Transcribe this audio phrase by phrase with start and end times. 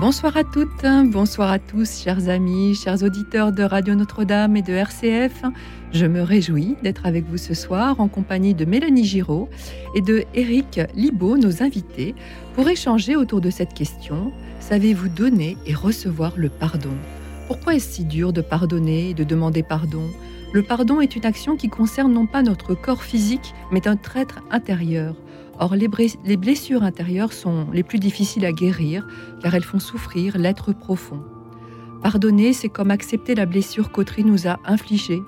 [0.00, 4.72] Bonsoir à toutes, bonsoir à tous, chers amis, chers auditeurs de Radio Notre-Dame et de
[4.72, 5.42] RCF.
[5.90, 9.48] Je me réjouis d'être avec vous ce soir en compagnie de Mélanie Giraud
[9.96, 12.14] et de Éric Libaud, nos invités,
[12.54, 16.94] pour échanger autour de cette question Savez-vous donner et recevoir le pardon?
[17.48, 20.08] Pourquoi est-ce si dur de pardonner et de demander pardon?
[20.52, 24.42] Le pardon est une action qui concerne non pas notre corps physique, mais notre être
[24.52, 25.16] intérieur.
[25.60, 29.06] Or, les, blessures intérieures sont les plus difficiles à guérir
[29.42, 31.22] car elles font souffrir l'être profond.
[32.00, 35.20] Pardonner, c'est comme accepter la blessure qu'Autry nous a infligée.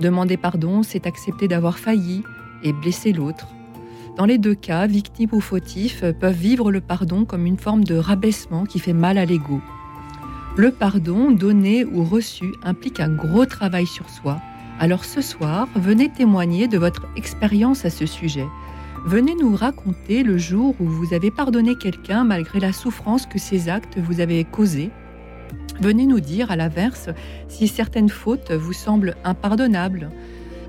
[0.00, 2.22] Demander pardon, c'est accepter d'avoir failli
[2.62, 3.48] et blesser l'autre.
[4.16, 7.96] Dans les deux cas, victimes ou fautifs peuvent vivre le pardon comme une forme de
[7.96, 9.60] rabaissement qui fait mal à l'ego.
[10.56, 14.40] Le pardon, donné ou reçu, implique un gros travail sur soi.
[14.78, 18.46] Alors ce soir, venez témoigner de votre expérience à ce sujet.
[19.04, 23.68] Venez nous raconter le jour où vous avez pardonné quelqu'un malgré la souffrance que ces
[23.68, 24.90] actes vous avaient causée.
[25.78, 27.10] Venez nous dire, à l'inverse,
[27.48, 30.10] si certaines fautes vous semblent impardonnables.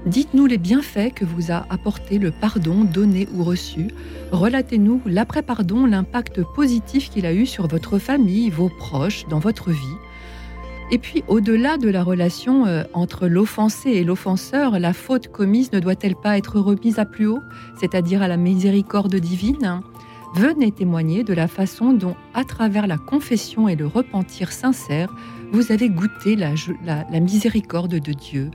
[0.05, 3.87] Dites-nous les bienfaits que vous a apporté le pardon donné ou reçu.
[4.33, 9.97] Relatez-nous l'après-pardon, l'impact positif qu'il a eu sur votre famille, vos proches, dans votre vie.
[10.91, 15.79] Et puis, au-delà de la relation euh, entre l'offensé et l'offenseur, la faute commise ne
[15.79, 17.41] doit-elle pas être remise à plus haut,
[17.79, 19.81] c'est-à-dire à la miséricorde divine?
[20.35, 25.15] Venez témoigner de la façon dont, à travers la confession et le repentir sincère,
[25.51, 28.51] vous avez goûté la, la miséricorde de Dieu.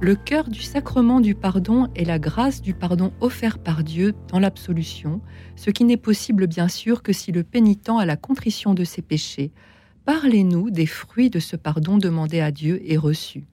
[0.00, 4.40] Le cœur du sacrement du pardon est la grâce du pardon offert par Dieu dans
[4.40, 5.20] l'absolution,
[5.54, 9.02] ce qui n'est possible bien sûr que si le pénitent a la contrition de ses
[9.02, 9.52] péchés
[10.08, 13.44] Parlez-nous des fruits de ce pardon demandé à Dieu et reçu.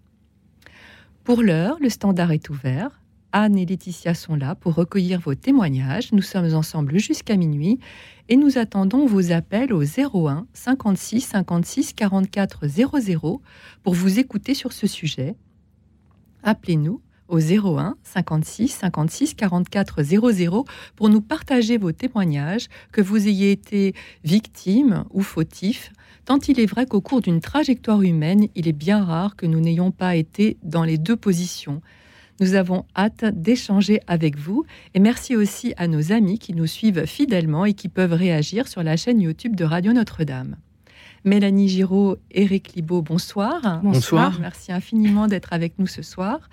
[1.26, 3.02] Pour l'heure, le standard est ouvert.
[3.34, 6.14] Anne et Laetitia sont là pour recueillir vos témoignages.
[6.14, 7.80] Nous sommes ensemble jusqu'à minuit
[8.30, 13.42] et nous attendons vos appels au 01 56 56 44 00
[13.84, 15.36] pour vous écouter sur ce sujet.
[16.42, 20.66] Appelez-nous au 01 56 56 44 00
[20.96, 25.92] pour nous partager vos témoignages, que vous ayez été victime ou fautif
[26.25, 29.59] tant il est vrai qu'au cours d'une trajectoire humaine, il est bien rare que nous
[29.59, 31.81] n'ayons pas été dans les deux positions.
[32.41, 37.06] Nous avons hâte d'échanger avec vous et merci aussi à nos amis qui nous suivent
[37.06, 40.58] fidèlement et qui peuvent réagir sur la chaîne YouTube de Radio Notre-Dame.
[41.24, 43.81] Mélanie Giraud, Éric Libaud, bonsoir.
[43.84, 44.38] Bonsoir.
[44.40, 46.50] Merci infiniment d'être avec nous ce soir.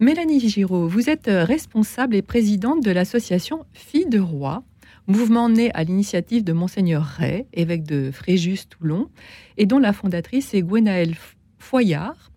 [0.00, 4.62] Mélanie Giraud, vous êtes responsable et présidente de l'association Filles de Roi,
[5.06, 9.08] mouvement né à l'initiative de Monseigneur Ray, évêque de Fréjus-Toulon,
[9.56, 11.16] et dont la fondatrice est Gwenaëlle
[11.58, 12.30] Foyard,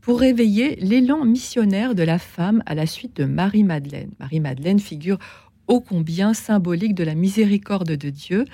[0.00, 4.12] pour réveiller l'élan missionnaire de la femme à la suite de Marie-Madeleine.
[4.20, 5.18] Marie-Madeleine figure
[5.66, 8.44] ô combien symbolique de la miséricorde de Dieu.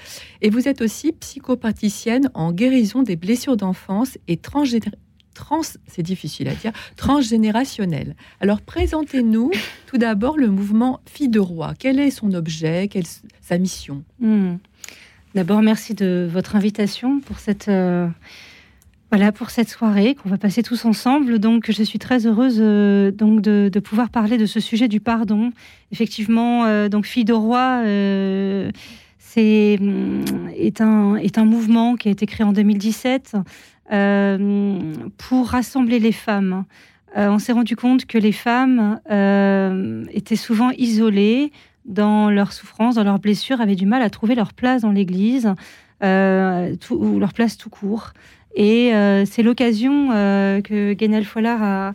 [0.40, 4.38] Et vous êtes aussi psychopraticienne en guérison des blessures d'enfance et
[5.32, 8.15] trans, c'est difficile à dire, transgénérationnel.
[8.41, 9.50] Alors présentez-nous
[9.87, 11.75] tout d'abord le mouvement Fille de Roi.
[11.78, 13.06] Quel est son objet, quelle
[13.41, 14.03] sa mission?
[14.20, 14.56] Hmm.
[15.34, 18.06] D'abord, merci de votre invitation pour cette euh,
[19.12, 21.38] voilà pour cette soirée qu'on va passer tous ensemble.
[21.38, 25.53] Donc, je suis très heureuse euh, donc de, pouvoir parler de ce sujet du pardon.
[25.91, 27.82] Effectivement, euh, donc Fille de Roi.
[29.19, 33.38] c'est hmm, est un, est un mouvement qui a été créé en 2017 euh,
[33.88, 36.65] pour rassembler les femmes.
[37.16, 41.53] Euh, on s'est rendu compte que les femmes euh, étaient souvent isolées
[41.84, 45.53] dans leurs souffrances, dans leurs blessures, avaient du mal à trouver leur place dans l'Église
[46.00, 48.12] ou leur place tout court.
[48.54, 48.93] Et
[49.25, 51.94] c'est l'occasion que Guénel Follard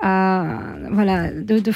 [0.00, 0.58] a,
[0.90, 1.72] voilà, de,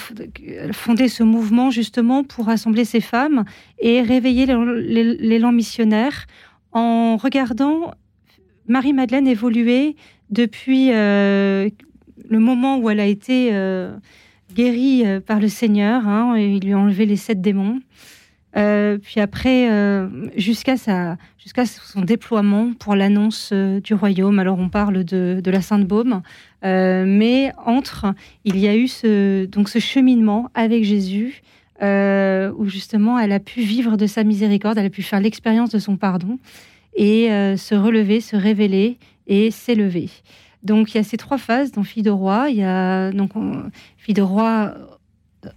[0.73, 3.45] fonder ce mouvement justement pour rassembler ces femmes
[3.79, 6.27] et réveiller l'élan missionnaire
[6.73, 7.93] en regardant
[8.69, 9.97] Marie-Madeleine évoluait
[10.31, 11.69] depuis euh,
[12.29, 13.95] le moment où elle a été euh,
[14.55, 16.07] guérie euh, par le Seigneur.
[16.09, 17.81] Hein, et il lui a enlevé les sept démons.
[18.55, 19.69] puis après,
[20.37, 24.39] jusqu'à son déploiement pour l'annonce du royaume.
[24.39, 26.23] Alors on parle de, de la Sainte Baume,
[26.63, 28.15] mais entre,
[28.45, 28.89] il y a eu
[29.49, 31.43] donc ce cheminement avec Jésus,
[31.81, 35.79] où justement elle a pu vivre de sa miséricorde, elle a pu faire l'expérience de
[35.79, 36.39] son pardon
[36.95, 40.11] et euh, se relever, se révéler et s'élever.
[40.63, 42.51] Donc il y a ces trois phases dans Fille de roi.
[42.51, 43.33] Il y a donc
[43.97, 44.75] Fille de roi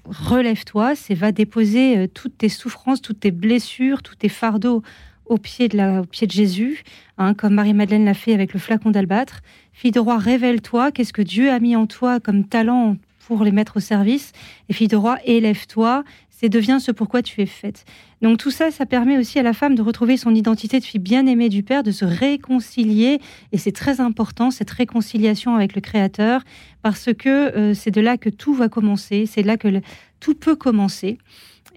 [0.05, 4.81] relève-toi, c'est va déposer euh, toutes tes souffrances, toutes tes blessures, tous tes fardeaux
[5.25, 6.83] au pied de, la, au pied de Jésus,
[7.17, 9.41] hein, comme Marie-Madeleine l'a fait avec le flacon d'albâtre.
[9.73, 12.97] Fille de roi, révèle-toi, qu'est-ce que Dieu a mis en toi comme talent
[13.27, 14.33] pour les mettre au service?
[14.69, 16.03] Et fille de roi, élève-toi,
[16.37, 17.85] c'est deviens ce pourquoi tu es faite.
[18.21, 20.99] Donc tout ça, ça permet aussi à la femme de retrouver son identité de fille
[20.99, 23.19] bien-aimée du Père, de se réconcilier,
[23.53, 26.41] et c'est très important, cette réconciliation avec le Créateur,
[26.81, 29.81] parce que euh, c'est de là que tout va commencer, c'est là que
[30.19, 31.17] tout peut commencer.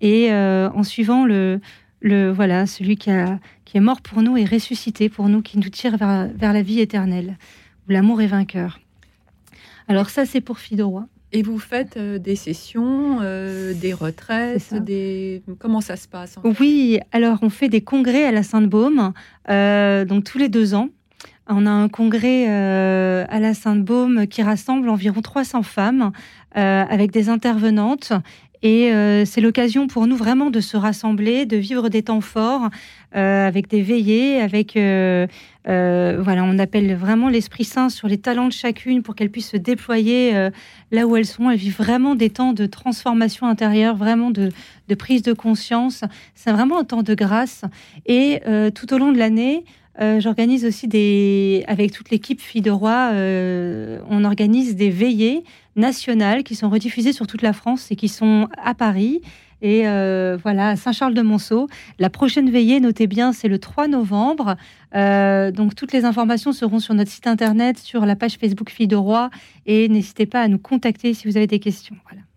[0.00, 1.60] Et euh, en suivant le,
[2.00, 5.58] le voilà, celui qui, a, qui est mort pour nous et ressuscité pour nous, qui
[5.58, 7.38] nous tire vers, vers la vie éternelle,
[7.88, 8.80] où l'amour est vainqueur.
[9.86, 11.08] Alors ça, c'est pour Fille de.
[11.32, 15.42] Et vous faites euh, des sessions, euh, des retraites, des...
[15.58, 19.12] comment ça se passe Oui, alors on fait des congrès à la Sainte-Baume,
[19.50, 20.88] euh, donc tous les deux ans.
[21.50, 26.12] On a un congrès à la Sainte-Baume qui rassemble environ 300 femmes
[26.52, 28.12] avec des intervenantes
[28.62, 32.68] et euh, c'est l'occasion pour nous vraiment de se rassembler, de vivre des temps forts
[33.14, 35.26] euh, avec des veillées, avec euh,
[35.64, 39.56] voilà, on appelle vraiment l'Esprit Saint sur les talents de chacune pour qu'elles puissent se
[39.56, 40.32] déployer
[40.90, 41.50] là où elles sont.
[41.50, 44.50] Elles vivent vraiment des temps de transformation intérieure, vraiment de,
[44.88, 46.04] de prise de conscience.
[46.34, 47.64] C'est vraiment un temps de grâce.
[48.06, 48.40] Et
[48.74, 49.64] tout au long de l'année,
[49.98, 55.44] j'organise aussi des, avec toute l'équipe Filles de Roi, on organise des veillées
[55.76, 59.22] nationales qui sont rediffusées sur toute la France et qui sont à Paris.
[59.60, 61.68] Et euh, voilà, Saint-Charles-de-Monceau.
[61.98, 64.56] La prochaine veillée, notez bien, c'est le 3 novembre.
[64.94, 68.88] Euh, donc toutes les informations seront sur notre site internet, sur la page Facebook Filles
[68.88, 69.30] de Roi.
[69.66, 71.96] Et n'hésitez pas à nous contacter si vous avez des questions.
[72.08, 72.27] Voilà.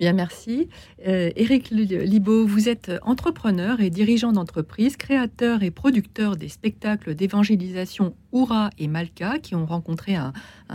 [0.00, 0.68] Bien, merci.
[1.06, 8.16] Euh, Éric Libaud, vous êtes entrepreneur et dirigeant d'entreprise, créateur et producteur des spectacles d'évangélisation
[8.32, 10.32] Oura et Malka, qui ont rencontré un,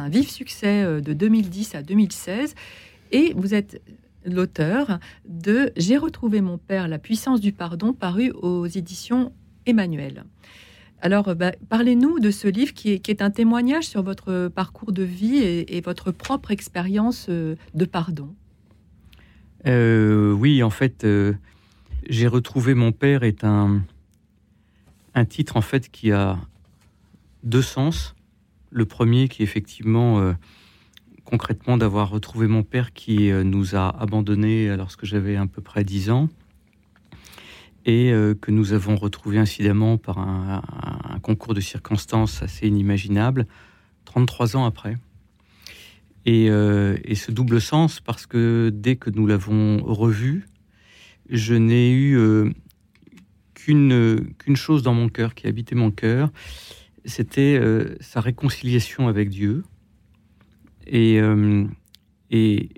[0.07, 2.56] vif succès euh, de 2010 à 2016.
[3.12, 3.81] Et vous êtes
[4.24, 9.33] l'auteur de J'ai retrouvé mon père, la puissance du pardon, paru aux éditions
[9.66, 10.24] Emmanuel.
[11.01, 15.39] Alors, bah, parlez-nous de ce livre qui est, un témoignage sur votre parcours de vie
[15.39, 18.33] et votre propre expérience euh, de pardon.
[19.68, 21.34] Euh, oui, en fait, euh,
[22.10, 23.82] j'ai retrouvé mon père est un,
[25.16, 26.38] un titre en fait qui a
[27.44, 28.16] deux sens.
[28.72, 30.34] Le premier qui est effectivement euh,
[31.26, 36.10] concrètement d'avoir retrouvé mon père qui nous a abandonnés lorsque j'avais à peu près 10
[36.12, 36.30] ans
[37.86, 40.62] et que nous avons retrouvé incidemment par un,
[41.22, 43.46] concours de circonstances assez inimaginable
[44.06, 44.98] 33 ans après.
[46.27, 50.45] Euh, et, ce double sens, parce que dès que nous l'avons revu,
[51.30, 52.51] je n'ai eu euh,
[53.54, 56.31] qu'une chose dans mon cœur, qui habitait mon cœur,
[57.06, 59.63] c'était euh, sa réconciliation avec Dieu.
[60.88, 61.19] Et,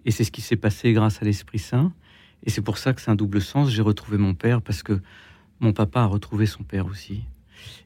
[0.10, 1.94] c'est ce qui s'est passé grâce à l'Esprit Saint.
[2.44, 3.70] Et c'est pour ça que c'est un double sens.
[3.70, 5.00] J'ai retrouvé mon père parce que
[5.60, 7.24] mon papa a retrouvé son père aussi.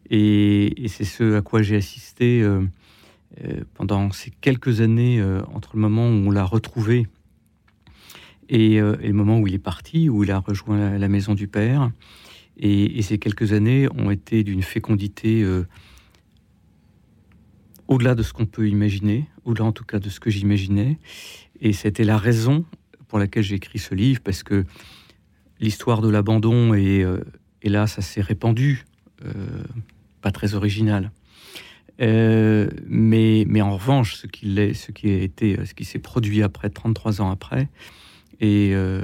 [0.09, 2.43] Et, c'est ce à quoi j'ai assisté
[3.73, 7.07] pendant ces quelques années euh, entre le moment où on l'a retrouvé
[8.47, 11.33] et, euh, et, le moment où il est parti, où il a rejoint la, maison
[11.33, 11.91] du Père.
[12.57, 15.45] Et, ces quelques années ont été d'une fécondité
[17.87, 20.97] au-delà de ce qu'on peut imaginer, au-delà en tout cas de ce que j'imaginais.
[21.59, 22.65] Et c'était la raison
[23.07, 24.63] pour laquelle j'ai écrit ce livre, parce que
[25.59, 27.05] l'histoire de l'abandon, et,
[27.61, 28.85] et, là, ça s'est répandu,
[30.21, 31.11] pas très original.
[32.01, 35.99] Euh, mais, mais en revanche, ce qui, est, ce qui a été, ce qui s'est
[35.99, 37.69] produit après, 33 ans après,
[38.41, 39.01] et, euh,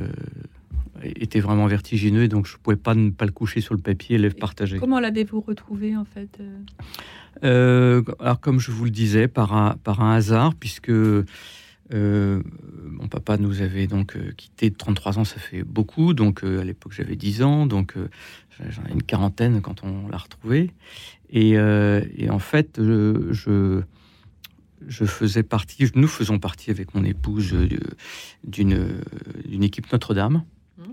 [1.04, 4.16] était vraiment vertigineux, donc je ne pouvais pas ne pas le coucher sur le papier
[4.16, 4.78] et le partager.
[4.78, 6.40] Comment l'avez-vous retrouvé en fait
[7.44, 8.04] euh?
[8.20, 10.92] Alors comme je vous le disais, par un, par un hasard, puisque
[11.94, 16.92] mon papa nous avait donc quitté de 33 ans, ça fait beaucoup, donc à l'époque
[16.92, 17.96] j'avais 10 ans, donc
[18.70, 20.72] j'en ai une quarantaine quand on l'a retrouvé.
[21.34, 23.82] Euh, et, en fait, je,
[24.86, 27.68] je, faisais partie, nous faisons partie avec mon épouse euh,
[28.44, 30.44] d'une équipe Notre-Dame.
[30.78, 30.84] Mmh.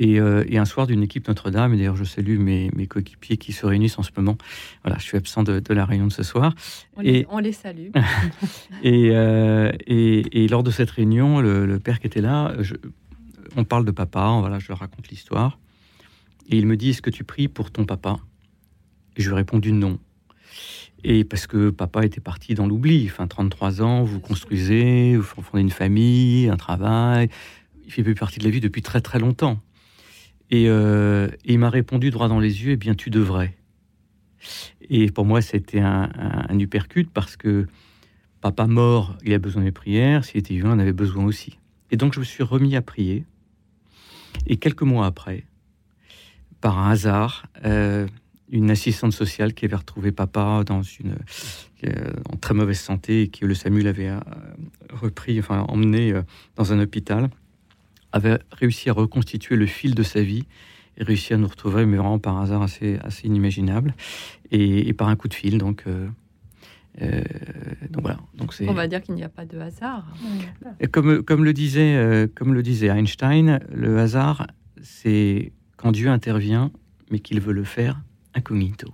[0.00, 3.52] Euh, et, un soir d'une équipe Notre-Dame, et d'ailleurs je salue mes, mes coéquipiers qui
[3.52, 4.36] se réunissent en ce moment.
[4.82, 6.54] Voilà, je suis absent de, la réunion de ce soir.
[6.96, 7.90] On, et, les, salue.
[8.82, 12.54] et, et, lors de cette réunion, le, père qui était là,
[13.56, 15.58] on parle de papa, voilà, je raconte l'histoire.
[16.48, 18.18] Et il me dit, est-ce que tu pries pour ton papa?
[19.16, 19.98] Et je lui ai répondu non.
[21.02, 23.06] Et parce que papa était parti dans l'oubli.
[23.10, 27.28] Enfin, 33 ans, vous construisez, vous fondez une famille, un travail.
[27.84, 29.60] Il fait plus partie de la vie depuis très très longtemps.
[30.50, 33.56] Et, euh, il m'a répondu droit dans les yeux, eh bien, tu devrais.
[34.88, 36.10] Et pour moi, c'était un,
[36.48, 37.66] un, uppercut parce que
[38.40, 40.24] papa mort, il a besoin des prières.
[40.24, 41.58] S'il était vivant, il en avait besoin aussi.
[41.90, 43.24] Et donc je me suis remis à prier.
[44.46, 45.44] Et quelques mois après,
[46.64, 48.06] par un hasard, euh,
[48.48, 51.16] une assistante sociale qui avait retrouvé papa dans une,
[51.84, 54.18] euh, en très mauvaise santé et que le SAMU l'avait euh,
[54.90, 56.14] repris, enfin emmené
[56.56, 57.28] dans un hôpital,
[58.12, 60.46] avait réussi à reconstituer le fil de sa vie
[60.96, 63.94] et réussi à nous retrouver, mais vraiment par hasard assez, assez inimaginable,
[64.50, 65.58] et, par un coup de fil.
[65.58, 65.84] Donc,
[66.96, 68.20] donc voilà.
[68.36, 70.06] Donc On va dire qu'il n'y a pas de hasard.
[70.80, 74.46] Et comme, comme, le disait, comme le disait Einstein, le hasard,
[74.80, 75.52] c'est
[75.84, 76.70] quand Dieu intervient,
[77.10, 78.00] mais qu'il veut le faire
[78.32, 78.88] incognito.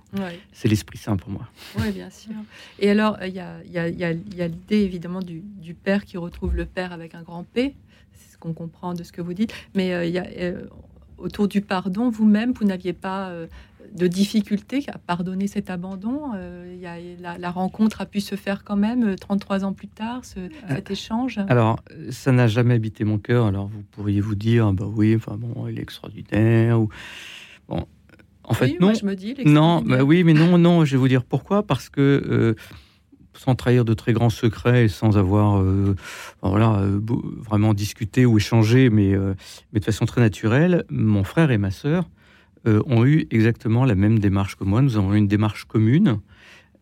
[0.53, 1.49] C'est l'Esprit Saint pour moi.
[1.79, 2.35] Oui, bien sûr.
[2.81, 7.23] Et alors, il y a, l'idée évidemment du, Père qui retrouve le Père avec un
[7.23, 7.77] grand P.
[8.13, 9.55] C'est ce qu'on comprend de ce que vous dites.
[9.75, 10.67] Mais euh, il y a, euh,
[11.17, 13.47] autour du pardon, vous-même, vous, n'aviez pas euh,
[13.95, 16.33] de difficulté à pardonner cet abandon.
[16.81, 20.91] y a, la, rencontre a pu se faire quand même 33 ans plus tard, cet
[20.91, 21.41] échange.
[21.49, 23.47] Alors, ça n'a jamais habité mon cœur.
[23.47, 26.81] Alors, vous pourriez vous dire, bah oui, enfin bon, il est extraordinaire.
[26.81, 26.89] Ou...
[27.69, 27.87] Bon,
[28.51, 28.93] en fait, non.
[28.95, 30.85] je me dis, non, bah oui, mais non, non.
[30.85, 31.63] Je vais vous dire pourquoi.
[31.63, 32.55] Parce que euh,
[33.33, 35.95] sans trahir de très grands secrets et sans avoir euh,
[36.43, 37.01] voilà, euh,
[37.39, 39.15] vraiment discuté ou échangé, mais,
[39.73, 42.09] mais de façon très naturelle, mon frère et ma sœur
[42.67, 44.83] ont eu exactement la même démarche que moi.
[44.83, 46.21] Nous avons eu une démarche commune.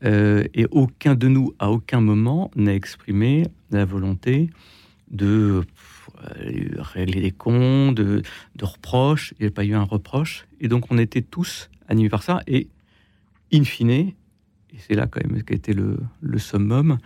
[0.02, 4.50] et aucun de nous, à aucun moment, n'a exprimé la volonté
[5.10, 5.62] de
[6.24, 8.22] euh, régler des comptes, de,
[8.60, 9.34] reproches.
[9.38, 10.46] Il n'y a pas eu un reproche.
[10.60, 12.40] Et donc, on était tous animés par ça.
[12.46, 12.68] Et,
[13.52, 14.14] in fine, et
[14.78, 15.98] c'est là quand même qui a été le,
[16.38, 16.98] summum,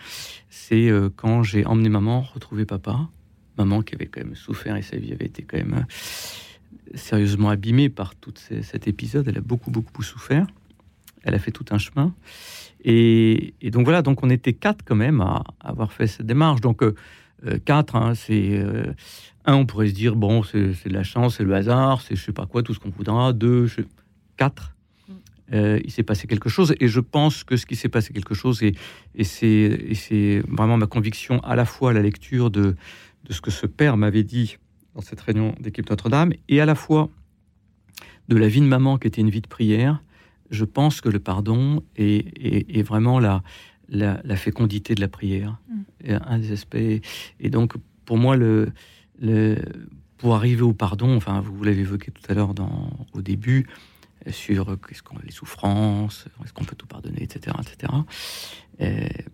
[0.49, 3.09] c'est euh, quand j'ai emmené maman retrouver papa.
[3.59, 5.95] Maman qui avait quand même souffert et sa vie avait été quand même euh,
[6.95, 9.29] sérieusement abîmée par tout cet épisode.
[9.29, 10.47] Elle a beaucoup, beaucoup souffert.
[11.23, 12.15] Elle a fait tout un chemin.
[12.85, 16.61] Et, donc voilà, donc on était quatre quand même à, avoir fait cette démarche.
[16.61, 16.95] Donc euh,
[17.65, 18.93] quatre, hein, c'est euh,
[19.45, 22.25] un, on pourrait se dire bon, c'est de la chance, c'est le hasard, c'est je
[22.25, 23.33] sais pas quoi, tout ce qu'on voudra.
[23.33, 23.67] Deux,
[24.37, 24.75] quatre.
[25.09, 25.13] Mm.
[25.55, 28.35] Euh, il s'est passé quelque chose et je pense que ce qui s'est passé quelque
[28.35, 28.75] chose et,
[29.15, 32.75] et c'est vraiment ma conviction à la fois à la lecture de,
[33.25, 34.57] de ce que ce père m'avait dit
[34.95, 37.09] dans cette réunion d'équipe Notre-Dame et à la fois
[38.29, 40.03] de la vie de maman qui était une vie de prière,
[40.51, 43.43] je pense que le pardon est, est vraiment la,
[43.89, 46.19] la, fécondité de la prière, mm.
[46.27, 46.77] un des aspects.
[46.77, 48.73] Et donc, pour moi, le,
[49.21, 49.57] le,
[50.19, 52.55] pour arriver au pardon, enfin, vous l'avez évoqué tout à l'heure
[53.13, 53.67] au début,
[54.31, 57.57] sur qu'est-ce qu'on, les souffrances, est-ce qu'on peut tout pardonner, etc.
[57.61, 57.93] etc.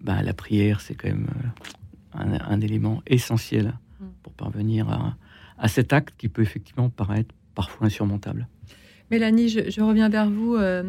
[0.00, 1.28] ben, la prière, c'est quand même
[2.16, 4.06] euh, un, élément essentiel mm.
[4.22, 5.16] pour parvenir à,
[5.58, 8.48] à, cet acte qui peut effectivement paraître parfois insurmontable.
[9.10, 10.56] Mélanie, je, reviens vers vous.
[10.56, 10.84] Euh,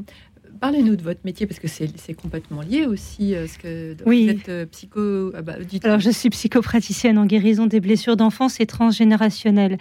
[0.60, 3.34] Parlez-nous de votre métier parce que c'est complètement lié aussi.
[3.34, 4.26] Euh, ce que oui.
[4.26, 5.32] Vous êtes euh, psycho.
[5.36, 9.78] Ah bah, Alors, je suis psychopraticienne en guérison des blessures d'enfance et transgénérationnelles.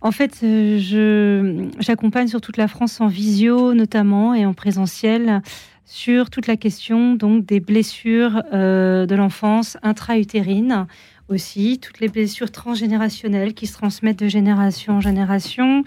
[0.00, 5.42] En fait, euh, j'accompagne sur toute la France en visio notamment et en présentiel
[5.84, 10.86] sur toute la question donc des blessures de l'enfance intra-utérine
[11.28, 15.84] aussi, toutes les blessures transgénérationnelles qui se transmettent de génération en génération,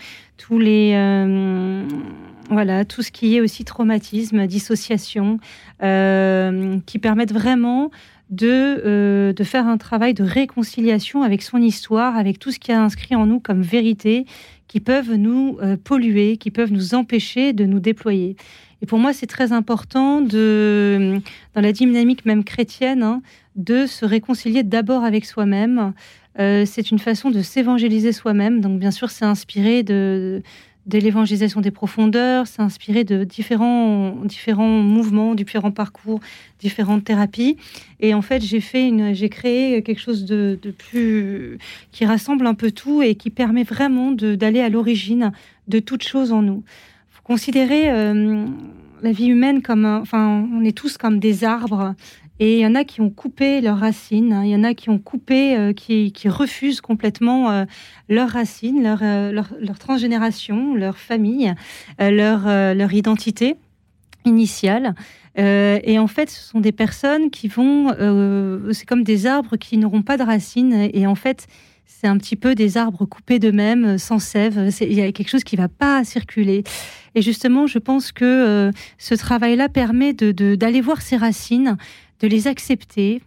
[2.49, 5.39] voilà, tout ce qui est aussi traumatisme, dissociation,
[5.83, 7.91] euh, qui permettent vraiment
[8.29, 8.47] de,
[8.85, 12.75] euh, de faire un travail de réconciliation avec son histoire, avec tout ce qui est
[12.75, 14.25] inscrit en nous comme vérité,
[14.67, 18.35] qui peuvent nous euh, polluer, qui peuvent nous empêcher de nous déployer.
[18.81, 21.21] Et pour moi, c'est très important dans
[21.55, 23.21] la dynamique même chrétienne, hein,
[23.55, 25.93] de se réconcilier d'abord avec soi-même.
[26.37, 28.61] c'est une façon de s'évangéliser soi-même.
[28.61, 30.41] Donc, bien sûr, c'est inspiré de,
[30.91, 36.19] l'évangélisation des profondeurs, s'inspirer de différents, différents mouvements, différents parcours,
[36.59, 37.57] différentes thérapies.
[37.99, 40.57] Et en fait, j'ai créé quelque chose de,
[40.89, 41.59] plus
[41.91, 45.31] qui rassemble un peu tout et qui permet vraiment d'aller à l'origine
[45.67, 46.63] de toute chose en nous.
[47.23, 48.45] Considérer euh,
[49.01, 51.93] la vie humaine comme, enfin, on est tous comme des arbres
[52.39, 54.43] et il y en a qui ont coupé leurs racines, hein.
[54.43, 57.65] il y en a qui ont coupé, euh, qui, refusent complètement euh,
[58.09, 61.53] leurs racines, leur, leur, leur, transgénération, leur famille,
[61.99, 63.55] leur, leur identité
[64.25, 64.95] initiale.
[65.35, 67.93] et en fait, ce sont des personnes qui vont,
[68.73, 70.89] c'est comme des arbres qui n'auront pas de racines.
[70.93, 71.47] Et en fait,
[71.85, 74.71] c'est un petit peu des arbres coupés d'eux-mêmes, sans sève.
[74.81, 76.63] Il y a quelque chose qui ne va pas circuler.
[77.13, 81.77] Et justement, je pense que ce travail-là permet d'aller voir ces racines,
[82.21, 83.21] de les accepter,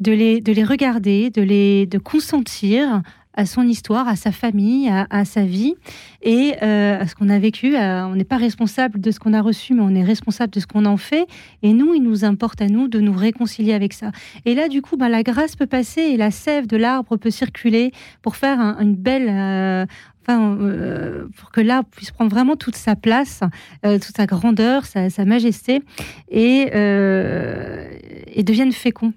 [0.00, 3.02] de les, de les regarder, de les de consentir
[3.34, 5.74] à son histoire, à sa famille, à, sa vie
[6.22, 7.76] et euh, à ce qu'on a vécu.
[7.76, 10.66] on n'est pas responsable de ce qu'on a reçu, mais on est responsable de ce
[10.66, 11.26] qu'on en fait.
[11.62, 14.12] Et nous, il nous importe à nous de nous réconcilier avec ça.
[14.44, 17.30] Et là, du coup, ben, la grâce peut passer et la sève de l'arbre peut
[17.30, 19.84] circuler pour faire une belle, euh,
[20.22, 23.40] enfin, euh, pour que l'arbre puisse prendre vraiment toute sa place,
[23.82, 25.82] toute sa grandeur, sa, majesté,
[26.30, 29.12] et, et devienne fécond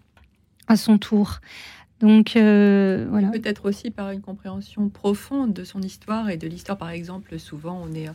[0.68, 1.40] à son tour.
[2.00, 3.30] Donc euh, voilà.
[3.30, 7.82] Peut-être aussi par une compréhension profonde de son histoire et de l'histoire, par exemple, souvent
[7.84, 8.10] on est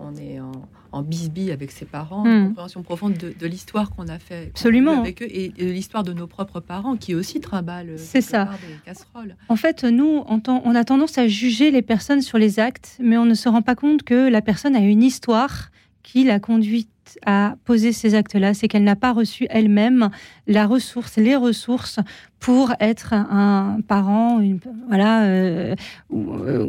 [0.00, 0.52] on est en,
[0.92, 2.48] en bisbille avec ses parents, une hmm.
[2.48, 5.00] compréhension profonde de, l'histoire qu'on a fait Absolument.
[5.00, 8.48] avec eux et de l'histoire de nos propres parents qui aussi trimballent C'est ça.
[8.84, 9.36] casseroles.
[9.48, 13.24] En fait, nous, on a tendance à juger les personnes sur les actes, mais on
[13.24, 15.70] ne se rend pas compte que la personne a une histoire
[16.02, 16.88] qui l'a conduite
[17.24, 20.10] à poser ces actes-là, c'est qu'elle n'a pas reçu elle-même
[20.46, 21.98] la ressource, les ressources
[22.40, 24.40] pour être un parent,
[24.88, 25.74] voilà, euh,
[26.12, 26.66] euh,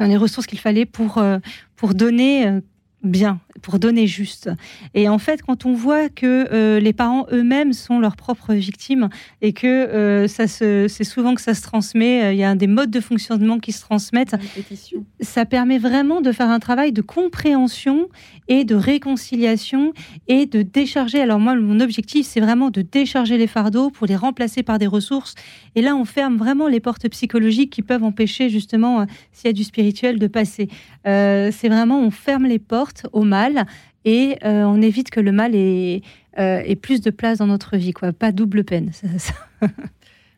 [0.00, 1.38] les ressources qu'il fallait pour euh,
[1.76, 2.60] pour donner
[3.02, 4.50] bien, pour donner juste.
[4.94, 9.08] Et en fait, quand on voit que euh, les parents eux-mêmes sont leurs propres victimes
[9.42, 12.66] et que euh, ça c'est souvent que ça se transmet, euh, il y a des
[12.66, 14.34] modes de fonctionnement qui se transmettent,
[15.20, 18.08] ça permet vraiment de faire un travail de compréhension
[18.48, 19.92] et de réconciliation
[20.28, 21.20] et de décharger.
[21.20, 24.86] Alors moi, mon objectif, c'est vraiment de décharger les fardeaux pour les remplacer par des
[24.86, 25.34] ressources.
[25.74, 29.52] Et là, on ferme vraiment les portes psychologiques qui peuvent empêcher justement, s'il y a
[29.52, 30.68] du spirituel, de passer.
[31.04, 33.43] c'est vraiment, on ferme les portes au mal
[34.04, 36.02] et euh, on évite que le mal ait,
[36.38, 38.12] euh, ait, plus de place dans notre vie, quoi.
[38.12, 38.90] Pas double peine.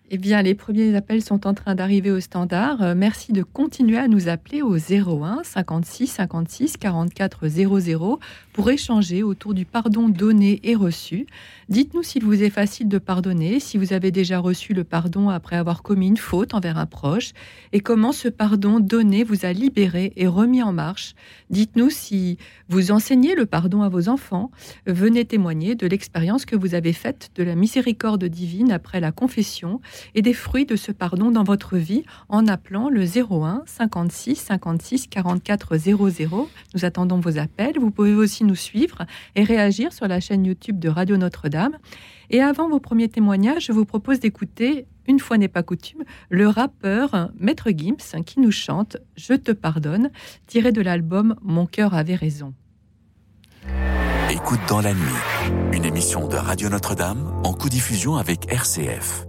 [0.08, 2.80] Eh bien, les premiers appels sont en train d'arriver au standard.
[2.80, 8.20] Euh, merci de continuer à nous appeler au 01 56 56 44 00
[8.52, 11.26] pour échanger autour du pardon donné et reçu.
[11.68, 15.56] Dites-nous s'il vous est facile de pardonner, si vous avez déjà reçu le pardon après
[15.56, 17.32] avoir commis une faute envers un proche,
[17.72, 21.16] et comment ce pardon donné vous a libéré et remis en marche.
[21.50, 24.52] Dites-nous si vous enseignez le pardon à vos enfants.
[24.86, 29.80] Venez témoigner de l'expérience que vous avez faite de la miséricorde divine après la confession
[30.14, 35.08] et des fruits de ce pardon dans votre vie en appelant le 01 56 56
[35.08, 36.48] 44 00.
[36.74, 37.80] Nous attendons vos appels.
[37.80, 41.55] Vous pouvez aussi nous suivre et réagir sur la chaîne YouTube de Radio Notre-Dame.
[42.30, 46.48] Et avant vos premiers témoignages, je vous propose d'écouter, une fois n'est pas coutume, le
[46.48, 50.10] rappeur Maître Gims qui nous chante Je te pardonne,
[50.46, 52.54] tiré de l'album Mon cœur avait raison.
[54.30, 59.24] Écoute dans la nuit, une émission de Radio Notre-Dame en co-diffusion avec RCF.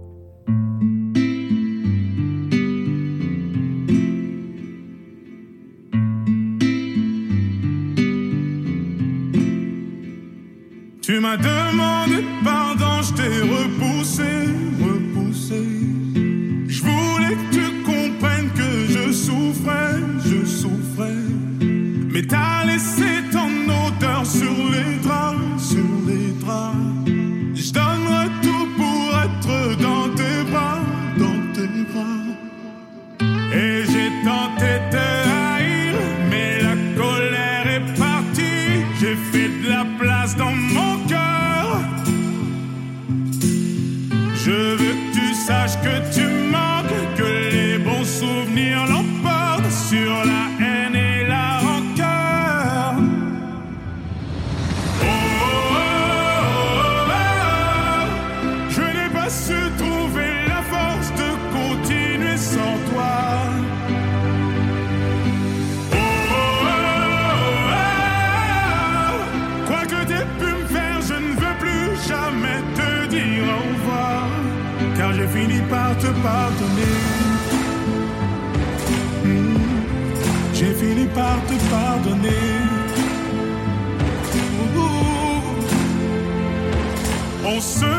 [87.60, 87.97] Se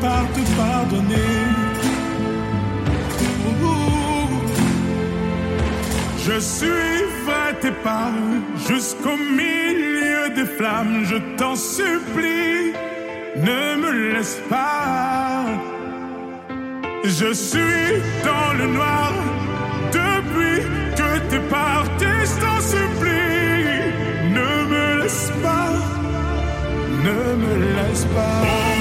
[0.00, 1.68] par te pardonner.
[6.24, 8.12] Je suivrai tes pas
[8.68, 11.04] jusqu'au milieu des flammes.
[11.04, 12.72] Je t'en supplie,
[13.36, 15.46] ne me laisse pas.
[17.04, 19.12] Je suis dans le noir
[19.90, 20.60] depuis
[20.98, 22.10] que t'es parti.
[22.30, 23.64] Je t'en supplie,
[24.36, 25.72] ne me laisse pas,
[27.06, 28.77] ne me laisse pas.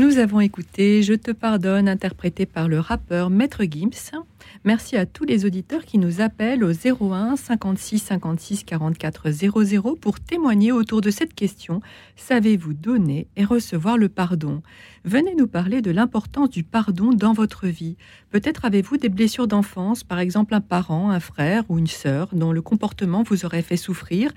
[0.00, 4.18] Nous avons écouté Je te pardonne, interprété par le rappeur Maître Gims.
[4.64, 10.18] Merci à tous les auditeurs qui nous appellent au 01 56 56 44 00 pour
[10.18, 11.82] témoigner autour de cette question.
[12.16, 14.62] Savez-vous donner et recevoir le pardon?
[15.04, 17.98] Venez nous parler de l'importance du pardon dans votre vie.
[18.30, 22.52] Peut-être avez-vous des blessures d'enfance, par exemple un parent, un frère ou une sœur dont
[22.52, 24.32] le comportement vous aurait fait souffrir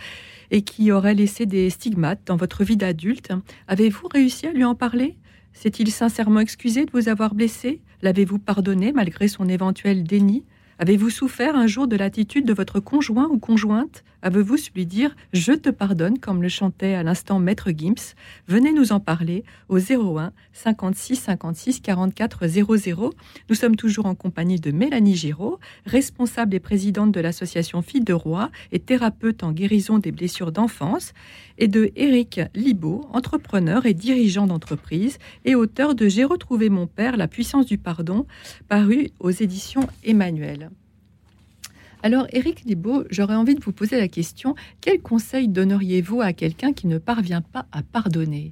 [0.52, 3.32] et qui aurait laissé des stigmates dans votre vie d'adulte.
[3.69, 5.15] Avez-vous réussi à lui en parler?
[5.54, 7.82] S'est-il sincèrement excusé de vous avoir blessé?
[8.02, 10.44] L'avez-vous pardonné malgré son éventuel déni?
[10.80, 14.04] Avez-vous souffert un jour de l'attitude de votre conjoint ou conjointe?
[14.24, 18.16] Avez-vous su lui dire «je te pardonne» comme le chantait à l'instant Maître Gims?
[18.48, 23.13] Venez nous en parler au 01 56 56 44 00.
[23.50, 28.13] Nous sommes toujours en compagnie de Mélanie Giraud, responsable et présidente de l'association Filles de
[28.13, 31.13] Roi et thérapeute en guérison des blessures d'enfance,
[31.63, 37.15] et de Éric Libaud, entrepreneur et dirigeant d'entreprise et auteur de J'ai retrouvé mon père,
[37.15, 38.28] la puissance du pardon,
[38.67, 40.71] paru aux éditions Emmanuel.
[42.02, 46.73] Alors, Éric Libaud, j'aurais envie de vous poser la question quel conseil donneriez-vous à quelqu'un
[46.73, 48.52] qui ne parvient pas à pardonner?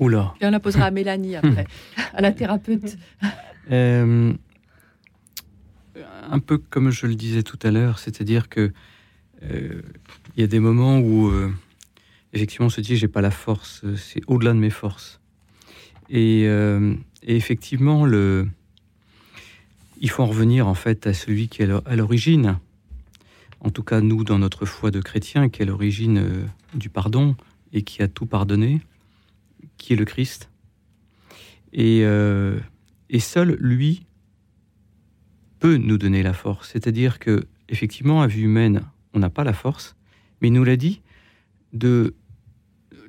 [0.00, 0.34] Oula.
[0.36, 1.68] Puis on la posera à Mélanie après,
[2.12, 2.98] à la thérapeute.
[3.70, 4.32] Euh,
[6.30, 8.72] un peu comme je le disais tout à l'heure, c'est-à-dire que
[9.42, 9.82] euh,
[10.34, 11.52] il y a des moments où euh,
[12.32, 15.20] effectivement on se dit j'ai pas la force, c'est au-delà de mes forces.
[16.10, 22.58] Et, euh, effectivement, il faut en revenir en fait à celui qui est à l'origine,
[23.60, 26.88] en tout cas nous dans notre foi de chrétien, qui est à l'origine euh, du
[26.88, 27.36] pardon
[27.72, 28.80] et qui a tout pardonné,
[29.76, 30.50] qui est le Christ.
[31.72, 32.58] Et, euh,
[33.10, 34.06] et seul lui
[35.58, 36.70] peut nous donner la force.
[36.72, 39.96] C'est-à-dire que effectivement, à vue humaine, on n'a pas la force,
[40.40, 41.02] mais il nous l'a dit
[41.72, 42.14] de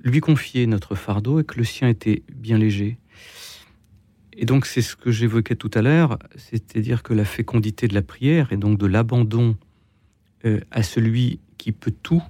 [0.03, 2.97] lui confier notre fardeau et que le sien était bien léger.
[4.33, 8.01] Et donc c'est ce que j'évoquais tout à l'heure, c'est-à-dire que la fécondité de la
[8.01, 9.57] prière et donc de l'abandon
[10.45, 12.23] euh, à celui qui peut tout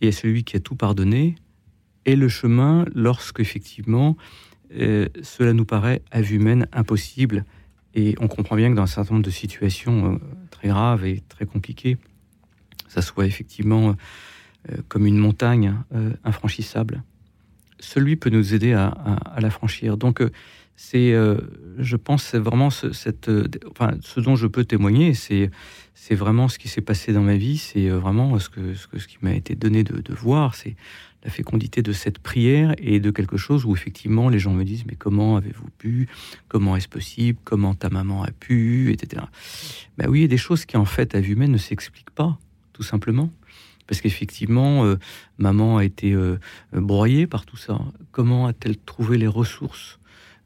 [0.00, 1.34] et à celui qui a tout pardonné
[2.04, 4.16] est le chemin lorsque effectivement
[4.76, 7.44] euh, cela nous paraît à vue humaine impossible.
[7.94, 10.18] Et on comprend bien que dans un certain nombre de situations euh,
[10.50, 11.96] très graves et très compliquées,
[12.86, 13.96] ça soit effectivement
[14.88, 17.02] comme une montagne euh, infranchissable,
[17.80, 18.94] celui peut nous aider à,
[19.38, 19.96] la franchir.
[19.96, 20.30] Donc, euh,
[20.76, 21.38] c'est, euh,
[21.78, 25.50] je pense, c'est vraiment ce, cette, euh, enfin, ce dont je peux témoigner, c'est,
[25.94, 28.86] c'est vraiment ce qui s'est passé dans ma vie, c'est euh, vraiment ce que, ce,
[28.88, 30.74] que- ce qui m'a été donné de, de voir, c'est
[31.22, 34.84] la fécondité de cette prière et de quelque chose où effectivement les gens me disent
[34.86, 36.08] mais comment avez-vous pu,
[36.48, 39.22] comment est-ce possible, comment ta maman a pu, etc.
[39.96, 42.10] Ben oui, il y a des choses qui en fait à vue humaine ne s'expliquent
[42.10, 42.38] pas,
[42.72, 43.30] tout simplement.
[43.86, 44.96] Parce qu'effectivement, euh,
[45.38, 46.38] maman a été euh,
[46.72, 47.78] broyée par tout ça.
[48.12, 49.98] Comment a-t-elle trouvé les ressources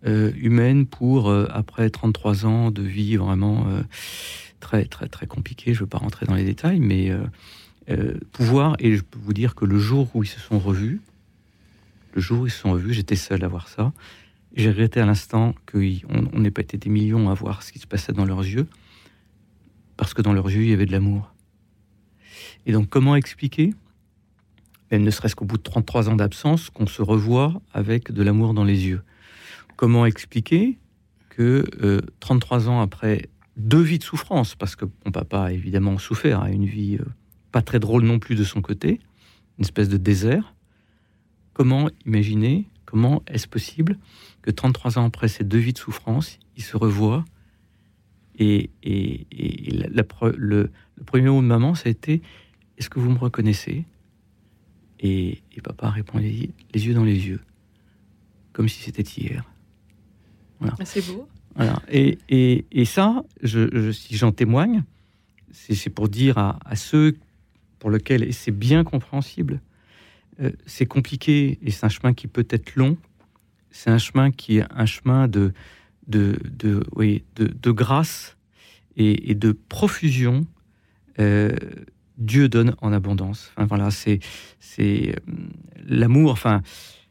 [0.06, 3.66] euh, humaines pour, après 33 ans de vie vraiment
[4.60, 7.12] très, très, très compliquée, je ne veux pas rentrer dans les détails, mais
[8.32, 11.00] pouvoir, et je peux vous dire que le jour où ils se sont revus,
[12.14, 13.92] le jour où ils se sont revus, j'étais seul à voir ça.
[14.54, 17.86] J'ai regretté à l'instant qu'on n'ait pas été des millions à voir ce qui se
[17.86, 18.66] passait dans leurs yeux,
[19.96, 21.32] parce que dans leurs yeux, il y avait de l'amour.
[22.68, 23.72] Et donc, comment expliquer,
[24.92, 28.52] même ne serait-ce qu'au bout de 33 ans d'absence, qu'on se revoit avec de l'amour
[28.52, 29.00] dans les yeux?
[29.76, 30.78] Comment expliquer
[31.30, 31.64] que
[32.20, 36.50] 33 ans après deux vies de souffrance, parce que mon papa a évidemment souffert, a
[36.50, 36.98] une vie
[37.52, 39.00] pas très drôle non plus de son côté,
[39.58, 40.54] une espèce de désert,
[41.54, 43.96] comment imaginer, comment est-ce possible
[44.42, 47.24] que 33 ans après ces deux vies de souffrance, il se revoit
[48.38, 50.70] et, le,
[51.04, 52.22] premier mot de maman, ça a été
[52.78, 53.84] Est-ce que vous me reconnaissez?
[55.00, 57.40] Et, papa répond les, yeux dans les yeux,
[58.52, 59.44] comme si c'était hier.
[60.60, 60.76] Voilà.
[60.78, 61.28] Ah, c'est beau.
[61.54, 61.82] Voilà.
[61.90, 62.18] Et,
[62.70, 64.84] et, ça, je, si j'en témoigne,
[65.50, 67.16] c'est pour dire à, ceux
[67.78, 69.60] pour lesquels, et c'est bien compréhensible,
[70.40, 72.96] euh, c'est compliqué et c'est un chemin qui peut être long.
[73.70, 75.52] C'est un chemin qui est un chemin de,
[76.06, 78.36] de, de, oui, de, de grâce
[78.96, 80.46] et, de profusion.
[81.18, 81.54] Euh,
[82.18, 83.50] Dieu donne en abondance.
[83.56, 84.20] Enfin, voilà, c'est
[84.60, 85.32] c'est euh,
[85.86, 86.32] l'amour.
[86.32, 86.62] Enfin,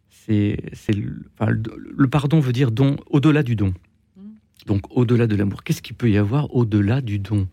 [0.10, 0.58] c'est
[0.89, 3.74] le, enfin, le pardon veut dire don au-delà du don.
[4.65, 7.48] Donc au-delà de l'amour, qu'est-ce qu'il peut y avoir au-delà du don?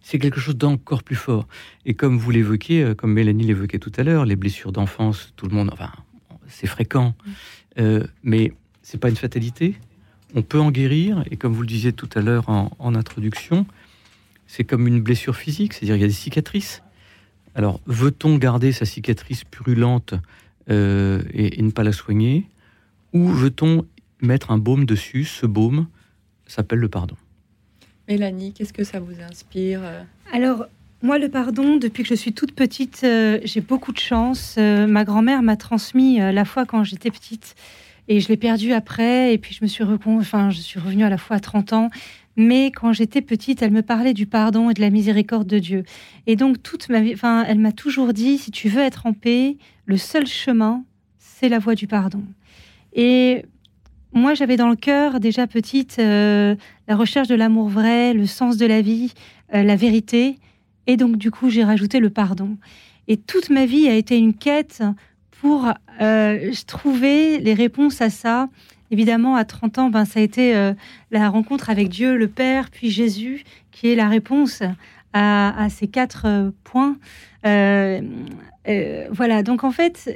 [0.00, 1.48] C'est quelque chose d'encore plus fort.
[1.86, 5.46] Et comme vous l'évoquiez, euh, comme Mélanie l'évoquait tout à l'heure, les blessures d'enfance, tout
[5.48, 5.90] le monde, enfin,
[6.46, 7.14] c'est fréquent,
[7.78, 9.76] euh, mais c'est pas une fatalité.
[10.34, 13.66] On peut en guérir, et comme vous le disiez tout à l'heure en, introduction,
[14.46, 16.82] c'est comme une blessure physique, c'est-à-dire il y a des cicatrices.
[17.54, 20.14] Alors, veut-on garder sa cicatrice purulente
[20.70, 22.48] euh, et, et, ne pas la soigner,
[23.12, 23.86] ou veut-on
[24.20, 25.24] mettre un baume dessus?
[25.24, 25.86] Ce baume,
[26.46, 27.16] s'appelle le pardon.
[28.08, 29.80] Mélanie, qu'est-ce que ça vous inspire
[30.32, 30.66] Alors,
[31.04, 34.54] moi, le pardon, depuis que je suis toute petite, euh, j'ai beaucoup de chance.
[34.56, 37.56] Euh, ma grand-mère m'a transmis euh, la foi quand j'étais petite
[38.08, 39.34] et je l'ai perdu après.
[39.34, 41.90] Et puis, je me suis, enfin, je suis revenue à la foi à 30 ans.
[42.36, 45.84] Mais quand j'étais petite, elle me parlait du pardon et de la miséricorde de Dieu.
[46.26, 49.12] Et donc, toute ma vie, enfin, elle m'a toujours dit si tu veux être en
[49.12, 50.84] paix, le seul chemin,
[51.18, 52.24] c'est la voie du pardon.
[52.92, 53.44] Et
[54.12, 56.54] moi, j'avais dans le cœur, déjà petite, euh,
[56.86, 59.12] la recherche de l'amour vrai, le sens de la vie,
[59.54, 60.38] euh, la vérité.
[60.86, 62.56] Et donc, du coup, j'ai rajouté le pardon.
[63.08, 64.82] Et toute ma vie a été une quête
[65.40, 65.68] pour
[66.00, 68.48] euh, trouver les réponses à ça.
[68.90, 70.72] Évidemment, à 30 ans, ben, ça a été
[71.10, 74.62] la rencontre avec Dieu, le Père, puis Jésus, qui est la réponse
[75.12, 76.96] à, ces quatre points.
[77.42, 78.02] voilà,
[79.42, 80.14] donc en fait,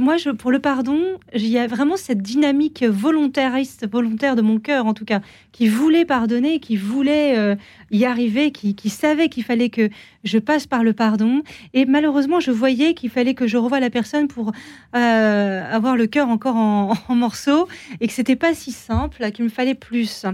[0.00, 4.86] moi, pour le pardon, il y a vraiment cette dynamique volontariste, volontaire de mon cœur,
[4.86, 7.56] en tout cas, qui voulait pardonner, qui voulait euh,
[7.90, 9.88] y arriver, qui, savait qu'il fallait que
[10.24, 11.42] je passe par le pardon.
[11.74, 14.52] Et malheureusement, je voyais qu'il fallait que je revoie la personne pour
[14.94, 17.68] euh, avoir le cœur encore en, morceaux
[18.00, 20.26] et que c'était pas si simple, qu'il me fallait plus.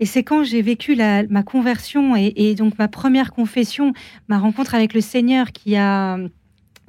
[0.00, 3.92] Et c'est quand j'ai vécu ma conversion et donc ma première confession,
[4.28, 6.18] ma rencontre avec le Seigneur qui a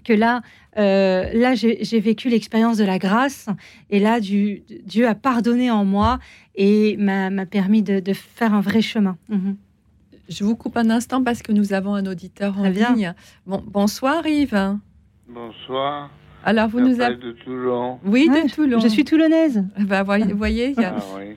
[0.03, 0.41] que là,
[0.77, 3.47] euh, là, j'ai vécu l'expérience de la grâce
[3.89, 6.19] et là, du, Dieu a pardonné en moi
[6.55, 9.17] et m'a permis de, faire un vrai chemin.
[9.29, 9.57] Mhm.
[10.29, 13.13] Je vous coupe un instant parce que nous avons un auditeur en ligne.
[13.45, 14.77] Bon, bonsoir Yves.
[15.27, 16.09] Bonsoir.
[16.45, 17.99] Alors vous nous avez de Toulon.
[18.05, 18.79] Oui, de Toulon.
[18.79, 19.65] Je suis toulonnaise.
[19.77, 21.35] Bah, voyez, voyez ah, oui.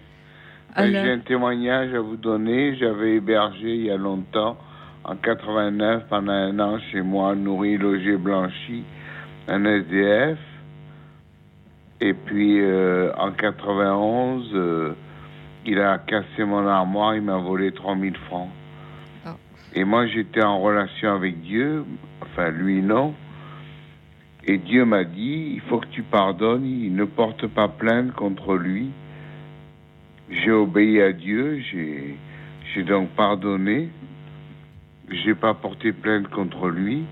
[0.76, 2.76] Ben, j'ai un témoignage à vous donner.
[2.76, 4.56] J'avais hébergé il y a longtemps,
[5.02, 8.84] en 89, pendant un an chez moi, nourri, logé, blanchi
[9.48, 10.38] un SDF.
[12.00, 14.94] Et puis euh, en 91, euh,
[15.64, 18.50] il a cassé mon armoire, il m'a volé 3000 francs.
[19.24, 19.36] Ah.
[19.74, 21.84] Et moi j'étais en relation avec Dieu,
[22.20, 23.14] enfin lui non.
[24.46, 28.56] Et Dieu m'a dit, il faut que tu pardonnes, il ne porte pas plainte contre
[28.56, 28.90] lui.
[30.30, 33.88] J'ai obéi à Dieu, j'ai donc pardonné.
[35.10, 37.04] J'ai pas porté plainte contre lui.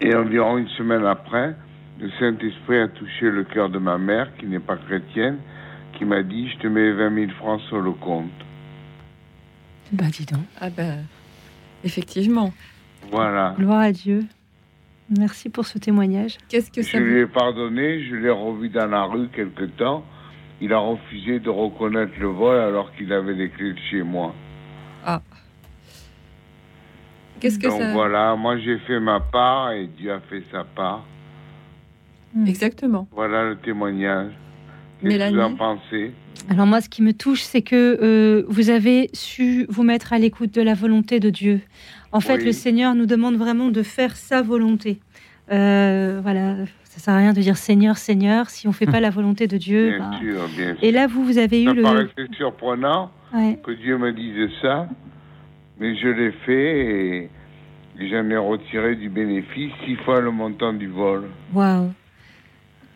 [0.00, 1.54] Et environ une semaine après,
[2.00, 5.38] le Saint-Esprit a touché le cœur de ma mère, qui n'est pas chrétienne,
[5.98, 8.30] qui m'a dit Je te mets 20 000 francs sur le compte.
[9.92, 10.44] Bah, dis donc.
[10.60, 11.04] Ah, ben,
[11.84, 12.52] effectivement.
[13.10, 13.54] Voilà.
[13.58, 14.24] Gloire à Dieu.
[15.18, 16.38] Merci pour ce témoignage.
[16.48, 20.04] Qu'est-ce que ça Je lui ai pardonné, je l'ai revu dans la rue quelque temps.
[20.60, 24.34] Il a refusé de reconnaître le vol alors qu'il avait les clés de chez moi.
[27.42, 27.68] Ah.
[27.68, 31.04] Donc voilà, moi j'ai fait ma part et Dieu a fait sa part.
[32.34, 32.46] Hmm.
[32.46, 33.08] Exactement.
[33.12, 34.32] Voilà le témoignage.
[35.02, 36.12] Qu'est-ce que vous en pensez?
[36.48, 40.18] Alors moi, ce qui me touche, c'est que euh, vous avez su vous mettre à
[40.18, 41.60] l'écoute de la volonté de Dieu.
[42.12, 45.00] En fait, le Seigneur nous demande vraiment de faire sa volonté.
[45.50, 49.10] Euh, voilà, ça sert à rien de dire Seigneur, Seigneur, si on fait pas la
[49.10, 49.96] volonté de Dieu.
[49.96, 50.18] Bien bah.
[50.20, 51.82] sûr, bien Et là, vous, vous avez eu le.
[51.82, 54.88] Ça paraissait surprenant que Dieu me dise ça.
[55.80, 57.30] Mais je l'ai fait et
[58.10, 61.24] j'en ai retiré du bénéfice six fois le montant du vol.
[61.54, 61.92] Waouh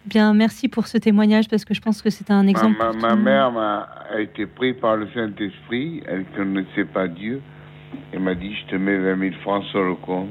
[0.05, 2.77] Bien, merci pour ce témoignage parce que je pense que c'est un exemple.
[3.01, 7.41] Ma, mère a été prise par le Saint-Esprit, elle ne connaissait pas Dieu.
[8.13, 10.29] Elle m'a dit Je te mets 20 000 francs sur le compte.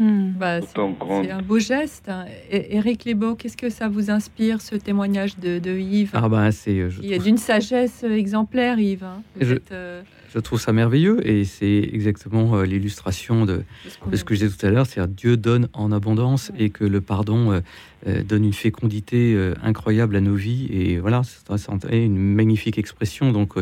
[0.00, 0.32] Hmm.
[0.32, 2.08] Bah, c'est un beau geste.
[2.08, 2.24] Hein.
[2.50, 6.12] Éric Lebeau, qu'est-ce que ça vous inspire, ce témoignage de, Yves?
[6.14, 9.04] Ah bah, c'est, Il y a d'une sagesse exemplaire, Yves.
[9.04, 9.22] Hein.
[9.70, 13.62] Euh, je, trouve ça merveilleux et c'est exactement euh, l'illustration de,
[14.12, 17.00] ce que je disais tout à l'heure, c'est-à-dire Dieu donne en abondance et que le
[17.00, 17.52] pardon
[18.06, 20.68] euh, donne une fécondité incroyable à nos vies.
[20.70, 23.32] Et voilà, c'est une magnifique expression.
[23.32, 23.54] Donc,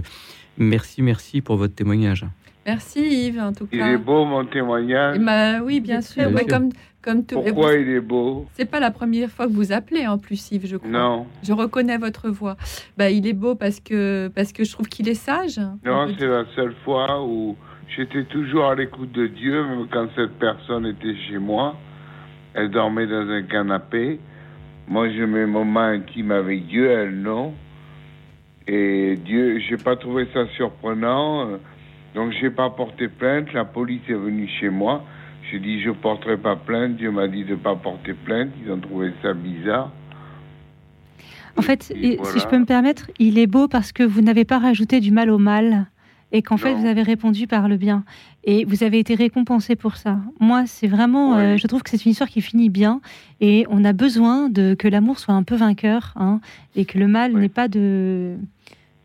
[0.57, 2.25] merci, merci pour votre témoignage.
[2.69, 3.77] Merci Yves, en tout cas.
[3.89, 5.19] Il est beau mon témoignage.
[5.21, 6.25] Bah, oui, bien sûr.
[6.47, 6.69] comme,
[7.01, 10.53] comme Pourquoi il est beau C'est pas la première fois que vous appelez en plus
[10.53, 10.91] Yves, je crois.
[10.91, 11.27] Non.
[11.43, 12.59] Je reconnais votre voix.
[12.99, 15.59] Bah, il est beau parce que, parce que je trouve qu'il est sage.
[15.83, 17.57] Non, c'est la seule fois où
[17.97, 21.75] j'étais toujours à l'écoute de Dieu, même quand cette personne était chez moi.
[22.53, 24.21] Elle dormait dans un canapé.
[24.89, 27.55] Moi, je mets mon main intime avec Dieu, elle non.
[28.67, 31.59] Et Dieu, j'ai pas trouvé ça surprenant.
[32.19, 35.05] Donc j'ai pas porté plainte, la police est venue chez moi.
[35.49, 38.81] J'ai dit je porterai pas plainte, Dieu m'a dit de pas porter plainte, ils ont
[38.81, 39.93] trouvé ça bizarre.
[41.57, 44.59] En fait, si je peux me permettre, il est beau parce que vous n'avez pas
[44.59, 45.87] rajouté du mal au mal
[46.33, 48.03] et qu'en fait vous avez répondu par le bien
[48.43, 50.19] et vous avez été récompensé pour ça.
[50.41, 53.01] Moi, c'est vraiment, euh, je trouve que c'est une histoire qui finit bien
[53.41, 56.41] et on a besoin de que l'amour soit un peu vainqueur hein,
[56.75, 58.35] et que le mal n'ait pas de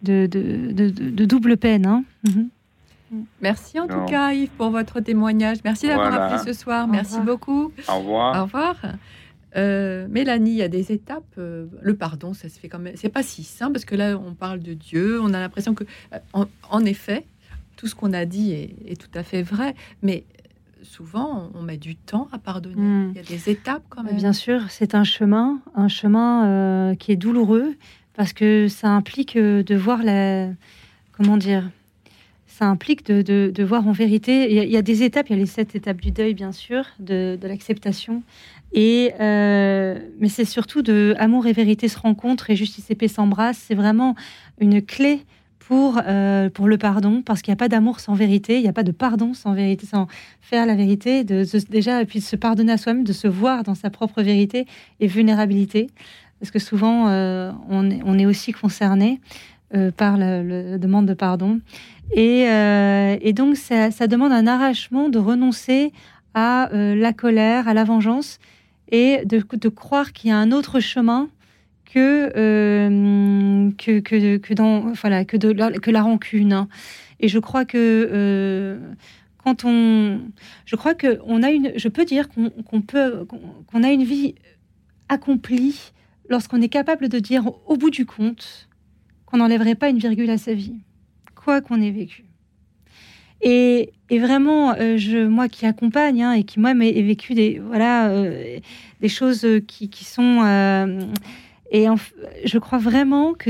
[0.02, 1.86] de, de, double peine.
[1.86, 2.04] Hein.
[2.26, 2.50] Mhm.
[3.42, 5.58] Merci en tout cas Yves pour votre témoignage.
[5.64, 6.88] Merci d'avoir appelé ce soir.
[6.88, 7.72] Merci beaucoup.
[7.88, 8.40] Au revoir.
[8.40, 8.76] Au revoir.
[9.56, 11.24] Euh, Mélanie, il y a des étapes.
[11.38, 12.96] Euh, le pardon, ça se fait quand même.
[12.96, 15.20] C'est pas si simple parce que là, on parle de Dieu.
[15.22, 17.26] On a l'impression que, euh, en, effet,
[17.76, 19.76] tout ce qu'on a dit est, tout à fait vrai.
[20.02, 20.24] Mais
[20.82, 22.76] souvent, on met du temps à pardonner.
[22.82, 23.12] Hmm.
[23.12, 24.16] Il y a des étapes quand même.
[24.16, 27.76] Bien sûr, c'est un chemin, un chemin qui est douloureux
[28.16, 30.48] parce que ça implique de voir la.
[31.12, 31.70] Comment dire
[32.64, 34.64] ça implique de, voir en vérité.
[34.64, 36.86] Il y, a, des étapes, il y a les sept étapes du deuil, bien sûr,
[37.00, 38.24] de, l'acceptation.
[38.72, 43.10] Et euh, mais c'est surtout de amour et vérité se rencontrent et justice et paix
[43.10, 43.62] s'embrassent.
[43.68, 44.16] C'est vraiment
[44.62, 45.26] une clé
[45.60, 48.74] pour, euh, le pardon, parce qu'il n'y a pas d'amour sans vérité, il n'y a
[48.74, 50.08] pas de pardon sans vérité, sans
[50.42, 53.76] faire la vérité, de, déjà, puis de se pardonner à soi-même, de se voir dans
[53.76, 54.66] sa propre vérité
[55.00, 55.88] et vulnérabilité,
[56.40, 59.22] parce que souvent, euh, on, est, aussi concerné
[59.98, 61.60] par la, la, demande de pardon.
[62.18, 65.92] Euh, et, donc, ça, demande un arrachement de renoncer
[66.34, 68.40] à euh, la colère, à la vengeance,
[68.92, 71.30] et de, croire qu'il y a un autre chemin
[71.86, 76.54] que, euh, que, que, dans, voilà, que, de, que la rancune.
[76.54, 76.68] Hein.
[77.20, 78.78] Et je crois que
[79.44, 80.20] quand on,
[80.66, 83.26] je crois que on a une, je peux dire qu'on peut,
[83.68, 84.36] qu'on a une vie
[85.10, 85.92] accomplie
[86.30, 88.68] lorsqu'on est capable de dire au bout du compte
[89.34, 90.76] qu'on n'enlèverait pas une virgule à sa vie
[91.36, 92.24] quoi qu'on ait vécu.
[93.42, 98.10] Et, vraiment, euh, je, moi qui accompagne hein, et qui moi ai vécu des voilà
[98.10, 98.60] euh,
[99.02, 101.02] des choses qui, sont euh,
[101.72, 101.88] et
[102.46, 103.50] je crois vraiment que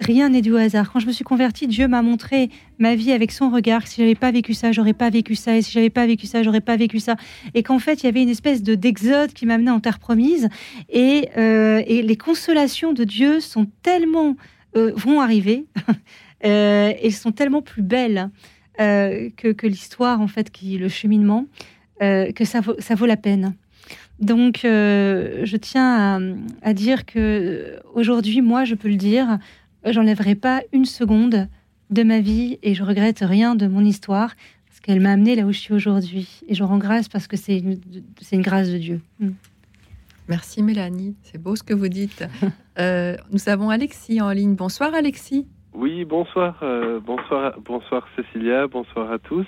[0.00, 0.90] rien n'est dû au hasard.
[0.92, 3.88] Quand je me suis convertie, Dieu m'a montré ma vie avec son regard.
[3.88, 5.56] Si j'avais pas vécu ça, j'aurais pas vécu ça.
[5.56, 7.16] Et si j'avais pas vécu ça, j'aurais pas vécu ça.
[7.54, 10.48] Et qu'en fait, il y avait une espèce de d'exode qui m'amenait en terre promise.
[10.88, 14.36] Et, et les consolations de Dieu sont tellement
[14.74, 15.66] vont arriver
[16.44, 18.30] euh, elles sont tellement plus belles
[18.80, 21.46] euh, que, l'histoire, en fait, qui le cheminement,
[22.02, 23.54] euh, que ça vaut, la peine.
[24.20, 29.38] Donc, je tiens à, dire que aujourd'hui, moi, je peux le dire,
[29.84, 31.48] j'enlèverai pas une seconde
[31.90, 34.34] de ma vie et je regrette rien de mon histoire
[34.66, 36.28] parce qu'elle m'a amené là où je suis aujourd'hui.
[36.48, 37.78] Et je rends grâce parce que c'est une,
[38.32, 39.00] une grâce de Dieu.
[39.20, 39.30] Mm.
[40.28, 42.24] Merci Mélanie, c'est beau ce que vous dites.
[42.78, 44.54] nous avons Alexis en ligne.
[44.54, 45.46] Bonsoir Alexis.
[45.74, 49.46] Oui, bonsoir, euh, bonsoir, bonsoir Cécilia, bonsoir à tous.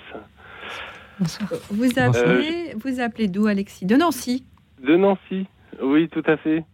[1.19, 1.49] Bonsoir.
[1.71, 3.85] Vous appelez, vous appelez d'où, Alexis?
[3.85, 4.43] De Nancy.
[4.83, 5.47] De Nancy,
[5.81, 6.65] oui, tout à fait.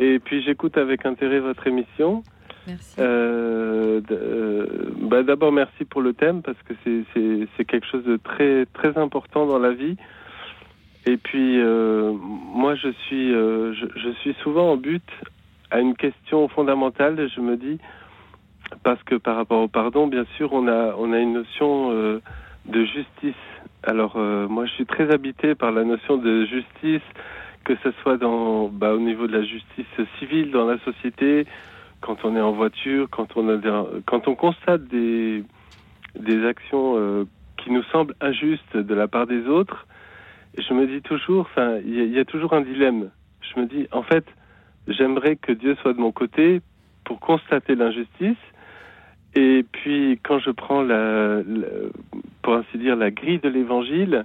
[0.00, 2.24] Et puis j'écoute avec intérêt votre émission.
[2.66, 2.96] Merci.
[2.98, 4.66] Euh, euh,
[5.02, 9.46] bah, d'abord, merci pour le thème parce que c'est quelque chose de très très important
[9.46, 9.96] dans la vie.
[11.06, 15.08] Et puis moi, je suis je, je, suis souvent en but
[15.70, 17.28] à une question fondamentale.
[17.34, 17.78] Je me dis
[18.82, 22.20] parce que par rapport au pardon, bien sûr, on a, on a une notion euh,
[22.66, 23.34] de justice.
[23.82, 27.02] Alors, euh, moi, je suis très habité par la notion de justice,
[27.64, 29.86] que ce soit dans, bah, au niveau de la justice
[30.18, 31.46] civile dans la société,
[32.00, 35.44] quand on est en voiture, quand on, a quand on constate des,
[36.18, 37.24] des actions euh,
[37.56, 39.86] qui nous semblent injustes de la part des autres.
[40.58, 41.48] Je me dis toujours,
[41.84, 43.10] il y, a toujours un dilemme.
[43.40, 44.24] Je me dis, en fait,
[44.88, 46.60] j'aimerais que Dieu soit de mon côté
[47.04, 48.36] pour constater l'injustice.
[49.34, 51.42] Et puis, quand je prends la,
[52.42, 54.24] pour ainsi dire, la grille de l'évangile,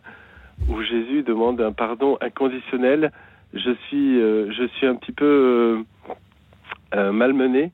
[0.70, 3.12] où Jésus demande un pardon inconditionnel,
[3.54, 5.84] je suis, euh, je suis un petit peu euh,
[6.96, 7.72] euh, malmené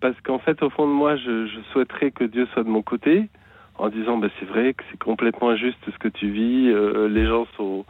[0.00, 3.28] parce qu'en fait, au fond de moi, je, souhaiterais que Dieu soit de mon côté
[3.82, 6.72] en disant, ben, c'est vrai que c'est complètement injuste ce que tu vis,
[7.10, 7.84] les gens sont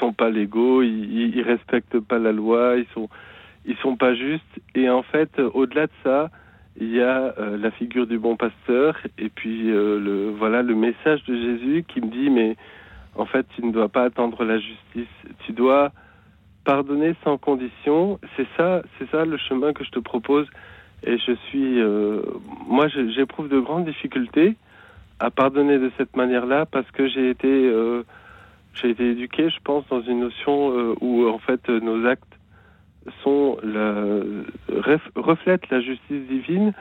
[0.00, 3.08] sont pas légaux, ils, ils respectent pas la loi, ils sont
[3.66, 4.60] ils sont pas justes.
[4.74, 6.30] Et en fait, au-delà de ça,
[6.80, 11.34] il y a la figure du bon pasteur et puis le voilà le message de
[11.34, 12.56] Jésus qui me dit mais
[13.16, 15.14] en fait tu ne dois pas attendre la justice,
[15.44, 15.92] tu dois
[16.68, 20.46] pardonner sans condition, c'est ça, c'est ça le chemin que je te propose.
[21.02, 22.20] Et je suis, euh,
[22.66, 24.54] moi, j'éprouve de grandes difficultés
[25.20, 28.04] à pardonner de cette manière-là parce que j'ai été, euh,
[28.74, 32.24] j'ai été éduqué, je pense, dans une notion euh, où en fait nos actes
[33.22, 34.04] sont la,
[35.16, 36.74] reflètent la justice divine,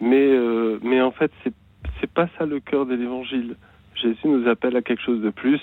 [0.00, 0.36] mais
[0.82, 1.52] mais en fait c'est
[2.00, 3.56] c'est pas ça le cœur de l'Évangile.
[3.94, 5.60] Jésus nous appelle à quelque chose de plus,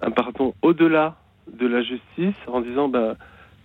[0.00, 1.16] un pardon au-delà
[1.52, 3.16] de la justice en disant, bah,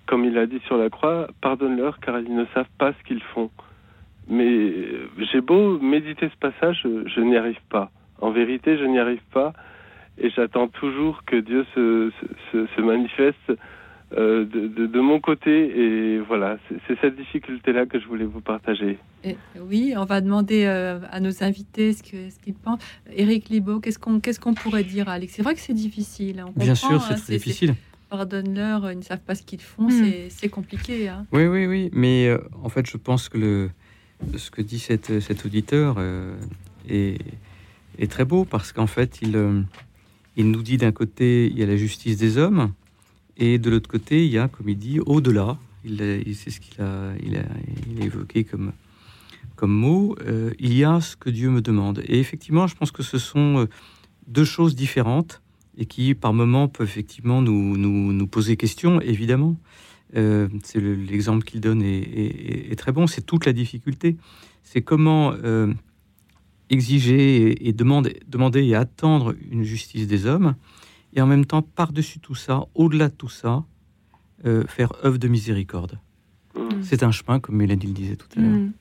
[0.05, 3.21] comme il a dit sur la croix, pardonne-leur car ils ne savent pas ce qu'ils
[3.21, 3.49] font.
[4.29, 7.91] Mais euh, j'ai beau méditer ce passage, je, n'y arrive pas.
[8.21, 9.53] En vérité, je n'y arrive pas
[10.17, 12.11] et j'attends toujours que Dieu se,
[12.51, 13.51] se, se manifeste
[14.15, 15.51] euh, de, de, de, mon côté.
[15.51, 16.57] Et voilà,
[16.87, 18.99] c'est cette difficulté-là que je voulais vous partager.
[19.23, 22.81] Et, oui, on va demander euh, à nos invités ce qu'ils ce pensent.
[23.15, 23.99] Éric Libaud, qu'est-ce
[24.39, 25.33] qu'on pourrait dire, Alex?
[25.33, 26.39] C'est vrai que c'est difficile.
[26.39, 26.51] Hein.
[26.55, 27.73] Bien sûr, c'est hein, très difficile.
[28.11, 30.29] Pardonne-leur, ils ne savent pas ce qu'ils font, hmm.
[30.29, 31.07] c'est compliqué.
[31.07, 31.25] Hein.
[31.31, 31.89] Oui, oui, oui.
[31.93, 33.71] Mais euh, en fait, je pense que le,
[34.37, 35.97] ce que dit cet auditeur
[36.87, 37.17] est,
[37.99, 39.65] est, très beau parce qu'en fait, il,
[40.37, 42.73] il nous dit d'un côté, il y a la justice des hommes
[43.37, 45.57] et de l'autre côté, il y a, comme il dit, au-delà.
[45.85, 45.97] Il,
[46.35, 48.71] c'est ce qu'il a, il a, évoqué comme,
[49.63, 50.15] mot.
[50.25, 52.03] Euh, il y a ce que Dieu me demande.
[52.05, 53.65] Et effectivement, je pense que ce sont euh,
[54.27, 55.41] deux choses différentes
[55.77, 59.55] et qui, par moments, peuvent effectivement nous, nous, nous poser question, évidemment.
[60.15, 63.07] Euh, c'est l'exemple qu'il donne est, très bon.
[63.07, 64.17] C'est toute la difficulté.
[64.63, 65.33] C'est comment
[66.69, 70.55] exiger et, et demander, demander et attendre une justice des hommes
[71.15, 73.63] et en même temps, par-dessus tout ça, au-delà de tout ça,
[74.45, 75.99] euh, faire œuvre de miséricorde.
[76.55, 76.81] Mm.
[76.81, 78.49] C'est un chemin, comme Mélanie le disait tout à l'heure.
[78.49, 78.73] Mm.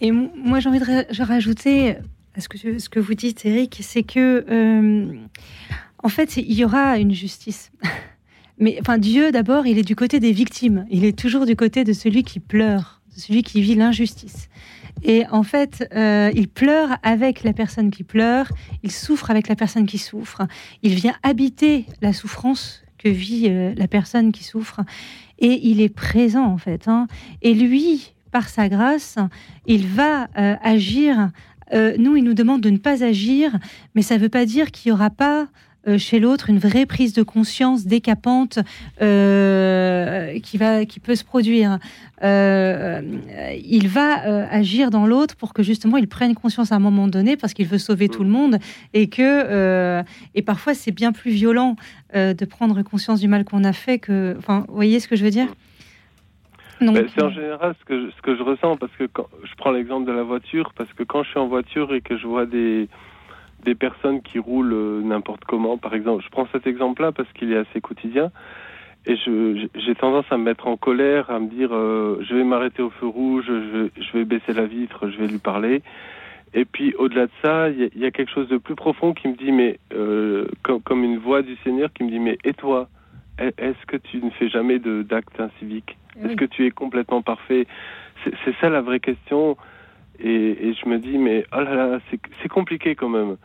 [0.00, 1.96] Et moi, j'ai envie de rajouter
[2.34, 5.14] à ce que, ce que vous dites, Eric, c'est que, euh,
[6.02, 7.72] en fait, il y aura une justice.
[8.58, 10.86] Mais enfin, Dieu, d'abord, il est du côté des victimes.
[10.90, 14.48] Il est toujours du côté de celui qui pleure, celui qui vit l'injustice.
[15.02, 18.50] Et en fait, euh, il pleure avec la personne qui pleure,
[18.82, 20.42] il souffre avec la personne qui souffre,
[20.82, 24.80] il vient habiter la souffrance que vit euh, la personne qui souffre,
[25.38, 26.88] et il est présent en fait.
[26.88, 27.06] Hein.
[27.42, 29.16] Et lui, par sa grâce,
[29.66, 31.30] il va euh, agir.
[31.72, 33.58] nous, il nous demande de ne pas agir,
[33.94, 35.48] mais ça ne veut pas dire qu'il n'y aura pas
[35.98, 38.58] chez l'autre une vraie prise de conscience décapante
[39.00, 41.78] euh, qui, va, qui peut se produire.
[42.22, 43.00] Euh,
[43.62, 47.36] il va agir dans l'autre pour que justement il prenne conscience à un moment donné
[47.36, 48.58] parce qu'il veut sauver tout le monde
[48.92, 50.02] et que
[50.34, 51.76] et parfois c'est bien plus violent
[52.14, 54.34] de prendre conscience du mal qu'on a fait que.
[54.38, 55.48] Enfin, vous voyez ce que je veux dire?
[56.80, 59.54] Ben, c'est en général ce que, je, ce que je ressens parce que quand, je
[59.56, 62.26] prends l'exemple de la voiture parce que quand je suis en voiture et que je
[62.26, 62.88] vois des,
[63.64, 65.76] des personnes qui roulent euh, n'importe comment.
[65.78, 68.30] Par exemple, je prends cet exemple-là parce qu'il est assez quotidien.
[69.06, 72.80] Et j'ai tendance à me mettre en colère, à me dire euh, je vais m'arrêter
[72.80, 75.82] au feu rouge, je, je, vais baisser la vitre, je vais lui parler.
[76.54, 79.28] Et puis au-delà de ça, il y, y, a quelque chose de plus profond qui
[79.28, 82.54] me dit, mais euh, comme, comme, une voix du Seigneur qui me dit, mais et
[82.54, 82.88] toi
[83.38, 87.66] Est-ce que tu ne fais jamais d'actes inciviques Est-ce que tu es complètement parfait?
[88.24, 89.58] C'est ça la vraie question.
[90.18, 93.36] Et, et, je me dis, mais oh là là, c'est compliqué quand même.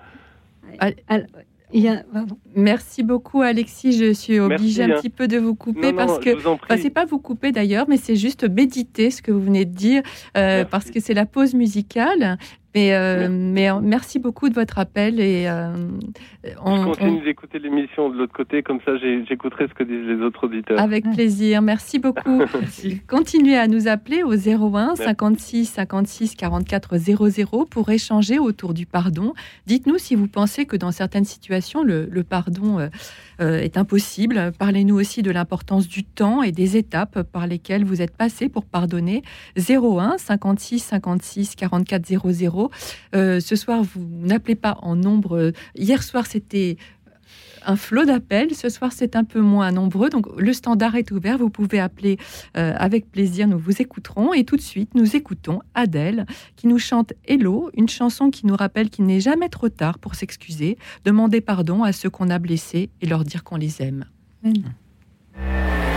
[2.55, 4.95] Merci beaucoup Alexis, je suis obligée un hein.
[4.97, 6.31] petit peu de vous couper parce que
[6.77, 10.01] c'est pas vous couper d'ailleurs, mais c'est juste méditer ce que vous venez de dire
[10.35, 12.37] euh, parce que c'est la pause musicale
[12.75, 15.73] mais, euh, mais merci beaucoup de votre appel et euh,
[16.63, 20.45] on, continue d'écouter l'émission de l'autre côté, comme ça j'écouterai ce que disent les autres
[20.45, 20.79] auditeurs.
[20.79, 22.43] Avec plaisir, merci beaucoup.
[23.07, 29.33] Continuez à nous appeler au 01 56 56 44 00 pour échanger autour du pardon.
[29.65, 32.77] Dites-nous si vous pensez que dans certaines situations le, pardon
[33.41, 34.51] euh, est impossible.
[34.59, 38.65] Parlez-nous aussi de l'importance du temps et des étapes par lesquelles vous êtes passé pour
[38.65, 39.23] pardonner.
[39.57, 42.58] 01 56 56 44 00
[43.15, 45.51] euh, ce soir, vous n'appelez pas en nombre.
[45.75, 46.77] Hier soir, c'était
[47.65, 48.55] un flot d'appels.
[48.55, 50.09] Ce soir, c'est un peu moins nombreux.
[50.09, 51.37] Donc, le standard est ouvert.
[51.37, 52.17] Vous pouvez appeler
[52.57, 53.47] euh, avec plaisir.
[53.47, 54.33] Nous vous écouterons.
[54.33, 58.55] Et tout de suite, nous écoutons Adèle qui nous chante Hello, une chanson qui nous
[58.55, 62.89] rappelle qu'il n'est jamais trop tard pour s'excuser, demander pardon à ceux qu'on a blessés
[63.01, 64.05] et leur dire qu'on les aime.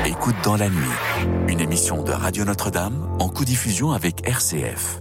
[0.06, 5.00] Écoute dans la nuit, une émission de Radio Notre-Dame en co-diffusion avec RCF.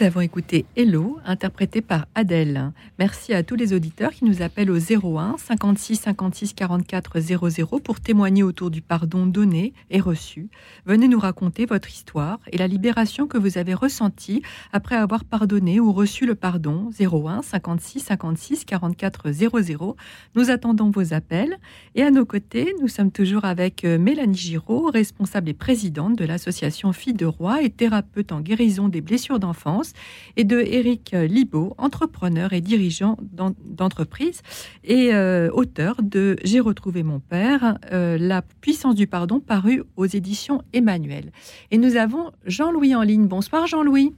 [0.00, 2.72] Nous avons écouté Hello, interprété par Adèle.
[2.98, 8.00] Merci à tous les auditeurs qui nous appellent au 01 56 56 44 00 pour
[8.00, 10.50] témoigner autour du pardon donné et reçu.
[10.84, 15.80] Venez nous raconter votre histoire et la libération que vous avez ressentie après avoir pardonné
[15.80, 16.90] ou reçu le pardon.
[17.00, 19.96] 01 56 56 44 00.
[20.34, 21.56] Nous attendons vos appels.
[21.94, 26.24] Et à nos côtés, nous sommes toujours avec euh, Mélanie Giraud, responsable et présidente de
[26.24, 29.92] l'association Filles de Roi et thérapeute en guérison des blessures d'enfance
[30.36, 34.42] et de Eric Libaud, entrepreneur et dirigeant d'entreprise
[34.84, 40.06] et euh, auteur de J'ai retrouvé mon père, euh, La puissance du pardon, paru aux
[40.06, 41.32] éditions Emmanuel.
[41.70, 43.26] Et nous avons Jean-Louis en ligne.
[43.26, 44.14] Bonsoir Jean-Louis.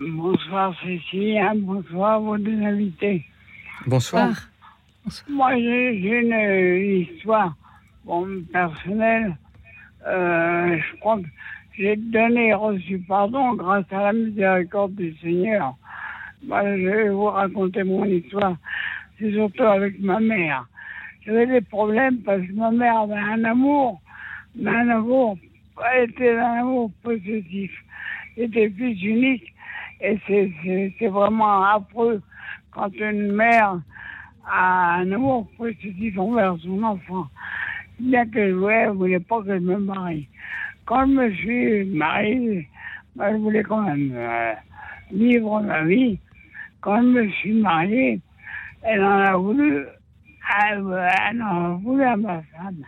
[0.00, 3.24] Bonsoir Cécile, bonsoir vos deux invités.
[3.86, 4.48] Bonsoir.
[5.28, 7.54] Moi j'ai une histoire
[8.52, 9.36] personnelle.
[10.06, 11.26] Euh, je crois que
[11.76, 15.76] j'ai donné et reçu pardon grâce à la miséricorde du Seigneur.
[16.46, 18.56] Moi, je vais vous raconter mon histoire.
[19.18, 20.66] C'est surtout avec ma mère.
[21.24, 24.00] J'avais des problèmes parce que ma mère avait un amour,
[24.54, 25.38] mais un amour,
[25.94, 27.72] elle était un amour positif.
[28.36, 29.54] était fils unique.
[30.00, 30.18] Et
[30.98, 32.20] c'est vraiment affreux
[32.72, 33.80] quand une mère
[34.46, 37.26] a un amour positif envers son enfant.
[37.98, 40.28] Bien que je ne voulais pas que je me marie.
[40.84, 42.68] Quand je me suis marié,
[43.16, 44.52] je voulais quand même euh,
[45.12, 46.18] vivre ma vie.
[46.84, 48.20] Quand je me suis marié,
[48.82, 49.86] elle en a voulu,
[50.62, 52.84] elle, en a voulu à ma femme.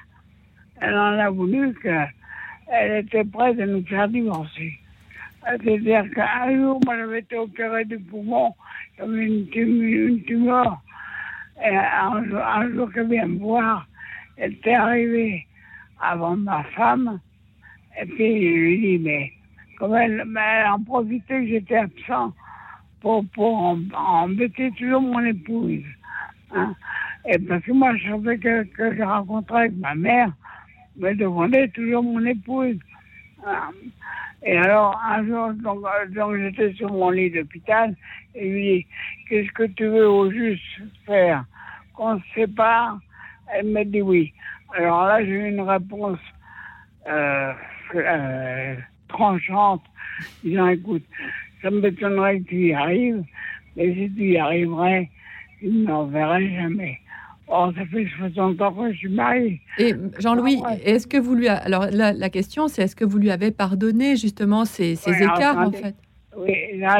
[0.82, 4.74] Elle en a voulu qu'elle était prête à nous faire divorcer.
[5.46, 8.54] C'est-à-dire qu'un jour, moi, j'avais été opéré du poumon,
[8.98, 10.78] j'avais une, une tumeur.
[11.64, 13.88] Et un jour, un jour qu'elle vient me voir,
[14.36, 15.46] elle était arrivée
[16.02, 17.18] avant ma femme,
[17.98, 19.32] et puis, je lui dis, mais
[19.78, 22.34] comme elle, elle en profitait que j'étais absent
[23.34, 25.84] pour, embêter toujours mon épouse.
[26.54, 26.74] Hein?
[27.28, 30.32] Et parce que moi, je savais que, que je rencontrais avec ma mère,
[30.96, 32.78] me demandait toujours mon épouse.
[33.46, 33.70] Hein?
[34.42, 35.84] Et alors, un jour, donc,
[36.36, 37.94] j'étais sur mon lit d'hôpital,
[38.34, 38.86] et lui dis,
[39.28, 40.62] qu'est-ce que tu veux au juste
[41.04, 41.44] faire?
[41.94, 42.98] Qu'on se sépare?
[43.52, 44.32] Elle me dit oui.
[44.76, 46.18] Alors là, j'ai eu une réponse
[47.08, 47.52] euh,
[47.94, 48.74] euh,
[49.08, 49.82] tranchante,
[50.44, 51.04] disant écoute,
[51.66, 53.22] ça m'étonnerait que tu y arrives,
[53.76, 55.08] mais si tu y arriverais,
[55.62, 57.00] je n'en verrai jamais.
[57.48, 59.60] Or, ça fait 60 ans que je suis mariée.
[59.78, 61.64] Et Jean-Louis, est-ce que vous lui avez...
[61.64, 65.72] Alors, la, question, c'est est-ce que vous lui avez pardonné justement ces, ces écarts, en
[65.72, 65.94] fait?
[66.36, 66.98] Oui, là,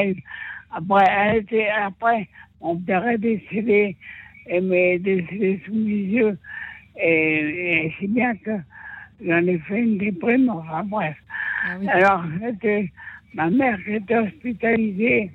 [0.72, 2.28] après, elle était, après,
[2.60, 3.96] mon père est décédé,
[4.48, 6.38] et m'est décédé sous mes yeux.
[7.00, 8.52] Et, et c'est bien que
[9.24, 11.16] j'en ai fait une déprime, enfin bref.
[11.66, 12.92] Ah Alors, c'était
[13.36, 15.30] ma mère qui était hospitalisée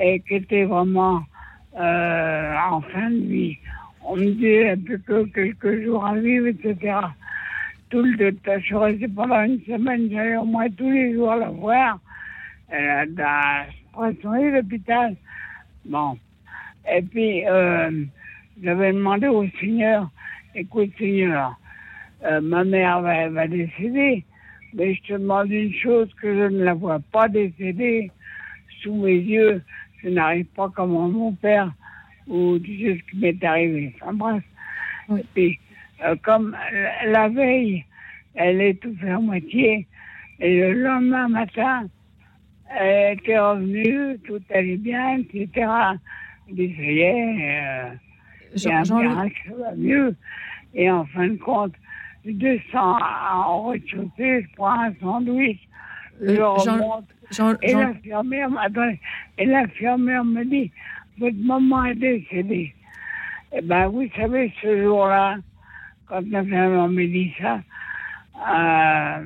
[0.00, 1.22] et qui était vraiment
[1.78, 3.58] euh, en fin de vie.
[4.06, 6.96] On me disait plus que quelques jours à vivre, etc.
[7.90, 11.34] Tout le temps, je suis restée pendant une semaine, j'allais au moins tous les jours
[11.34, 11.98] la voir.
[12.68, 13.66] Elle a
[14.20, 15.16] soigné l'hôpital.
[15.84, 16.16] Bon.
[16.92, 18.04] Et puis, euh,
[18.62, 20.08] j'avais demandé au Seigneur,
[20.54, 21.58] écoute Seigneur,
[22.24, 24.24] euh, ma mère va, décéder,
[24.74, 28.10] mais je te demande une chose, que je ne la vois pas décéder
[28.82, 29.62] sous mes yeux.
[30.02, 31.72] Je n'arrive pas comme mon père,
[32.26, 33.94] ou tu sais ce qui m'est arrivé.
[34.00, 34.42] Enfin bref.
[35.36, 35.58] Et
[36.04, 36.56] euh, comme
[37.06, 37.84] la veille,
[38.34, 39.86] elle est tout à moitié,
[40.40, 41.86] et le lendemain matin,
[42.76, 45.68] elle était revenue, tout allait bien, etc.
[46.48, 47.94] Je dis, ça y est, euh,
[48.56, 50.14] Jean, ça va mieux.
[50.74, 51.74] Et en fin de compte,
[52.24, 52.98] je descends
[53.32, 55.60] en rez-de-chaussée, je prends un sandwich,
[56.20, 57.04] je euh, remonte.
[57.62, 58.48] et l'infirmière
[59.38, 60.70] et l'infirmière me dit,
[61.18, 62.74] votre maman est décédée.
[63.52, 65.36] Eh ben, vous savez, ce jour-là,
[66.06, 67.60] quand l'infirmière me dit ça,
[68.36, 69.24] euh,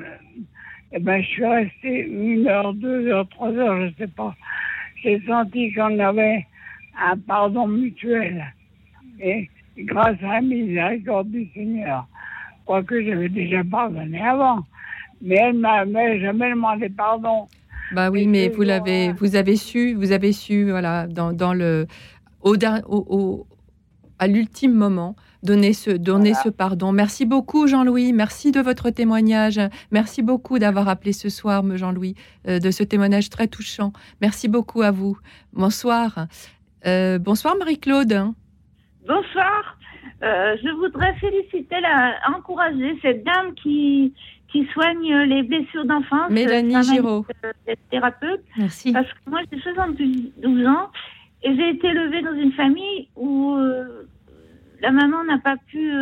[0.93, 4.35] eh ben, je suis restée une heure, deux heures, trois heures, je ne sais pas.
[5.03, 6.47] J'ai senti qu'on avait
[7.01, 8.45] un pardon mutuel.
[9.21, 12.07] Et grâce à la miséricorde du Seigneur
[12.69, 14.59] quoique j'avais déjà pardonné avant.
[15.23, 15.85] Mais elle m'a
[16.19, 17.49] jamais demandé pardon.
[17.93, 21.87] Bah oui, mais vous l'avez, vous avez su, vous avez su, voilà, dans, dans le,
[22.43, 22.55] au,
[22.87, 23.47] au,
[24.19, 26.93] à l'ultime moment, donner ce, donner ce pardon.
[26.93, 28.13] Merci beaucoup, Jean-Louis.
[28.13, 29.59] Merci de votre témoignage.
[29.91, 32.15] Merci beaucoup d'avoir appelé ce soir, Jean-Louis,
[32.47, 33.93] euh, de ce témoignage très touchant.
[34.21, 35.17] Merci beaucoup à vous.
[35.55, 36.27] Bonsoir.
[36.87, 38.35] Euh, bonsoir, Marie-Claude.
[39.07, 39.78] Bonsoir.
[40.23, 44.13] Euh, je voudrais féliciter, la, encourager cette dame qui,
[44.49, 46.31] qui soigne les blessures d'enfance.
[46.31, 47.25] Mélanie Giraud.
[47.91, 48.43] thérapeute.
[48.57, 48.93] Merci.
[48.93, 50.91] Parce que moi, j'ai 72 ans
[51.43, 53.57] et j'ai été élevée dans une famille où
[54.81, 55.93] la maman n'a pas pu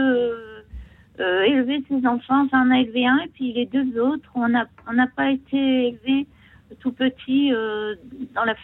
[1.18, 2.44] élever ses enfants.
[2.46, 5.30] Enfin, on a élevé un et puis les deux autres, on n'a on n'a pas
[5.30, 6.26] été élevés
[6.80, 7.94] tout petit euh,
[8.34, 8.54] dans la,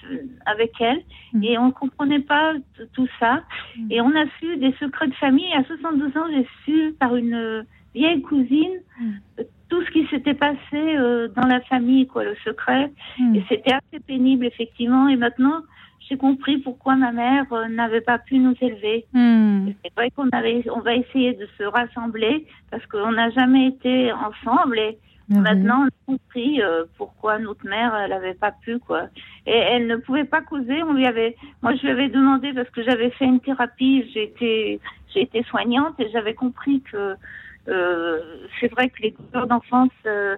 [0.47, 1.45] avec elle mm.
[1.45, 2.55] et on ne comprenait pas
[2.93, 3.43] tout ça.
[3.77, 3.93] Mm.
[3.93, 5.53] Et on a su des secrets de famille.
[5.55, 9.13] À 72 ans, j'ai su par une vieille cousine mm.
[9.69, 12.93] tout ce qui s'était passé euh, dans la famille, quoi, le secret.
[13.35, 15.09] Et c'était assez pénible, effectivement.
[15.09, 15.63] Et maintenant,
[16.09, 19.07] j'ai compris pourquoi ma mère euh, n'avait pas pu nous élever.
[19.15, 24.13] C'est vrai qu'on avait, on va essayer de se rassembler parce qu'on n'a jamais été
[24.13, 24.99] ensemble et
[25.41, 29.09] Maintenant, on a compris euh, pourquoi notre mère, elle n'avait pas pu, quoi.
[29.47, 30.83] Et elle ne pouvait pas causer.
[30.83, 34.25] On lui avait, moi, je lui avais demandé parce que j'avais fait une thérapie, j'ai
[34.25, 34.81] été,
[35.13, 37.17] j'ai été soignante et j'avais compris que
[37.69, 38.21] euh,
[38.61, 40.37] c'est vrai que les douleurs d'enfance, euh,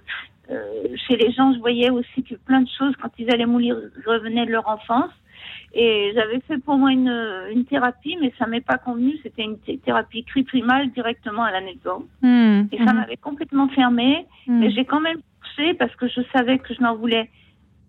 [1.09, 3.76] chez les gens, je voyais aussi que plein de choses, quand ils allaient mourir,
[4.07, 5.11] revenaient de leur enfance.
[5.75, 7.12] Et j'avais fait pour moi une,
[7.51, 9.18] une thérapie, mais ça m'est pas convenu.
[9.22, 12.07] C'était une thérapie cri primal directement à la maison.
[12.22, 12.62] Hmm.
[12.70, 12.97] Et ça hmm.
[12.97, 14.27] m'avait complètement fermé.
[14.47, 14.61] Hmm.
[14.61, 17.29] Mais j'ai quand même poussé parce que je savais que je n'en voulais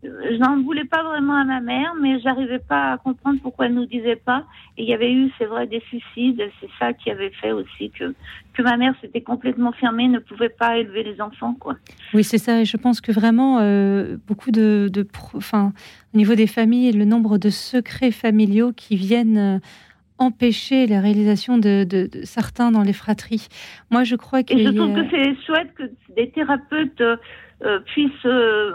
[0.04, 3.74] je n'en voulais pas vraiment à ma mère, mais j'arrivais pas à comprendre pourquoi elle
[3.74, 4.46] nous disait pas.
[4.78, 6.41] Et il y avait eu, c'est vrai, des suicides.
[6.60, 8.14] C'est ça qui avait fait aussi que
[8.54, 11.76] que ma mère s'était complètement fermée, ne pouvait pas élever les enfants, quoi.
[12.14, 12.62] Oui, c'est ça.
[12.62, 15.74] Et je pense que vraiment euh, beaucoup de, de enfin,
[16.14, 19.38] au niveau des familles, le nombre de secrets familiaux qui viennent.
[19.38, 19.60] Euh,
[20.18, 23.50] empêcher la réalisation de, de, certains dans les fratries.
[23.91, 24.54] Moi, je crois que.
[24.54, 25.84] Et je trouve que c'est chouette que
[26.16, 27.04] des thérapeutes
[27.64, 28.74] euh, euh, puisse euh,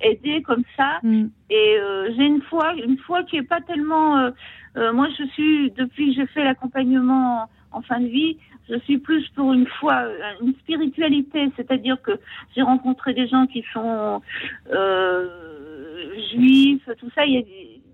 [0.00, 0.98] aider comme ça.
[1.02, 1.26] Mm.
[1.50, 4.30] Et euh, j'ai une foi, une foi qui est pas tellement.
[4.76, 8.36] moi, je suis depuis que j'ai fait l'accompagnement en, fin de vie,
[8.68, 10.04] je suis plus pour une foi,
[10.40, 12.12] une spiritualité, c'est-à-dire que
[12.54, 14.22] j'ai rencontré des gens qui sont
[16.32, 17.24] juifs, tout ça.
[17.26, 17.42] Il y a,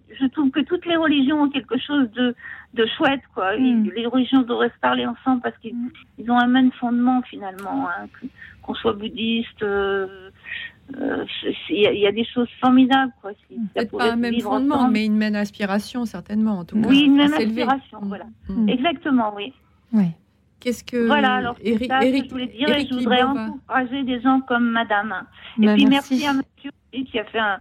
[0.09, 2.34] je trouve que toutes les religions ont quelque chose de,
[2.74, 3.57] de chouette, quoi.
[3.57, 3.90] Mm.
[3.94, 6.30] Les religions devraient se parler ensemble parce qu'ils mm.
[6.30, 7.88] ont un même fondement finalement.
[7.88, 8.07] Hein,
[8.66, 9.62] qu'on soit bouddhiste.
[9.62, 10.30] Euh,
[10.96, 11.24] euh,
[11.70, 13.12] il y, a des choses formidables.
[13.20, 13.32] Quoi,
[13.74, 16.88] Peut-être pas un même fondement, mais une même aspiration, certainement, en tout cas.
[16.88, 18.09] Oui, une même aspiration, mm.
[18.09, 18.26] voilà.
[18.48, 18.68] Mm.
[18.68, 19.52] Exactement, oui.
[19.92, 20.07] Oui.
[20.61, 21.07] Qu'est-ce que.
[21.07, 24.70] Voilà, alors c'est ça que je voulais dire et je voudrais encourager des gens comme
[24.70, 25.14] madame.
[25.61, 26.26] Et bah, puis merci.
[26.26, 27.59] à monsieur qui a fait un,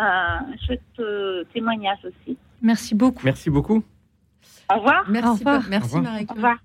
[0.00, 2.36] un chouette euh, témoignage aussi.
[2.62, 3.24] Merci beaucoup.
[3.24, 3.82] Merci beaucoup.
[4.70, 5.04] Au revoir.
[5.08, 5.64] Merci, Au revoir.
[5.68, 6.26] merci Marie.
[6.28, 6.58] Au revoir.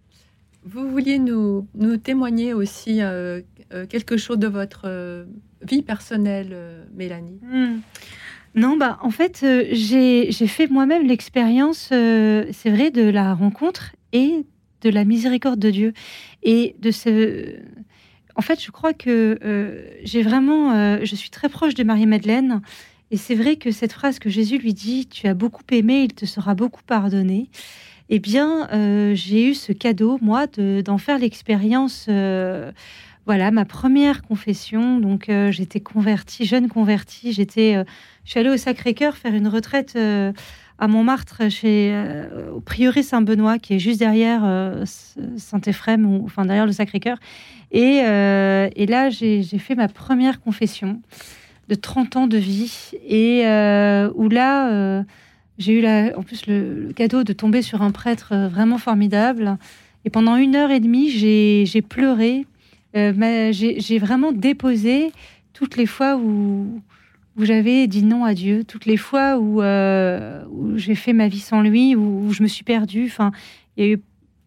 [0.66, 3.42] Vous vouliez nous, nous témoigner aussi euh,
[3.74, 5.26] euh, quelque chose de votre euh,
[5.62, 6.56] vie personnelle,
[6.94, 7.40] Mélanie?
[7.42, 7.80] Hmm.
[8.56, 14.46] Non, bah en fait, j'ai fait moi-même l'expérience, c'est vrai, de la rencontre et
[14.82, 15.94] de la miséricorde de Dieu.
[16.44, 17.56] Et de ce.
[18.36, 19.40] En fait, je crois que
[20.04, 21.00] j'ai vraiment.
[21.04, 22.62] je suis très proche de Marie-Madeleine.
[23.14, 26.14] Et c'est vrai que cette phrase que Jésus lui dit Tu as beaucoup aimé, il
[26.16, 27.48] te sera beaucoup pardonné
[28.10, 32.08] eh bien, euh, j'ai eu ce cadeau, moi, d'en faire l'expérience.
[32.10, 32.72] Euh,
[33.26, 35.00] voilà, ma première confession.
[35.00, 37.34] Donc, euh, j'étais convertie, jeune convertie.
[37.34, 37.76] J'étais,
[38.26, 41.96] je suis allée au Sacré-Cœur faire une retraite à Montmartre, chez,
[42.54, 44.44] au prieuré Saint-Benoît, qui est juste derrière
[45.38, 47.18] Saint-Éphrem, enfin derrière le Sacré-Cœur.
[47.72, 51.00] Et, et, là, j'ai fait ma première confession
[51.70, 52.92] de 30 ans de vie.
[53.08, 53.44] Et
[54.16, 55.04] où là
[55.58, 59.58] j'ai eu la, en plus le, cadeau de tomber sur un prêtre euh, vraiment formidable.
[60.06, 62.46] Et pendant une heure et demie, j'ai pleuré.
[62.96, 65.12] Euh, j'ai vraiment déposé
[65.54, 66.82] toutes les fois où,
[67.38, 71.28] où j'avais dit non à Dieu, toutes les fois où, euh, où j'ai fait ma
[71.28, 73.06] vie sans lui, où, je me suis perdue.
[73.06, 73.32] Enfin,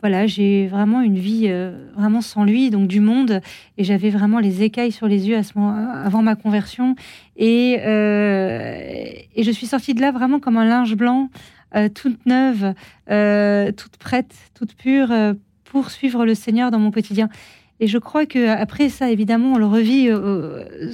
[0.01, 3.41] voilà, j'ai vraiment une vie euh, vraiment sans lui, donc du monde,
[3.79, 5.75] et j'avais vraiment les écailles sur les yeux à ce moment,
[6.05, 6.97] avant ma conversion,
[7.37, 8.79] et, euh,
[9.35, 11.31] et je suis sortie de là vraiment comme un linge blanc,
[11.75, 12.75] euh, toute neuve,
[13.77, 15.13] toute prête, toute pure
[15.65, 17.29] pour suivre le Seigneur dans mon quotidien.
[17.79, 20.09] Et je crois que après ça, évidemment, on le revit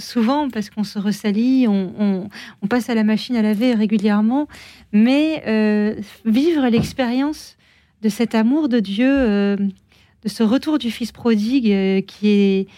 [0.01, 2.29] souvent parce qu'on se ressalit, on,
[2.63, 4.49] on, passe à la machine à laver régulièrement,
[4.93, 5.95] mais
[6.25, 7.57] vivre l'expérience
[8.03, 12.69] de cet amour de Dieu, euh, de ce retour du Fils prodigue euh, qui est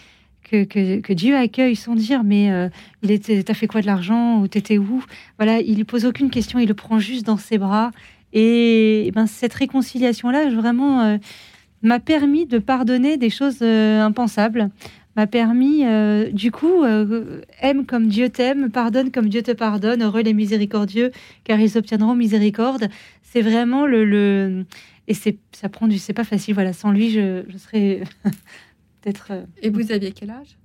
[0.43, 2.69] que, que, Dieu accueille sans dire mais euh,
[3.01, 5.03] il était t'as fait quoi de l'argent ou t'étais où?
[5.39, 7.91] Voilà, il pose aucune question, il le prend juste dans ses bras.
[8.31, 11.17] Et, ben cette réconciliation là, vraiment
[11.81, 14.69] m'a permis de pardonner des choses impensables.
[15.15, 15.83] M'a permis,
[16.33, 16.83] du coup,
[17.61, 21.11] aime comme Dieu t'aime, pardonne comme Dieu te pardonne, heureux les miséricordieux,
[21.45, 22.89] car ils obtiendront miséricorde.
[23.23, 24.65] C'est vraiment le, le
[25.07, 28.03] et c'est ça prend du c'est pas facile voilà sans lui je, je serais
[29.03, 29.31] d'être.
[29.61, 30.57] Et vous aviez quel âge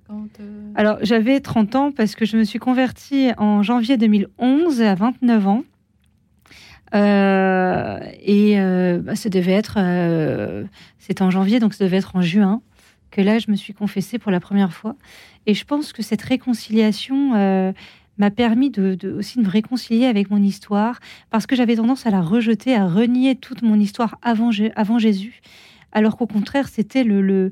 [0.75, 5.47] Alors, j'avais 30 ans parce que je me suis convertie en janvier 2011 à 29
[5.47, 5.65] ans.
[6.95, 8.57] et
[9.05, 9.79] bah, ça devait être.
[10.99, 12.63] C'était en janvier, donc ça devait être en juin
[13.11, 14.97] que là, je me suis confessée pour la première fois.
[15.47, 17.73] Et je pense que cette réconciliation euh,
[18.21, 21.01] m'a permis de, aussi de me réconcilier avec mon histoire,
[21.31, 25.41] parce que j'avais tendance à la rejeter, à renier toute mon histoire avant, avant Jésus,
[25.93, 27.51] alors qu'au contraire, c'était le,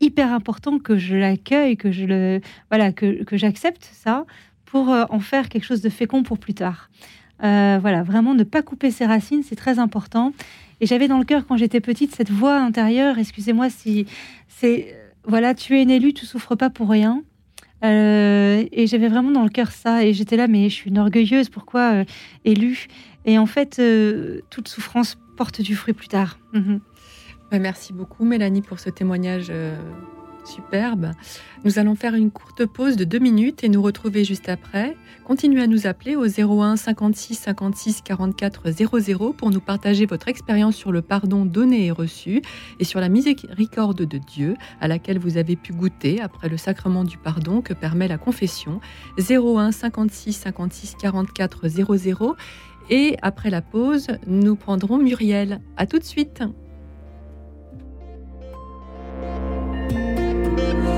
[0.00, 2.40] hyper important que je l'accueille, que je le
[2.70, 4.24] voilà, que, que j'accepte ça
[4.64, 6.88] pour euh, en faire quelque chose de fécond pour plus tard.
[7.42, 10.32] Euh, voilà, vraiment ne pas couper ses racines, c'est très important.
[10.80, 13.18] Et j'avais dans le cœur quand j'étais petite cette voix intérieure.
[13.18, 14.06] Excusez-moi si
[14.46, 14.94] c'est
[15.24, 17.22] voilà, tu es une élue, tu souffres pas pour rien.
[17.84, 20.04] Euh, et j'avais vraiment dans le cœur ça.
[20.04, 21.48] Et j'étais là, mais je suis une orgueilleuse.
[21.48, 22.04] Pourquoi euh,
[22.44, 22.88] élue?
[23.24, 26.38] Et en fait, euh, toute souffrance porte du fruit plus tard.
[26.52, 26.80] Mhm.
[27.50, 29.50] Bah, merci beaucoup, Mélanie, pour ce témoignage
[30.48, 31.12] Superbe.
[31.64, 34.96] Nous allons faire une courte pause de deux minutes et nous retrouver juste après.
[35.24, 40.74] Continuez à nous appeler au 01 56 56 44 00 pour nous partager votre expérience
[40.74, 42.42] sur le pardon donné et reçu
[42.80, 47.04] et sur la miséricorde de Dieu à laquelle vous avez pu goûter après le sacrement
[47.04, 48.80] du pardon que permet la confession.
[49.18, 52.36] 01 56 56 44 00
[52.90, 55.60] et après la pause, nous prendrons Muriel.
[55.76, 56.42] À tout de suite.
[60.56, 60.97] Thank you.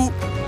[0.01, 0.40] Radio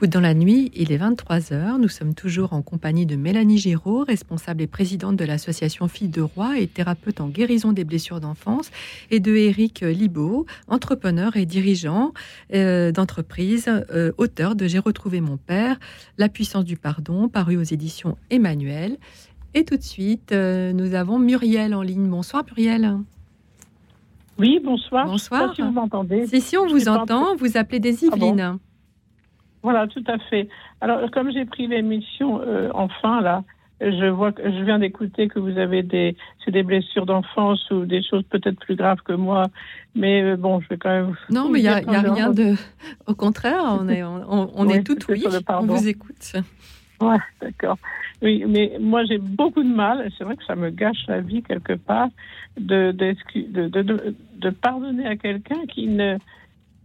[0.00, 1.78] Écoute dans la nuit, il est 23h.
[1.78, 6.22] Nous sommes toujours en compagnie de Mélanie Giraud, responsable et présidente de l'association Filles de
[6.22, 8.70] Roi et thérapeute en guérison des blessures d'enfance,
[9.10, 12.14] et de Éric Libaud, entrepreneur et dirigeant
[12.54, 15.78] euh, d'entreprise, euh, auteur de J'ai retrouvé mon père,
[16.16, 18.96] La puissance du pardon, paru aux éditions Emmanuel.
[19.52, 22.08] Et tout de suite, euh, nous avons Muriel en ligne.
[22.08, 22.96] Bonsoir Muriel.
[24.38, 25.04] Oui, bonsoir.
[25.04, 25.54] Bonsoir.
[25.54, 26.26] si vous m'entendez.
[26.26, 27.36] Si, si, on vous entend.
[27.36, 28.58] Vous appelez des ah Yvelines.
[29.62, 30.48] Voilà, tout à fait.
[30.80, 33.44] Alors, comme j'ai pris l'émission euh, enfin, là,
[33.80, 38.02] je vois que je viens d'écouter que vous avez des, des blessures d'enfance ou des
[38.02, 39.46] choses peut-être plus graves que moi.
[39.94, 41.16] Mais euh, bon, je vais quand même.
[41.30, 42.54] Non, mais il n'y a, rien de.
[43.06, 45.24] Au contraire, on est, on, est tout oui.
[45.48, 46.32] On vous écoute.
[47.00, 47.78] Ouais, d'accord.
[48.22, 51.22] Oui, mais moi j'ai beaucoup de mal, et c'est vrai que ça me gâche la
[51.22, 52.08] vie quelque part,
[52.58, 53.16] de, de,
[53.68, 56.18] de, de pardonner à quelqu'un qui ne,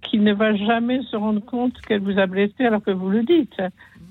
[0.09, 3.23] qui ne va jamais se rendre compte qu'elle vous a blessé alors que vous le
[3.23, 3.61] dites.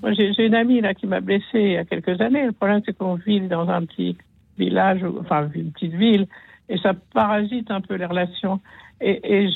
[0.01, 2.45] Moi j'ai une amie là qui m'a blessé il y a quelques années.
[2.45, 4.17] Le problème c'est qu'on vit dans un petit
[4.57, 6.27] village, enfin une petite ville,
[6.69, 8.59] et ça parasite un peu les relations.
[9.01, 9.49] Et,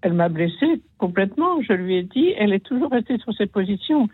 [0.00, 1.60] elle m'a blessé complètement.
[1.60, 4.08] Je lui ai dit, elle est toujours restée sur ses positions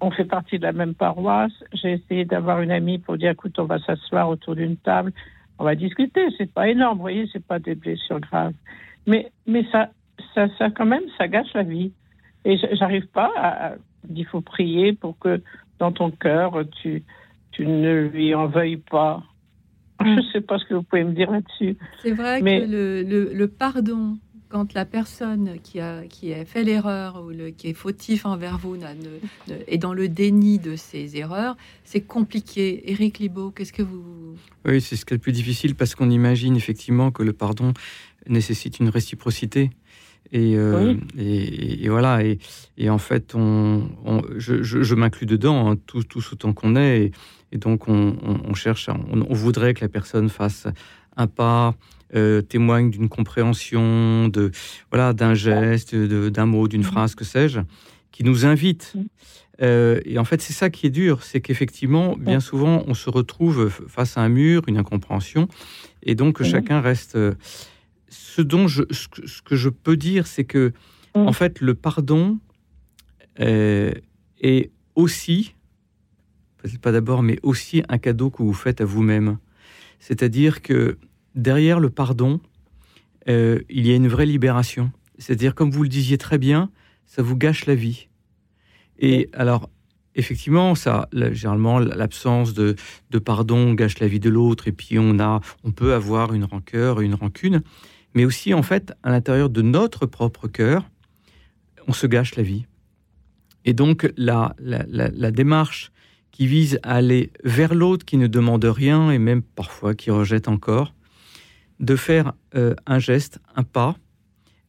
[0.00, 1.52] on fait partie de la même paroisse.
[1.72, 5.12] J'ai essayé d'avoir une amie pour dire, écoute, on va s'asseoir autour d'une table,
[5.58, 6.26] on va discuter.
[6.36, 8.52] C'est pas énorme, vous voyez, c'est pas des blessures graves.
[9.06, 9.30] Mais
[9.72, 9.90] ça,
[10.34, 11.92] ça, ça, quand même, ça gâche la vie.
[12.44, 13.74] Et j'arrive pas à,
[14.14, 15.42] il faut prier pour que
[15.78, 17.02] dans ton cœur, tu,
[17.50, 19.22] tu ne lui en veuilles pas.
[20.00, 21.76] Je ne sais pas ce que vous pouvez me dire là-dessus.
[22.02, 22.60] C'est vrai mais...
[22.60, 27.30] que le, le, le pardon quand la personne qui a, qui a fait l'erreur ou
[27.30, 28.76] le, qui est fautif envers vous
[29.66, 32.90] est dans le déni de ses erreurs, c'est compliqué.
[32.92, 34.36] Éric Libaud, qu'est-ce que vous...
[34.64, 37.72] Oui, c'est ce qui est le plus difficile parce qu'on imagine effectivement que le pardon
[38.28, 39.70] nécessite une réciprocité.
[40.32, 42.38] Et, euh, et, voilà, et,
[42.76, 43.88] et, en fait, on,
[44.36, 47.12] je, je, m'inclus dedans, hein, tout, tout autant qu'on est,
[47.52, 50.66] et, donc on, on cherche, on, voudrait que la personne fasse
[51.16, 51.74] un pas,
[52.14, 54.50] euh, témoigne d'une compréhension, de
[54.90, 57.60] voilà, d'un geste, d'un mot, d'une phrase, que sais-je,
[58.10, 58.94] qui nous invite.
[59.62, 63.08] Euh, et en fait, c'est ça qui est dur, c'est qu'effectivement, bien souvent, on se
[63.08, 65.48] retrouve face à un mur, une incompréhension,
[66.02, 67.16] et donc chacun reste.
[68.08, 70.72] Euh, ce dont je, ce que je peux dire, c'est que
[71.14, 72.38] en fait, le pardon
[73.38, 75.54] est aussi,
[76.58, 79.38] peut-être pas d'abord, mais aussi un cadeau que vous faites à vous-même.
[79.98, 80.98] C'est-à-dire que
[81.34, 82.40] derrière le pardon,
[83.28, 84.90] euh, il y a une vraie libération.
[85.18, 86.70] C'est-à-dire, comme vous le disiez très bien,
[87.06, 88.08] ça vous gâche la vie.
[88.98, 89.70] Et alors,
[90.14, 92.76] effectivement, ça, généralement, l'absence de,
[93.24, 97.00] pardon gâche la vie de l'autre, et puis on a, on peut avoir une rancœur,
[97.00, 97.62] une rancune,
[98.14, 100.88] mais aussi, en fait, à l'intérieur de notre propre cœur,
[101.86, 102.66] on se gâche la vie.
[103.64, 105.92] Et donc, la, la démarche
[106.36, 110.48] qui vise à aller vers l'autre qui ne demande rien et même parfois qui rejette
[110.48, 110.94] encore,
[111.80, 113.96] de faire euh, un geste, un pas,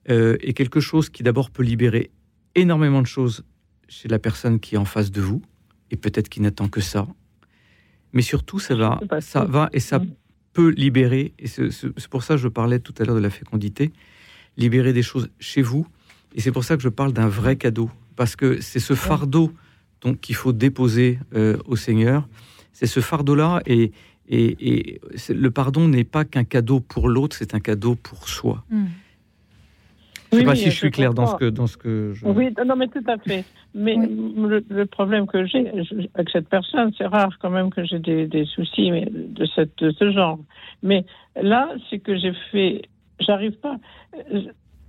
[0.09, 2.11] euh, et quelque chose qui d'abord peut libérer
[2.55, 3.43] énormément de choses
[3.89, 5.41] chez la personne qui est en face de vous,
[5.91, 7.05] et peut-être qui n'attend que ça.
[8.13, 10.01] Mais surtout, ça va, ça va et ça
[10.57, 13.91] peut libérer, et c'est pour ça que je parlais tout à l'heure de la fécondité,
[14.57, 15.85] libérer des choses chez vous.
[16.33, 19.51] Et c'est pour ça que je parle d'un vrai cadeau, parce que c'est ce fardeau
[20.19, 22.27] qu'il faut déposer euh, au Seigneur.
[22.73, 23.91] C'est ce fardeau-là, et,
[24.29, 24.99] et,
[25.29, 28.65] le pardon n'est pas qu'un cadeau pour l'autre, c'est un cadeau pour soi.
[28.71, 28.85] Hmm.
[30.31, 32.25] Je ne sais pas si je suis clair dans ce, que, dans ce que je...
[32.25, 33.45] Oui, non, mais tout à fait.
[33.77, 35.69] Mais le, problème que j'ai
[36.15, 39.91] avec cette personne, c'est rare quand même que j'ai des, soucis mais de, cette, de
[39.91, 40.39] ce genre.
[40.81, 41.05] Mais
[41.39, 42.81] là, c'est que j'ai fait...
[43.19, 43.77] J'arrive pas...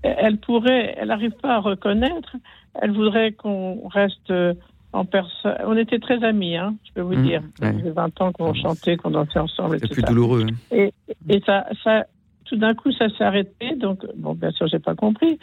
[0.03, 0.95] Elle pourrait...
[0.99, 2.36] Elle n'arrive pas à reconnaître.
[2.80, 4.32] Elle voudrait qu'on reste
[4.93, 5.57] en personne.
[5.66, 7.43] On était très amis, hein, je peux vous mmh, dire.
[7.61, 9.78] Ça fait 20 ans qu'on chantait, qu'on dansait ensemble.
[9.80, 10.47] C'est plus douloureux.
[10.49, 10.55] Hein.
[10.70, 10.93] Et,
[11.28, 12.07] et ça, ça,
[12.45, 13.76] tout d'un coup, ça s'est arrêté.
[13.76, 15.39] Donc, bon, bien sûr, j'ai pas compris.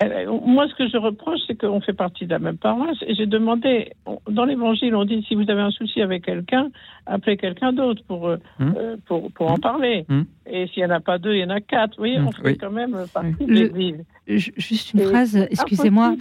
[0.00, 2.98] Moi, ce que je reproche, c'est qu'on fait partie de la même paroisse.
[3.06, 3.92] Et j'ai demandé,
[4.30, 6.70] dans l'évangile, on dit si vous avez un souci avec quelqu'un,
[7.06, 8.72] appelez quelqu'un d'autre pour, euh, mmh.
[8.76, 9.60] euh, pour, pour, en mmh.
[9.60, 10.06] parler.
[10.46, 11.96] Et s'il n'y en a pas deux, il y en a quatre.
[11.96, 14.04] Vous voyez, on fait quand même partie de l'Église.
[14.26, 16.14] Juste une phrase, excusez-moi.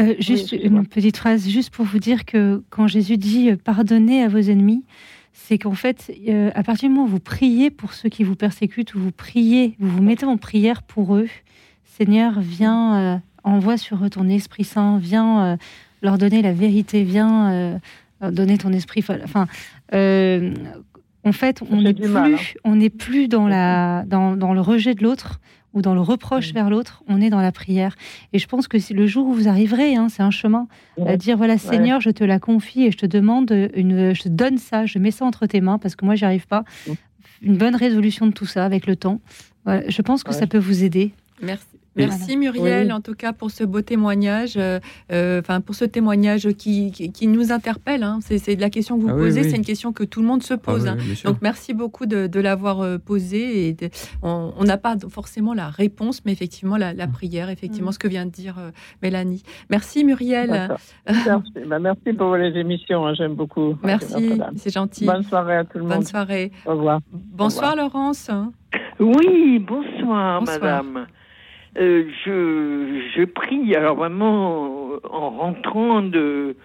[0.00, 4.28] Euh, juste une petite phrase, juste pour vous dire que quand Jésus dit pardonnez à
[4.28, 4.82] vos ennemis,
[5.32, 8.36] c'est qu'en fait, euh, à partir du moment où vous priez pour ceux qui vous
[8.36, 11.28] persécutent, ou vous priez, vous vous mettez en prière pour eux,
[11.96, 15.58] Seigneur, viens, envoie sur eux ton Esprit Saint, viens
[16.02, 17.78] leur donner la vérité, viens
[18.22, 19.04] donner ton esprit.
[19.24, 19.46] Enfin,
[19.92, 22.36] En fait, on n'est plus, hein.
[22.64, 25.40] on n'est plus dans la, dans, dans le rejet de l'autre
[25.72, 27.94] ou dans le reproche vers l'autre, on est dans la prière.
[28.32, 30.66] Et je pense que c'est le jour où vous arriverez, hein, c'est un chemin,
[31.06, 34.28] à dire voilà, Seigneur, je te la confie et je te demande, une, je te
[34.28, 36.64] donne ça, je mets ça entre tes mains parce que moi, j'y arrive pas.
[37.42, 39.20] Une bonne résolution de tout ça avec le temps.
[39.66, 41.12] je pense que ça peut vous aider.
[41.42, 41.66] Merci.
[41.96, 44.78] Merci Muriel, en tout cas, pour ce beau témoignage, euh,
[45.12, 48.02] euh, enfin pour ce témoignage qui, qui, nous interpelle.
[48.02, 48.20] Hein.
[48.22, 50.42] C'est de la question que vous ah posez, c'est une question que tout le monde
[50.42, 50.86] se ah pose.
[50.86, 50.96] Hein.
[51.24, 53.68] Donc merci beaucoup de, de l'avoir euh, posée.
[53.68, 53.76] Et
[54.22, 57.94] on n'a pas forcément la réponse, mais effectivement la, la prière, effectivement mm.
[57.94, 58.56] ce que vient de dire
[59.02, 59.42] Mélanie.
[59.68, 60.68] Merci Muriel.
[61.66, 62.12] Bah, merci.
[62.12, 63.14] pour les émissions, hein.
[63.14, 63.76] j'aime beaucoup.
[63.82, 65.06] Merci, c'est gentil.
[65.06, 65.94] Bonne soirée à tout le monde.
[65.94, 66.52] Bonne soirée.
[66.66, 67.00] Au revoir.
[67.12, 68.30] Bonsoir Laurence.
[68.98, 70.42] Oui, bonsoir.
[70.42, 71.06] madame.
[71.78, 76.56] Euh, je, prie, alors vraiment en rentrant de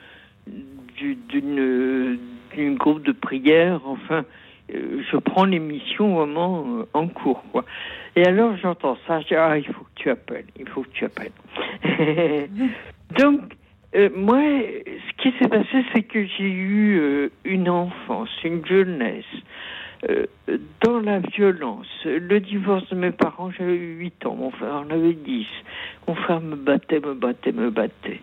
[0.97, 2.17] d'une
[2.53, 4.25] d'une groupe de prière, enfin,
[4.73, 7.65] euh, je prends l'émission vraiment euh, en cours, quoi.
[8.15, 10.89] Et alors j'entends ça, je dis ah il faut que tu appelles, il faut que
[10.89, 11.31] tu appelles.
[13.19, 13.41] Donc
[14.15, 19.23] moi, ce qui s'est passé, c'est que j'ai eu une enfance, une jeunesse
[20.09, 20.25] euh,
[20.83, 21.87] dans la violence.
[22.05, 25.45] Le divorce de mes parents, j'avais 8 ans, mon frère en avait 10.
[26.07, 28.21] Mon frère me battait, me battait, me battait.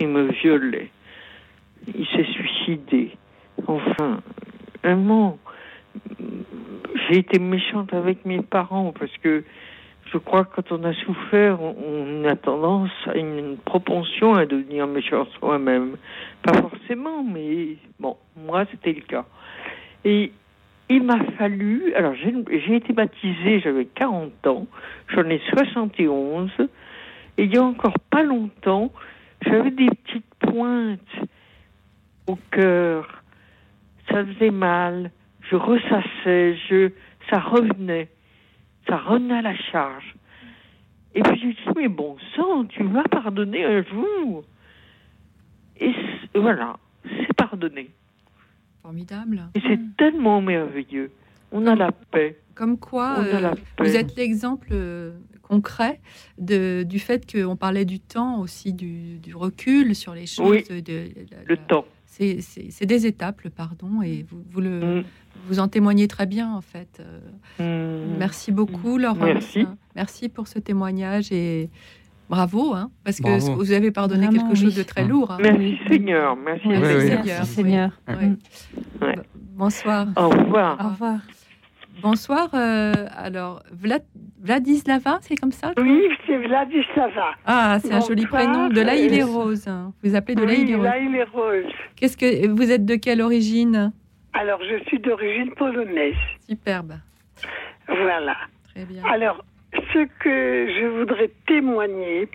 [0.00, 0.90] Il me violait.
[1.94, 3.12] Il s'est suicidé.
[3.66, 4.20] Enfin,
[4.82, 5.38] vraiment,
[7.08, 9.44] j'ai été méchante avec mes parents parce que
[10.12, 14.86] je crois que quand on a souffert, on, a tendance à une propension à devenir
[14.86, 15.96] méchant soi-même.
[16.42, 19.24] Pas forcément, mais bon, moi c'était le cas.
[20.04, 20.32] Et
[20.88, 24.66] il m'a fallu, alors j'ai été baptisée, j'avais 40 ans,
[25.08, 26.50] j'en ai 71,
[27.38, 28.92] et il y a encore pas longtemps,
[29.42, 31.00] j'avais des petites pointes
[32.26, 33.22] au cœur,
[34.10, 35.10] ça faisait mal,
[35.50, 36.90] je ressassais, je,
[37.30, 38.08] ça revenait,
[38.88, 40.14] ça revenait à la charge.
[41.14, 44.44] Et puis j'ai dit, mais bon sang, tu vas pardonner un jour.
[45.78, 45.92] Et
[46.34, 47.90] voilà, c'est pardonné.
[48.82, 49.48] Formidable.
[49.54, 49.92] Et c'est mm.
[49.96, 51.10] tellement merveilleux.
[51.52, 52.38] On a la paix.
[52.54, 55.12] Comme quoi, euh, vous êtes l'exemple euh,
[55.42, 56.00] concret
[56.38, 60.68] de, du fait qu'on parlait du temps aussi, du, du, recul sur les choses.
[60.68, 61.08] de,
[61.46, 61.86] le temps.
[62.06, 65.04] C'est des étapes, le pardon, et vous, vous le, mm.
[65.46, 67.02] vous en témoignez très bien, en fait.
[67.60, 68.18] Euh, mm.
[68.18, 69.20] Merci beaucoup, Laurence.
[69.22, 69.66] Merci.
[69.94, 71.70] Merci pour ce témoignage et
[72.28, 75.32] Bravo, hein, parce que vous avez pardonné quelque chose de très lourd.
[75.32, 75.38] Hein.
[75.42, 76.68] Merci Seigneur, merci,
[77.44, 77.90] Seigneur.
[79.54, 80.06] Bonsoir.
[80.16, 80.78] Au revoir.
[80.84, 81.18] Au revoir.
[82.00, 82.48] Bonsoir.
[82.54, 83.62] Euh, alors,
[84.40, 87.34] Vladislava, c'est comme ça Oui, c'est Vladislava.
[87.46, 88.68] Ah, c'est un joli prénom.
[88.68, 89.68] De là, il est rose.
[90.02, 90.84] Vous appelez de là, il est rose.
[90.84, 91.72] Là, il est rose.
[91.96, 93.92] Qu'est-ce que vous êtes de quelle origine?
[94.32, 96.16] Alors, je suis d'origine polonaise.
[96.48, 96.94] Superbe.
[97.86, 98.36] Voilà.
[98.74, 99.02] Très bien.
[99.04, 99.44] Alors,
[99.74, 102.28] ce que je voudrais témoigner,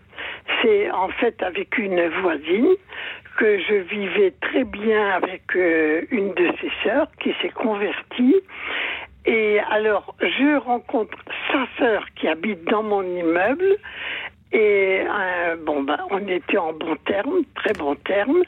[0.61, 2.75] c'est en fait avec une voisine
[3.37, 8.35] que je vivais très bien avec euh, une de ses sœurs qui s'est convertie.
[9.25, 11.17] Et alors, je rencontre
[11.51, 13.77] sa sœur qui habite dans mon immeuble.
[14.51, 18.41] Et euh, bon, ben, on était en bon terme, très bon terme.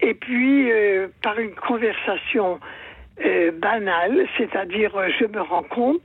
[0.00, 2.60] Et puis, euh, par une conversation
[3.62, 6.02] banale, c'est-à-dire, je me rends compte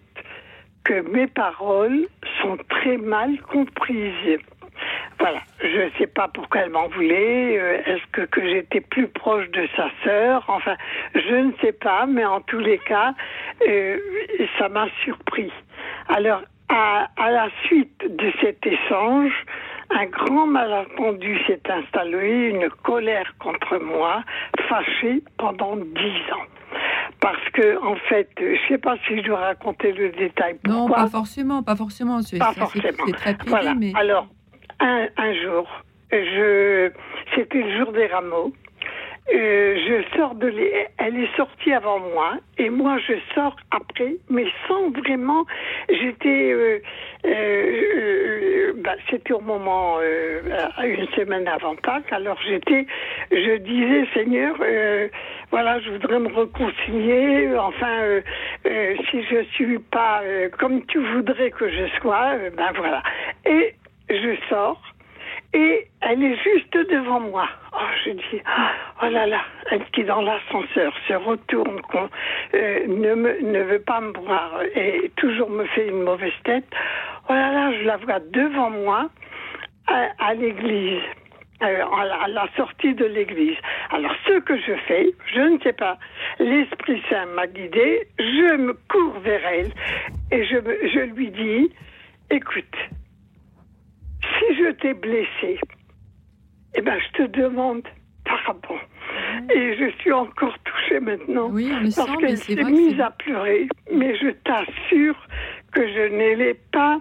[0.84, 2.08] que mes paroles
[2.41, 4.40] sont très mal comprises.
[5.20, 7.60] Voilà, je ne sais pas pourquoi elle m'en voulait.
[7.60, 10.44] Euh, est-ce que, que j'étais plus proche de sa sœur?
[10.48, 10.76] Enfin,
[11.14, 13.14] je ne sais pas, mais en tous les cas,
[13.68, 13.98] euh,
[14.58, 15.52] ça m'a surpris.
[16.10, 19.32] Alors, à, à, la suite de cet échange,
[19.91, 24.24] un grand malentendu s'est installé, une colère contre moi,
[24.68, 26.48] fâchée pendant dix ans.
[27.22, 30.56] Parce que, en fait, je ne sais pas si je dois raconter le détail.
[30.64, 30.81] Pourquoi.
[30.81, 32.19] Non, pas forcément, pas forcément.
[32.39, 33.06] Pas forcément.
[33.06, 33.93] C'est très privé, mais...
[33.95, 34.27] Alors,
[34.80, 35.68] un, un jour,
[36.11, 36.91] je,
[37.35, 38.52] c'était le jour des rameaux.
[39.30, 40.52] Euh, je sors de
[40.98, 45.45] elle est sortie avant moi et moi je sors après mais sans vraiment
[45.89, 46.80] j'étais euh,
[47.26, 52.88] euh, bah, c'était au moment une semaine avant Pâques alors j'étais
[53.31, 54.56] je disais Seigneur
[55.52, 58.22] voilà je voudrais me reconcilier enfin
[58.65, 60.23] si je suis pas
[60.57, 63.03] comme tu voudrais que je sois ben voilà.
[63.45, 63.76] Et
[64.10, 64.81] je sors
[65.53, 67.48] et elle est juste devant moi.
[67.73, 68.41] Oh, je dis,
[69.02, 71.82] oh là là, elle qui est dans l'ascenseur se retourne,
[72.53, 76.65] euh, ne, me, ne veut pas me voir et toujours me fait une mauvaise tête.
[77.30, 79.10] Oh là là, je la vois devant moi
[79.88, 81.02] à, l'église.
[81.61, 83.57] euh, à, la, sortie de l'église.
[83.91, 85.98] Alors ce que je fais, je ne sais pas,
[86.40, 89.72] l'Esprit Saint m'a guidé, je me cours vers elle
[90.32, 90.56] et je,
[90.94, 91.72] je lui dis,
[92.30, 92.78] écoute,
[94.41, 95.59] si je t'ai blessé,
[96.76, 97.84] eh ben je te demande
[98.23, 98.80] pardon.
[99.53, 101.49] Et je suis encore touchée maintenant.
[101.49, 103.68] Oui, parce qu'elle s'est mise à pleurer.
[103.91, 105.15] Mais je t'assure
[105.73, 106.99] que je ne l'ai pas,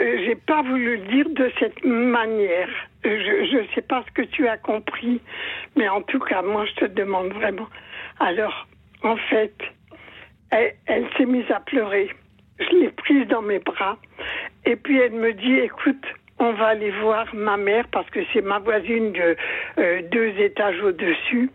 [0.00, 2.68] euh, j'ai pas voulu le dire de cette manière.
[3.04, 5.20] Je ne sais pas ce que tu as compris,
[5.76, 7.68] mais en tout cas, moi, je te demande vraiment.
[8.20, 8.66] Alors,
[9.02, 9.54] en fait,
[10.50, 12.08] elle, elle s'est mise à pleurer.
[12.60, 13.98] Je l'ai prise dans mes bras.
[14.64, 16.04] Et puis, elle me dit, écoute,
[16.42, 19.36] on va aller voir ma mère parce que c'est ma voisine de
[19.78, 21.50] euh, deux étages au-dessus.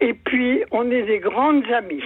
[0.00, 2.02] Et puis, on est des grandes amies.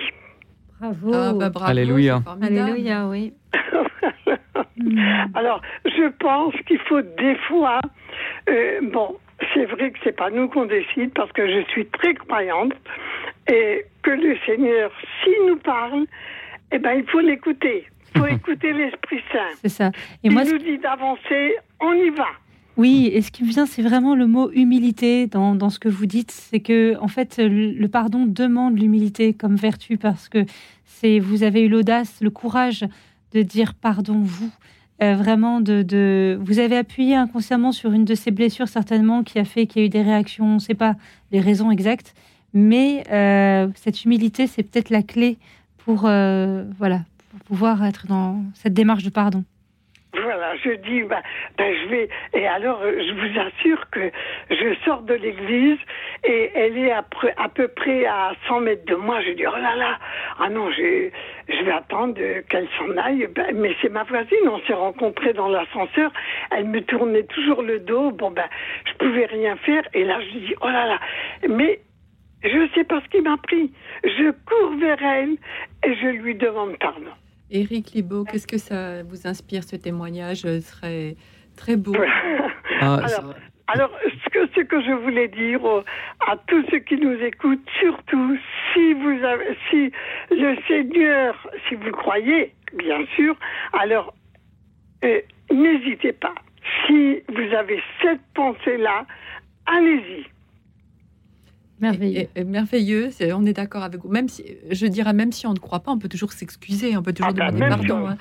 [0.80, 1.10] Bravo.
[1.14, 2.22] Ah, bah, Alléluia.
[2.42, 3.32] Alléluia, oui.
[5.34, 7.80] Alors, je pense qu'il faut des fois,
[8.48, 9.16] euh, bon,
[9.54, 12.72] c'est vrai que c'est pas nous qu'on décide parce que je suis très croyante
[13.50, 14.90] et que le Seigneur,
[15.22, 16.06] s'il nous parle,
[16.72, 17.86] eh ben, il faut l'écouter.
[18.14, 19.56] Il faut écouter l'Esprit Saint.
[19.62, 19.88] C'est ça.
[20.22, 22.26] Et il nous dit d'avancer, on y va.
[22.76, 25.88] Oui, et ce qui me vient, c'est vraiment le mot humilité dans, dans, ce que
[25.88, 26.30] vous dites.
[26.30, 30.46] C'est que, en fait, le pardon demande l'humilité comme vertu parce que
[30.84, 32.84] c'est vous avez eu l'audace, le courage
[33.32, 34.50] de dire pardon, vous.
[35.02, 39.38] Euh, vraiment, de, de, vous avez appuyé inconsciemment sur une de ces blessures, certainement, qui
[39.38, 40.94] a fait qu'il y a eu des réactions, on ne sait pas
[41.32, 42.14] les raisons exactes.
[42.52, 45.38] Mais euh, cette humilité, c'est peut-être la clé
[45.78, 47.00] pour, euh, voilà,
[47.30, 49.44] pour pouvoir être dans cette démarche de pardon.
[50.12, 51.22] Voilà, je dis, bah,
[51.56, 52.08] ben, je vais.
[52.34, 54.10] Et alors, euh, je vous assure que
[54.50, 55.78] je sors de l'église
[56.24, 59.20] et elle est à, peu près à 100 mètres de moi.
[59.22, 59.98] Je dis, oh là là,
[60.40, 61.10] ah non, je,
[61.64, 63.28] vais attendre qu'elle s'en aille.
[63.28, 66.10] Ben, mais c'est ma voisine, on s'est rencontrés dans l'ascenseur.
[66.50, 68.10] Elle me tournait toujours le dos.
[68.10, 68.48] Bon, ben,
[68.86, 69.84] je pouvais rien faire.
[69.94, 70.98] Et là, je dis, oh là là.
[71.48, 71.78] Mais
[72.42, 73.72] je sais pas ce qui m'a pris.
[74.04, 75.36] Je cours vers elle
[75.84, 77.10] et je lui demande pardon.
[77.50, 81.16] Éric Libaud, qu'est-ce que ça vous inspire ce témoignage Ce serait
[81.56, 81.94] très beau.
[82.82, 82.98] Ah,
[83.66, 85.60] alors, ce, que, ce que je voulais dire
[86.26, 88.38] à tous ceux qui nous écoutent, surtout
[88.72, 89.92] si vous avez, si
[90.30, 91.36] le Seigneur,
[91.68, 93.36] si vous croyez, bien sûr,
[93.74, 94.14] alors
[95.04, 95.20] euh,
[95.52, 96.34] n'hésitez pas.
[96.86, 99.06] Si vous avez cette pensée-là,
[99.66, 100.26] allez-y.
[101.80, 102.28] Merveilleux.
[102.44, 104.10] merveilleux, on est d'accord avec vous.
[104.10, 107.02] Même si, je dirais, même si on ne croit pas, on peut toujours s'excuser, on
[107.02, 108.16] peut toujours ah demander pardon.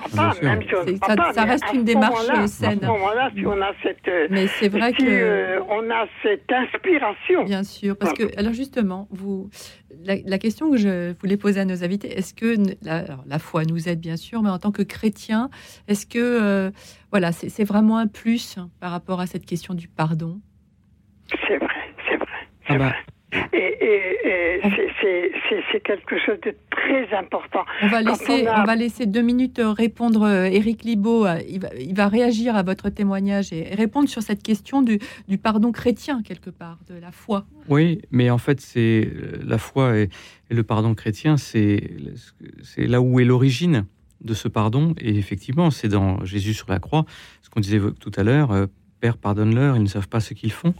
[1.34, 2.78] ça, reste une démarche saine.
[2.78, 6.06] À ce moment-là, si on a cette, euh, mais c'est vrai que euh, on a
[6.22, 7.44] cette inspiration.
[7.44, 9.50] Bien sûr, parce que alors justement, vous,
[10.04, 13.88] la, question que je voulais poser à nos invités, est-ce que la, la, foi nous
[13.88, 15.50] aide bien sûr, mais en tant que chrétien,
[15.88, 16.70] est-ce que euh,
[17.10, 20.40] voilà, c'est vraiment un plus par rapport à cette question du pardon?
[21.46, 21.68] C'est vrai,
[22.08, 22.26] c'est vrai.
[22.68, 22.94] Ah bah,
[23.52, 24.60] et,
[25.72, 27.64] c'est quelque chose de très important.
[27.82, 31.26] On va, laisser, on, va laisser deux minutes euh, répondre Eric euh, Libaud.
[31.26, 34.98] Euh, il va, il va, réagir à votre témoignage et répondre sur cette question du,
[35.28, 37.46] du, pardon chrétien, quelque part, de la foi.
[37.68, 39.08] Oui, mais en fait, c'est
[39.44, 40.08] la foi et,
[40.50, 41.80] le pardon chrétien, c'est
[42.76, 43.86] là où est l'origine
[44.20, 44.94] de ce pardon.
[45.00, 47.04] Et effectivement, c'est dans Jésus sur la croix,
[47.42, 48.66] ce qu'on disait tout à l'heure,
[49.00, 50.74] Père, pardonne-leur, ils ne savent pas ce qu'ils font.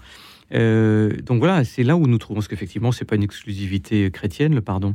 [0.55, 4.55] Euh, donc voilà, c'est là où nous trouvons, parce qu'effectivement, c'est pas une exclusivité chrétienne,
[4.55, 4.95] le pardon.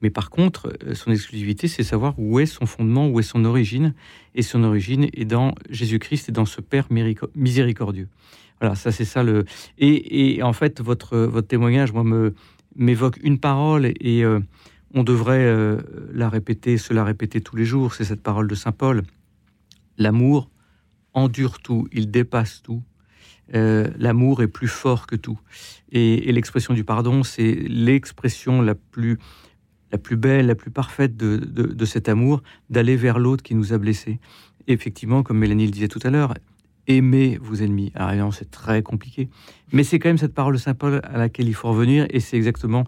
[0.00, 3.44] Mais par contre, euh, son exclusivité, c'est savoir où est son fondement, où est son
[3.44, 3.94] origine.
[4.34, 6.88] Et son origine est dans Jésus-Christ et dans ce Père
[7.34, 8.08] miséricordieux.
[8.60, 9.44] Voilà, ça c'est ça le.
[9.78, 12.04] Et, en fait, votre, votre témoignage, moi,
[12.76, 14.40] m'évoque une parole et euh,
[14.94, 15.76] on devrait
[16.12, 17.94] la répéter, se la répéter tous les jours.
[17.94, 19.02] C'est cette parole de Saint Paul.
[19.98, 20.50] L'amour
[21.14, 22.82] endure tout, il dépasse tout,
[23.54, 25.38] euh, l'amour est plus fort que tout.
[25.90, 29.18] Et, l'expression du pardon, c'est l'expression la plus,
[29.90, 33.78] la plus belle, la plus parfaite de, cet amour, d'aller vers l'autre qui nous a
[33.78, 34.20] blessés.
[34.68, 36.34] effectivement, comme Mélanie le disait tout à l'heure,
[36.86, 37.92] aimez vos ennemis.
[37.94, 39.28] Alors c'est très compliqué.
[39.72, 42.20] Mais c'est quand même cette parole de Saint Paul à laquelle il faut revenir, et
[42.20, 42.84] c'est exactement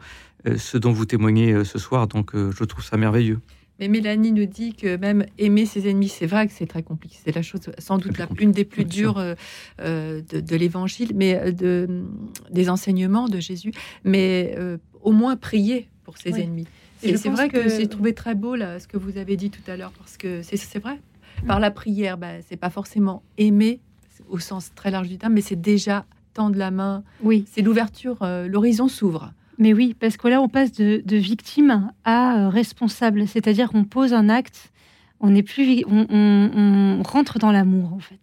[0.46, 3.40] euh, ce dont vous témoignez euh, ce soir, donc je trouve ça merveilleux.
[3.80, 7.16] Mais Mélanie nous dit que même aimer ses ennemis, c'est vrai que c'est très compliqué.
[7.24, 9.34] C'est la chose, sans doute, la, une des plus dures euh,
[9.80, 12.04] euh, de, l'évangile, mais euh, de,
[12.50, 13.72] des enseignements de Jésus.
[14.04, 14.56] Mais
[15.02, 16.66] au moins prier pour ses ennemis.
[17.02, 19.50] Et c'est vrai que, que j'ai trouvé très beau là, ce que vous avez dit
[19.50, 21.00] tout à l'heure, parce que c'est vrai.
[21.46, 23.80] Par la prière, bah, c'est pas forcément aimer
[24.28, 27.02] au sens très large du terme, mais c'est déjà tendre la main.
[27.22, 27.44] Oui.
[27.50, 28.18] C'est l'ouverture,
[28.48, 29.32] l'horizon s'ouvre.
[29.58, 34.12] Mais oui, parce que là, on passe de, victime à euh, responsable, c'est-à-dire qu'on pose
[34.12, 34.72] un acte,
[35.20, 38.20] on est plus, on, rentre dans l'amour en fait.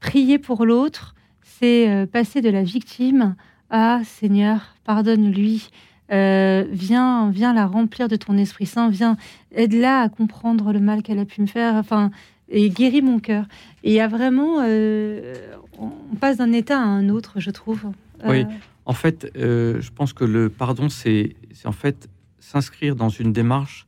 [0.00, 3.34] Prier pour l'autre, c'est passer de la victime
[3.70, 5.70] à Seigneur, pardonne-lui.
[6.10, 9.16] viens, viens la remplir de ton Esprit Saint, viens,
[9.52, 11.74] aide-la à comprendre le mal qu'elle a pu me faire.
[11.74, 12.10] Enfin,
[12.48, 13.46] et guérit mon cœur.
[13.82, 15.34] Et il y a vraiment, euh,
[15.78, 17.86] on passe d'un état à un autre, je trouve.
[18.24, 18.46] Euh, oui,
[18.86, 22.08] en fait, euh, je pense que le pardon, c'est en fait
[22.38, 23.86] s'inscrire dans une démarche,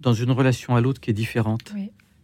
[0.00, 1.72] dans une relation à l'autre qui est différente.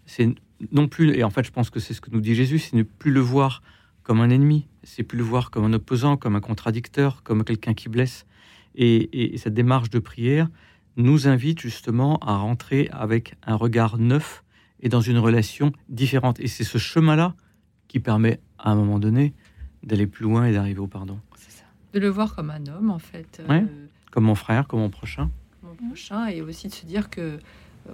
[0.05, 0.29] C'est
[0.71, 2.77] non plus, et en fait, je pense que c'est ce que nous dit Jésus, c'est
[2.77, 3.63] ne plus le voir
[4.03, 7.75] comme un ennemi, c'est plus le voir comme un opposant, comme un contradicteur, comme quelqu'un
[7.75, 8.27] qui blesse.
[8.75, 10.49] et, cette démarche de prière
[10.97, 14.45] nous invite justement à rentrer avec un regard neuf
[14.81, 16.39] et dans une relation différente.
[16.41, 17.35] Et c'est ce chemin-là
[17.89, 19.33] qui permet, à un moment donné,
[19.83, 21.19] d'aller plus loin et d'arriver au pardon.
[21.93, 23.43] De le voir comme un homme, en fait.
[23.49, 23.63] Euh,
[24.11, 25.31] comme mon frère, comme mon prochain.
[25.63, 27.39] Mon prochain, et aussi de se dire que euh,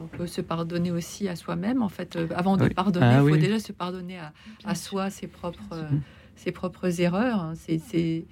[0.01, 1.83] on peut se pardonner aussi à soi-même.
[1.83, 4.33] En fait, euh, avant de pardonner, ah il faut déjà se pardonner à,
[4.65, 5.87] à soi ses propres,
[6.37, 7.41] ses propres erreurs.
[7.41, 7.55] Hein.
[7.57, 8.25] C'est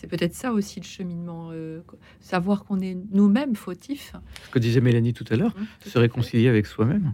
[0.00, 1.80] c'est peut-être ça aussi le cheminement, euh,
[2.20, 4.14] savoir qu'on est nous-mêmes fautifs.
[4.46, 7.12] Ce que disait Mélanie tout à l'heure, mmh, se réconcilier avec soi-même.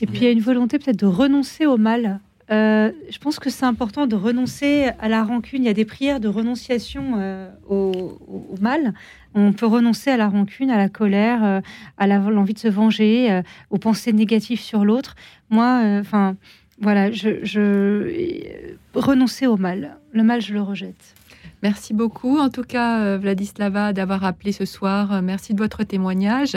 [0.00, 2.20] Et puis il y a une volonté peut-être de renoncer au mal.
[2.50, 5.64] Euh, je pense que c'est important de renoncer à la rancune.
[5.64, 8.18] Il y a des prières de renonciation euh, au,
[8.60, 8.94] mal.
[9.34, 11.62] On peut renoncer à la rancune, à la colère,
[11.98, 15.14] à l'envie de se venger, aux pensées négatives sur l'autre.
[15.50, 16.36] Moi, enfin,
[16.80, 19.98] voilà, je, je renoncer au mal.
[20.12, 21.14] Le mal, je le rejette.
[21.62, 25.12] Merci beaucoup, en tout cas, euh, Vladislava, d'avoir appelé ce soir.
[25.12, 26.56] Euh, merci de votre témoignage.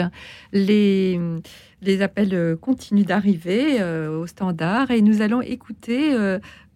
[0.52, 1.18] Les,
[1.82, 6.14] les appels euh, continuent d'arriver au standard et nous allons écouter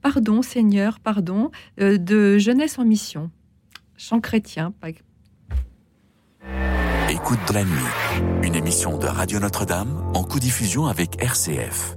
[0.02, 3.30] Pardon, Seigneur, pardon, de Jeunesse en Mission,
[3.96, 4.74] chant chrétien.
[7.08, 11.96] Écoute de la nuit, une émission de Radio Notre-Dame en co-diffusion avec RCF.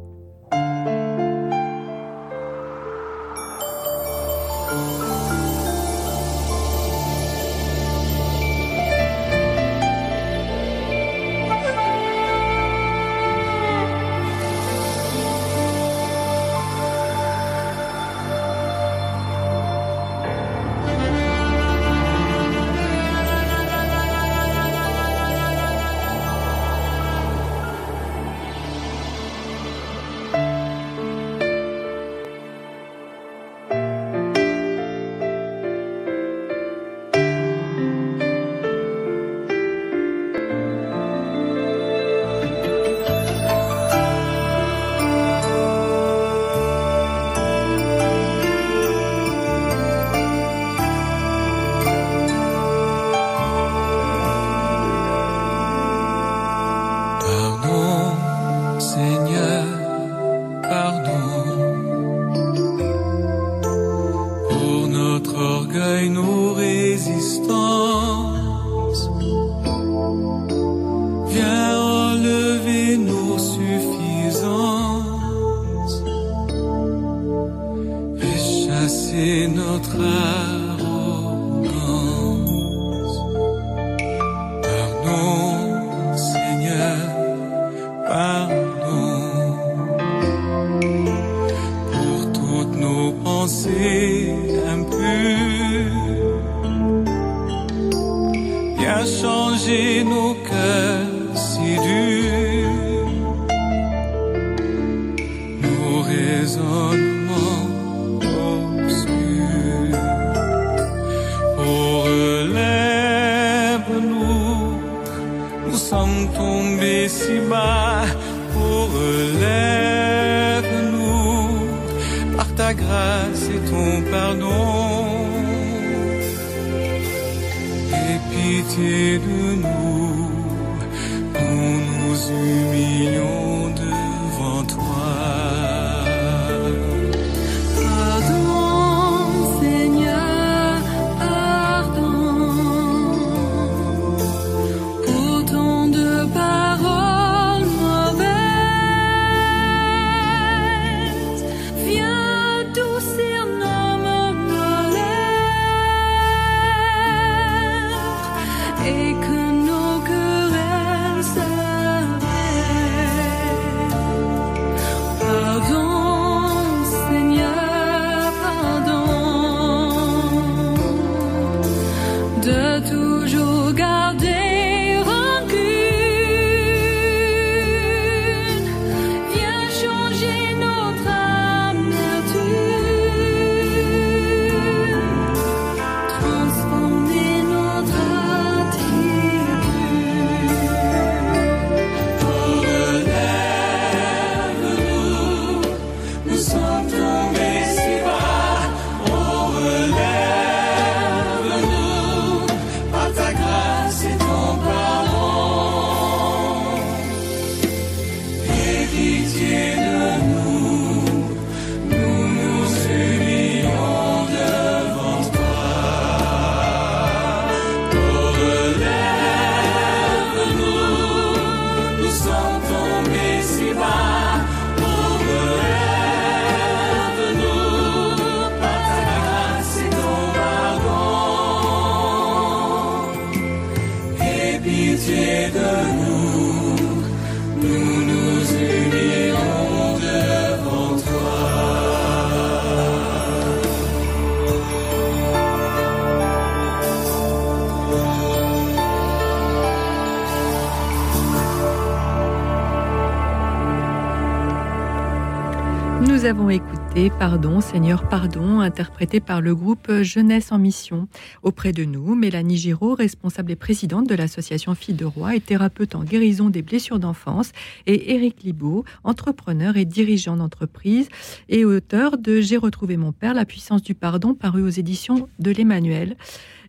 [256.28, 261.08] Avons écouté Pardon, Seigneur, pardon, interprété par le groupe Jeunesse en Mission.
[261.42, 265.96] Auprès de nous, Mélanie Giraud, responsable et présidente de l'association Filles de Roi et thérapeute
[265.96, 267.54] en guérison des blessures d'enfance,
[267.86, 271.08] et Éric Libaud, entrepreneur et dirigeant d'entreprise
[271.48, 275.52] et auteur de J'ai retrouvé mon père, la puissance du pardon, paru aux éditions de
[275.52, 276.18] l'Emmanuel.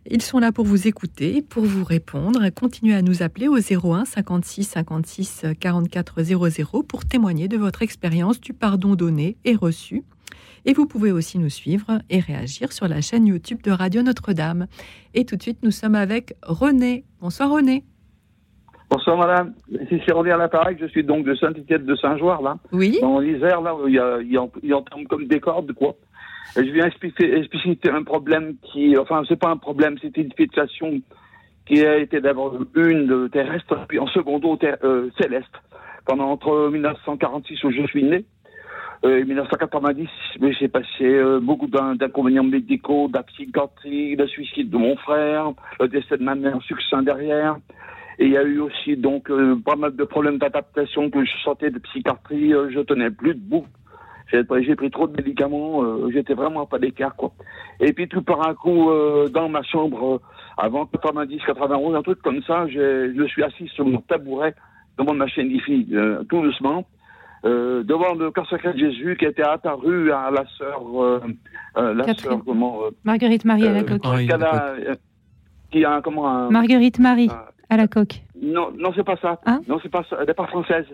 [0.05, 2.49] Ils sont là pour vous écouter, pour vous répondre.
[2.49, 8.39] Continuez à nous appeler au 01 56 56 44 00 pour témoigner de votre expérience
[8.39, 10.03] du pardon donné et reçu.
[10.65, 14.67] Et vous pouvez aussi nous suivre et réagir sur la chaîne YouTube de Radio Notre-Dame.
[15.13, 17.05] Et tout de suite, nous sommes avec René.
[17.21, 17.83] Bonsoir René.
[18.89, 22.57] Bonsoir madame, ici c'est René à l'appareil, je suis donc de Saint-Étienne de Saint-Joire là.
[22.71, 22.97] Oui.
[22.99, 25.71] Dans l'Isère là, il y a, il y a, il y a comme des cordes
[25.73, 25.95] quoi.
[26.55, 31.01] Je viens expliquer, expliquer un problème qui, enfin c'est pas un problème, c'est une situation
[31.65, 35.53] qui a été d'abord une terrestre, puis en secondo euh, céleste.
[36.05, 38.25] Pendant entre 1946 où je suis né,
[39.05, 40.09] euh, 1990,
[40.59, 46.23] j'ai passé euh, beaucoup d'inconvénients médicaux, d'accidentries, de suicide de mon frère, le décès de
[46.23, 47.57] ma mère succinct derrière.
[48.17, 51.31] Et il y a eu aussi donc euh, pas mal de problèmes d'adaptation que je
[51.43, 52.53] sentais de psychiatrie.
[52.53, 53.65] Euh, je tenais plus debout.
[54.31, 56.09] J'ai pris trop de médicaments.
[56.11, 57.31] J'étais vraiment pas d'écart quoi.
[57.79, 58.89] Et puis tout par un coup
[59.31, 60.21] dans ma chambre
[60.57, 64.53] avant 90, 91, un truc comme ça, je, je suis assis sur mon tabouret
[64.97, 65.87] devant ma chaîne d'IFI,
[66.29, 66.85] tout doucement
[67.45, 71.21] euh, devant le corps sacré de Jésus qui était apparu à la sœur, euh,
[71.77, 74.01] euh, la sœur comment euh, Marguerite Marie à la coque.
[75.71, 77.29] qui a comment un, Marguerite Marie
[77.69, 78.21] à la coque.
[78.41, 79.39] Non, non, c'est pas ça.
[79.45, 80.17] Ah non, c'est pas ça.
[80.19, 80.85] Elle n'est pas française.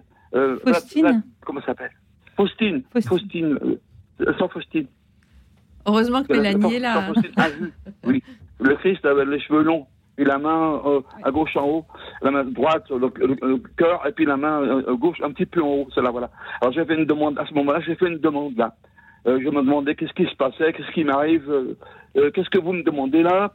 [0.64, 1.06] Faustine.
[1.06, 1.92] La, la, comment ça s'appelle?
[2.36, 2.84] Faustine.
[2.92, 3.58] Faustine.
[4.38, 4.88] sans Faustine.
[5.86, 7.12] Heureusement que Mélanie est là.
[8.06, 8.24] oui.
[8.60, 9.86] Le Christ avait les cheveux longs
[10.16, 11.86] puis la main euh, à gauche en haut,
[12.22, 15.62] la main droite, le, le, cœur, et puis la main euh, gauche un petit peu
[15.62, 16.30] en haut, cela voilà.
[16.62, 18.76] Alors j'ai fait une demande, à ce moment-là, j'ai fait une demande là.
[19.28, 21.76] Euh, je me demandais qu'est-ce qui se passait, qu'est-ce qui m'arrive,
[22.14, 23.54] qu'est-ce que vous me demandez là,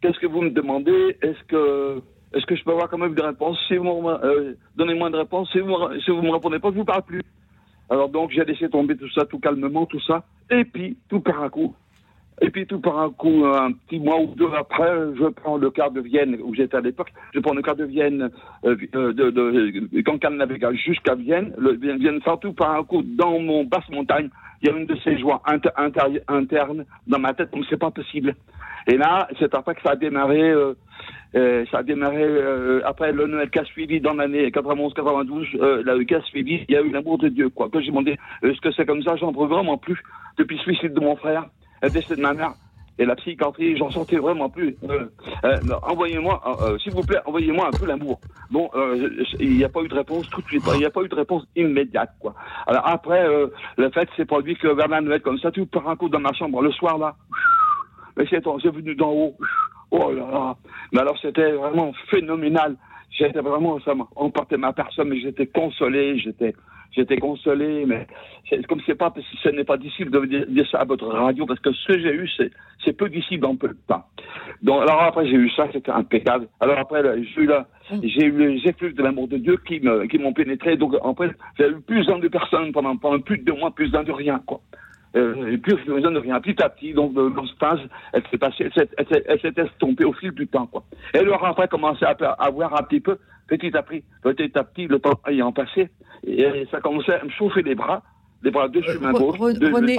[0.00, 2.00] qu'est-ce que vous me demandez, est-ce que
[2.32, 4.02] est-ce que je peux avoir quand même une réponse Si vous
[4.76, 5.74] donnez-moi une réponse, si vous
[6.04, 7.22] si vous me répondez pas, je vous parle plus.
[7.90, 11.42] Alors donc j'ai laissé tomber tout ça, tout calmement, tout ça, et puis tout par
[11.42, 11.74] un coup,
[12.40, 15.70] et puis tout par un coup, un petit mois ou deux après, je prends le
[15.70, 18.30] quart de Vienne, où j'étais à l'époque, je prends le quart de Vienne,
[18.64, 23.02] euh, de, de, de Cancale Navigal jusqu'à Vienne, le Vienne, Vienne tout par un coup
[23.02, 24.28] dans mon basse montagne,
[24.62, 27.78] il y a une de ces joies inter, inter, internes dans ma tête, comme c'est
[27.78, 28.34] pas possible.
[28.86, 30.74] Et là, c'est après que ça a démarré, euh,
[31.34, 35.82] euh, ça a démarré euh, après le Noël qui a suivi dans l'année 91-92, euh,
[35.84, 37.68] la a suivi, il y a eu l'amour de Dieu, quoi.
[37.68, 40.00] Que j'ai demandé, est-ce que c'est comme ça, j'en peux vraiment plus,
[40.38, 41.46] depuis le suicide de mon frère
[41.82, 42.54] le décès de ma mère
[42.98, 44.76] et la psychiatrie, j'en sortais vraiment plus.
[44.88, 45.06] Euh,
[45.44, 48.18] euh, envoyez-moi, euh, s'il vous plaît, envoyez-moi un peu l'amour.
[48.50, 48.68] Bon,
[49.38, 51.08] il n'y a pas eu de réponse tout de suite, il n'y a pas eu
[51.08, 52.34] de réponse immédiate, quoi.
[52.66, 53.24] Alors après,
[53.76, 56.18] le fait c'est produit que vers la Noël comme ça, tout par un coup dans
[56.18, 57.14] ma chambre, le soir là,
[58.16, 59.36] mais c'est venu d'en haut,
[59.90, 60.56] oh là là,
[60.92, 62.76] mais alors c'était vraiment phénoménal.
[63.10, 66.54] J'étais vraiment, ça emportait ma personne, mais j'étais consolé, j'étais,
[66.92, 68.06] j'étais consolé, mais
[68.68, 69.12] comme c'est pas,
[69.42, 72.12] ce n'est pas difficile de dire ça à votre radio, parce que ce que j'ai
[72.12, 72.50] eu, c'est,
[72.84, 74.04] c'est peu d'ici dans peu de temps.
[74.62, 76.48] Donc, alors après, j'ai eu ça, c'était impeccable.
[76.60, 80.06] Alors après, j'ai eu là, j'ai eu les effluves de l'amour de Dieu qui me,
[80.06, 80.76] qui m'ont pénétré.
[80.76, 83.90] Donc, après, j'ai eu plus d'un de personnes pendant, pendant plus de deux mois, plus
[83.90, 84.60] d'un de rien, quoi.
[85.16, 86.40] Euh, et besoin de rien.
[86.40, 87.12] Petit à petit, donc,
[87.56, 87.80] stage,
[88.12, 88.68] elle s'est passée,
[88.98, 90.84] elle s'est estompée au fil du temps, quoi.
[91.14, 93.18] Et alors après, commencé à, à voir un petit peu,
[93.48, 95.88] petit à petit, petit à petit, le temps ayant passé,
[96.26, 98.02] et ça commençait à me chauffer les bras
[98.42, 99.98] les bras dessus main gauche, René,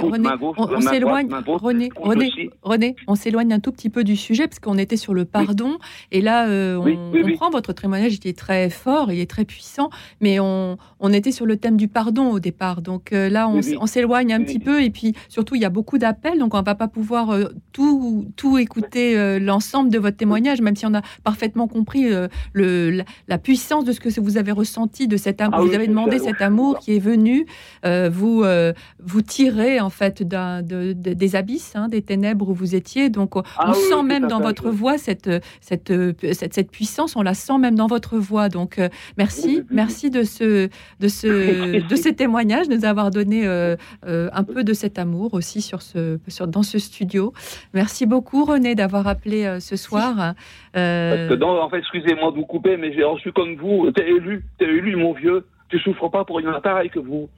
[0.56, 4.78] on, s'éloigne, René, René, René, on s'éloigne un tout petit peu du sujet parce qu'on
[4.78, 5.76] était sur le pardon.
[6.10, 9.90] Et là euh, on comprend votre témoignage, il est très fort, il est très puissant,
[10.22, 13.86] mais on, on était sur le thème du pardon au départ, donc euh, là on,
[13.86, 16.74] s'éloigne un petit peu et puis surtout il y a beaucoup d'appels, donc on va
[16.74, 21.68] pas pouvoir euh, tout tout écouter l'ensemble de votre témoignage, même si on a parfaitement
[21.68, 22.08] compris
[22.52, 25.88] le la, puissance de ce que vous avez ressenti de cet amour, ah vous avez
[25.88, 27.46] demandé cet amour qui est venu,
[27.84, 32.74] vous vous, euh, vous tirez en fait de, des abysses, hein, des ténèbres où vous
[32.74, 33.10] étiez.
[33.10, 35.30] Donc on ah sent même dans votre voix cette,
[35.60, 35.92] cette,
[36.32, 38.48] cette, cette, puissance, on la sent même dans votre voix.
[38.48, 40.68] Donc euh, merci, merci de ce,
[41.00, 45.34] de, ce, de ces témoignages, de nous avoir donné euh, un peu de cet amour
[45.34, 47.32] aussi sur ce, sur, dans ce studio.
[47.74, 50.34] Merci beaucoup René d'avoir appelé ce soir.
[50.74, 54.66] Que en fait, excusez-moi de vous couper, mais j'ai reçu comme vous, t'es élu, t'es
[54.66, 57.28] élu mon vieux, tu souffres pas pour une pareil que vous.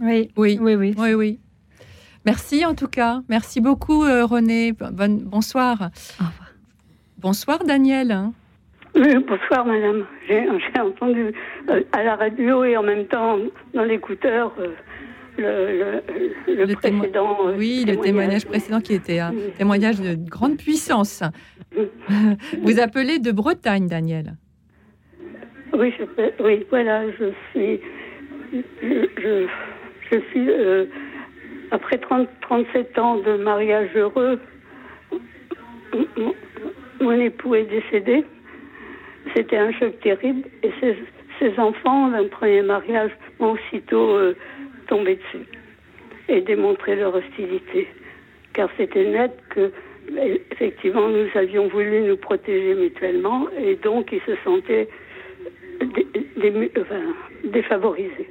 [0.00, 0.94] Oui, oui, oui, oui.
[0.96, 1.40] oui, oui.
[2.24, 3.20] Merci en tout cas.
[3.28, 4.72] Merci beaucoup euh, René.
[4.72, 5.90] bonsoir.
[7.18, 8.30] Bonsoir Daniel.
[8.94, 10.06] Oui, bonsoir madame.
[10.28, 11.32] J'ai entendu
[11.70, 13.38] euh, à la radio et en même temps
[13.72, 14.52] dans l'écouteur
[15.38, 16.00] euh,
[16.46, 17.36] le, précédent.
[17.46, 21.22] Euh, oui, le témoignage précédent qui était un témoignage de grande puissance.
[22.62, 24.34] Vous appelez de Bretagne, Daniel.
[25.72, 25.94] Oui,
[26.40, 27.80] oui, voilà, je suis.
[28.52, 29.46] Je, je,
[30.18, 30.50] suis.
[30.50, 30.86] Euh,
[31.70, 34.40] après 30, 37 ans de mariage heureux,
[37.00, 38.24] mon, époux est décédé.
[39.34, 40.48] C'était un choc terrible.
[40.62, 40.96] Et ses,
[41.38, 44.34] ses enfants, d'un premier mariage, m'ont aussitôt euh,
[44.88, 45.46] tombé dessus
[46.28, 47.88] et démontré leur hostilité.
[48.52, 49.70] Car c'était net que,
[50.50, 54.88] effectivement, nous avions voulu nous protéger mutuellement et donc ils se sentaient
[57.44, 58.28] défavorisés.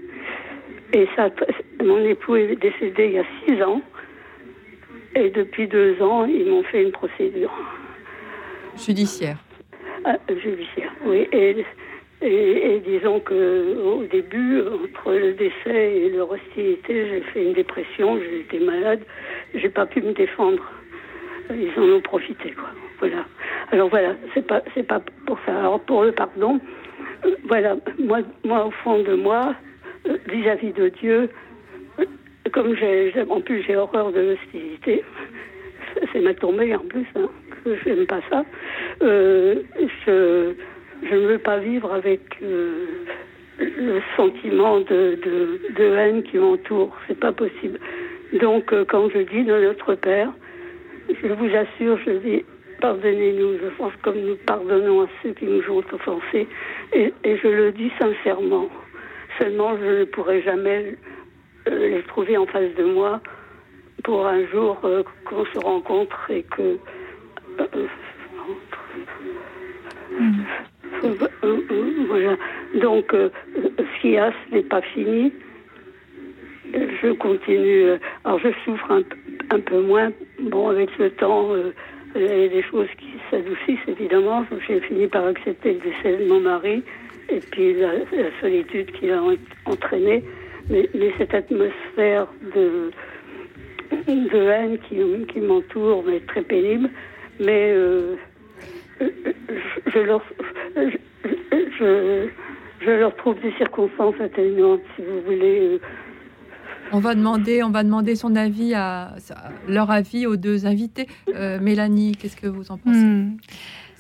[0.93, 1.29] Et ça,
[1.83, 3.81] mon époux est décédé il y a six ans.
[5.15, 7.51] Et depuis deux ans, ils m'ont fait une procédure.
[8.77, 9.37] Judiciaire.
[10.05, 11.27] Ah, judiciaire, oui.
[11.31, 11.65] Et,
[12.21, 18.17] et, disons que au début, entre le décès et leur hostilité, j'ai fait une dépression,
[18.19, 19.01] j'ai été malade,
[19.53, 20.63] j'ai pas pu me défendre.
[21.49, 22.69] Ils en ont profité, quoi.
[22.99, 23.25] Voilà.
[23.71, 25.57] Alors voilà, c'est pas, c'est pas pour ça.
[25.57, 26.59] Alors pour le pardon,
[27.25, 29.55] euh, voilà, moi, moi au fond de moi,
[30.29, 31.29] vis-à-vis de Dieu,
[31.99, 32.05] euh,
[32.51, 35.03] comme j'ai, en plus j'ai horreur de l'hostilité,
[36.13, 37.29] c'est ma tombée en plus, hein,
[37.63, 38.45] que j'aime pas ça.
[39.01, 40.53] je,
[41.03, 42.21] je ne veux pas vivre avec
[43.59, 45.17] le sentiment de,
[45.77, 46.95] haine qui m'entoure.
[47.07, 47.79] C'est pas possible.
[48.39, 50.31] Donc, quand je dis de notre Père,
[51.09, 52.45] je vous assure, je dis
[52.81, 56.47] pardonnez-nous, je pense comme nous pardonnons à ceux qui nous ont offensés.
[56.93, 58.69] Et je le dis sincèrement.
[59.39, 60.97] Seulement, je ne pourrai jamais
[61.67, 63.21] euh, les trouver en face de moi
[64.03, 66.77] pour un jour euh, qu'on se rencontre et que.
[67.59, 67.87] Euh,
[72.07, 72.35] voilà.
[72.81, 75.31] Donc, ce qu'il y a, ce n'est pas fini.
[76.73, 77.97] Je continue.
[78.25, 79.03] alors, je souffre un,
[79.55, 80.11] un, peu moins.
[80.41, 81.55] Bon, avec le temps,
[82.15, 84.45] il y a des choses qui s'adoucissent, évidemment.
[84.67, 86.83] J'ai fini par accepter le décès de mon mari
[87.31, 87.91] et puis la,
[88.41, 89.21] solitude qui a
[89.65, 90.23] entraîné.
[90.69, 92.91] Mais, mais, cette atmosphère de,
[94.07, 94.97] de haine qui,
[95.31, 96.89] qui m'entoure est très pénible.
[97.39, 98.15] Mais euh,
[98.99, 100.21] je, leur,
[100.75, 102.27] je,
[102.81, 105.79] je, leur trouve des circonstances atténuantes, si vous voulez.
[106.91, 109.15] On va demander, on va demander son avis à,
[109.67, 111.07] leur avis aux deux invités.
[111.35, 113.05] Euh, Mélanie, qu'est-ce que vous en pensez?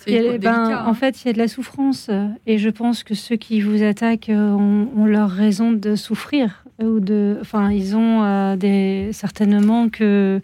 [0.07, 0.93] Ben, en hein.
[0.93, 2.09] fait, il y a de la souffrance
[2.47, 6.99] et je pense que ceux qui vous attaquent euh, ont, leur raison de souffrir ou
[6.99, 10.39] de, enfin, ils ont euh, des certainement que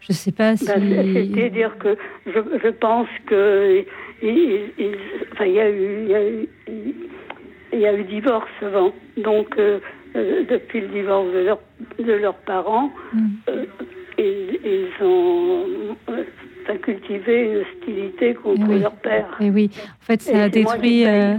[0.00, 0.66] je ne sais pas si.
[0.66, 3.84] Ben, c'est-à-dire que je, je, pense que
[4.22, 4.96] il,
[5.32, 6.48] enfin, il y a eu, il y a eu,
[7.72, 9.80] il y a eu divorce avant, donc euh,
[10.14, 11.58] depuis le divorce de, leur,
[11.98, 13.28] de leurs parents, mm.
[14.18, 15.96] ils, ils, ont
[16.66, 19.26] ça cultivé une hostilité contre leur père.
[19.40, 21.06] Et oui, en fait, ça a détruit.
[21.06, 21.36] Euh,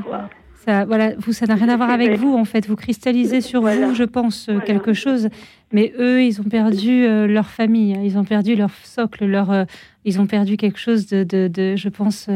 [0.65, 2.67] ça, voilà, vous, ça n'a rien à voir avec vous, en fait.
[2.67, 5.29] Vous cristallisez sur vous, je pense, euh, quelque chose.
[5.71, 9.65] Mais eux, ils ont perdu euh, leur famille, ils ont perdu leur socle, leur,
[10.05, 12.29] ils ont perdu quelque chose de, de, de je pense,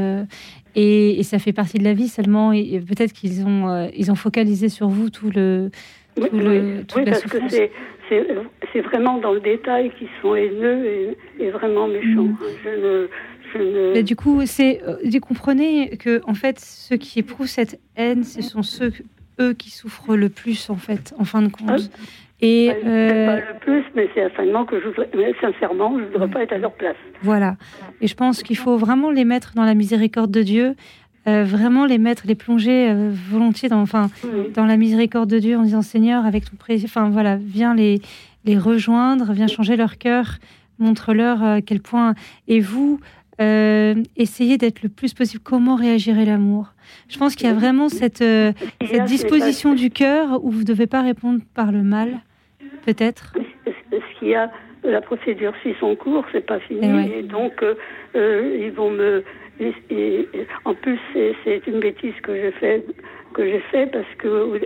[0.76, 2.52] et, et, ça fait partie de la vie seulement.
[2.54, 5.72] Et, peut-être qu'ils ont, ils ont focalisé sur vous tout le,
[6.16, 7.52] tout le, toute la parce souffrance.
[7.52, 7.70] que
[8.74, 12.30] c'est vraiment dans le détail qu'ils sont haineux et, vraiment méchants.
[12.64, 13.08] Je ne,
[13.54, 17.80] je Mais du coup, c'est, euh, vous comprenez que en fait, ceux qui éprouvent cette
[17.96, 18.92] haine, ce sont ceux
[19.40, 21.70] eux qui souffrent le plus en fait, en fin de compte.
[21.94, 22.00] Ah.
[22.42, 23.26] Et euh...
[23.26, 26.44] pas le plus, mais c'est certainement que je voudrais, mais sincèrement, je ne voudrais pas
[26.44, 26.96] être à leur place.
[27.22, 27.58] Voilà.
[28.00, 30.76] Et je pense qu'il faut vraiment les mettre dans la miséricorde de Dieu
[31.30, 34.10] euh, vraiment les mettre, les plonger euh, volontiers dans, enfin,
[34.54, 38.02] dans la miséricorde de Dieu en disant Seigneur, avec ton précieux, enfin voilà, viens les,
[38.46, 40.38] les rejoindre, viens changer leur cœur,
[40.80, 42.16] montre-leur à euh, quel point.
[42.48, 43.00] Et vous,
[44.18, 45.42] essayez d'être le plus possible.
[45.42, 46.74] Comment réagirait l'amour?
[47.08, 50.88] Je pense qu'il y a vraiment cette, cette disposition du cœur où vous ne devez
[50.88, 52.20] pas répondre par le mal,
[52.86, 53.34] peut-être.
[53.92, 54.52] Ce qu'il y a,
[54.84, 57.64] la procédure suit son cours, c'est pas fini, et, donc
[58.14, 59.24] ils vont me
[59.60, 60.28] et,
[60.66, 61.00] en plus,
[61.44, 62.86] c'est une bêtise que j'ai fait,
[63.34, 64.62] que j'ai fait parce que,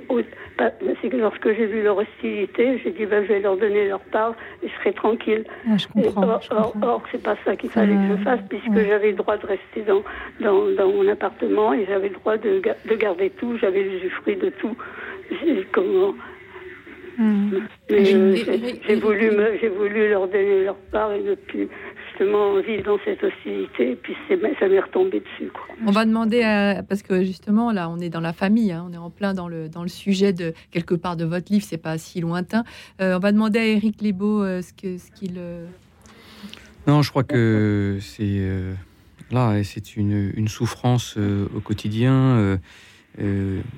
[1.01, 3.99] c'est que lorsque j'ai vu leur hostilité, j'ai dit ben, je vais leur donner leur
[3.99, 5.45] part et je serai tranquille.
[5.67, 9.11] Ah, je comprends, or, or, c'est pas ça qu'il fallait que je fasse puisque j'avais
[9.11, 10.03] le droit de rester dans,
[10.39, 14.49] dans, dans mon appartement et j'avais le droit de, de garder tout, j'avais l'usufruit de
[14.49, 14.75] tout.
[15.71, 16.13] Comment
[17.19, 21.67] euh, j'ai voulu, j'ai voulu leur donner leur part et ne plus
[22.13, 25.51] justement vivre dans cette hostilité, et puis ça m'est retombé dessus.
[25.85, 28.93] On va demander, à, parce que justement, là, on est dans la famille, hein, on
[28.93, 31.77] est en plein dans le, dans le sujet de quelque part de votre livre, c'est
[31.77, 32.63] pas si lointain.
[33.01, 34.99] Euh, on va demander à Éric Lebeau euh, ce qu'il.
[34.99, 35.39] Ce qu'il
[36.85, 38.41] non, je crois que c'est.
[39.31, 42.59] là, c'est une, une, souffrance au quotidien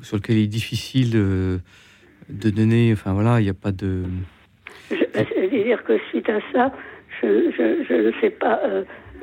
[0.02, 2.92] sur lequel il est difficile de donner.
[2.94, 4.06] Enfin, voilà, il n'y a pas de.
[4.90, 4.96] Je,
[5.40, 6.72] veux dire que suite à ça,
[7.22, 8.60] je, ne sais pas,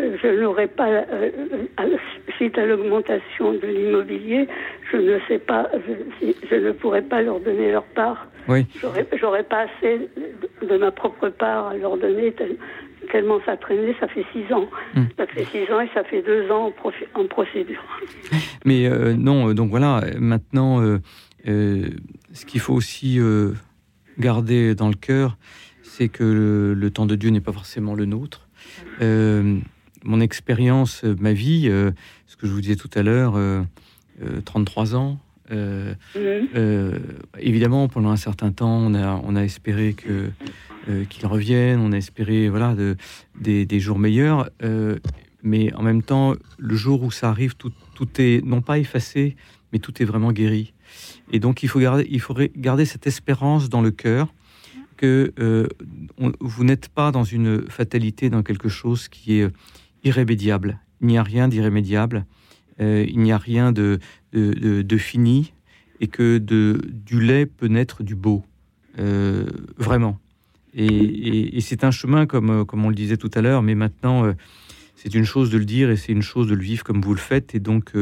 [0.01, 1.31] euh, je n'aurais pas, euh,
[1.81, 1.97] euh,
[2.37, 4.49] suite à l'augmentation de l'immobilier,
[4.91, 5.69] je ne sais pas,
[6.51, 8.27] je, ne pourrais pas leur donner leur part.
[8.49, 8.67] Oui.
[9.21, 10.09] J'aurais pas assez
[10.63, 12.35] de ma propre part à leur donner,
[13.11, 14.69] tellement ça traînait, ça fait six ans.
[14.95, 15.05] Hmm.
[15.17, 16.73] Ça fait six ans et ça fait deux ans
[17.15, 17.83] en, procédure.
[18.65, 20.81] Mais non, donc voilà, maintenant,
[21.45, 23.21] ce qu'il faut aussi
[24.19, 25.37] garder dans le cœur,
[25.97, 28.49] c'est que le, temps de Dieu n'est pas forcément le nôtre.
[29.03, 29.59] Euh,
[30.05, 31.91] mon expérience, euh, ma vie, euh,
[32.27, 33.35] ce que je vous disais tout à l'heure,
[34.45, 35.19] 33 ans.
[35.51, 36.99] Mhm.
[37.39, 40.31] évidemment, pendant un certain temps, on a, on a espéré que
[41.11, 42.97] qu'il revienne, on a espéré voilà de,
[43.39, 44.49] des, jours meilleurs,
[45.43, 49.37] mais en même temps, le jour où ça arrive, tout, tout est non pas effacé,
[49.73, 50.73] mais tout est vraiment guéri.
[51.33, 54.33] Et donc, il faut garder, il faudrait garder cette espérance dans le cœur
[55.03, 55.67] que euh,
[56.39, 59.49] vous n'êtes pas dans une fatalité, dans quelque chose qui est
[60.05, 60.79] irrémédiable.
[61.01, 62.25] Il n'y a rien d'irrémédiable,
[62.81, 63.99] euh, il n'y a rien de,
[64.99, 65.55] fini,
[65.99, 68.45] et que de, du lait peut naître du beau,
[69.01, 69.45] euh,
[69.77, 70.21] vraiment.
[70.73, 74.33] Et, c'est un chemin, comme, on le disait tout à l'heure, mais maintenant,
[74.95, 77.13] c'est une chose de le dire et c'est une chose de le vivre comme vous
[77.13, 77.57] le faites.
[77.57, 77.93] Et donc,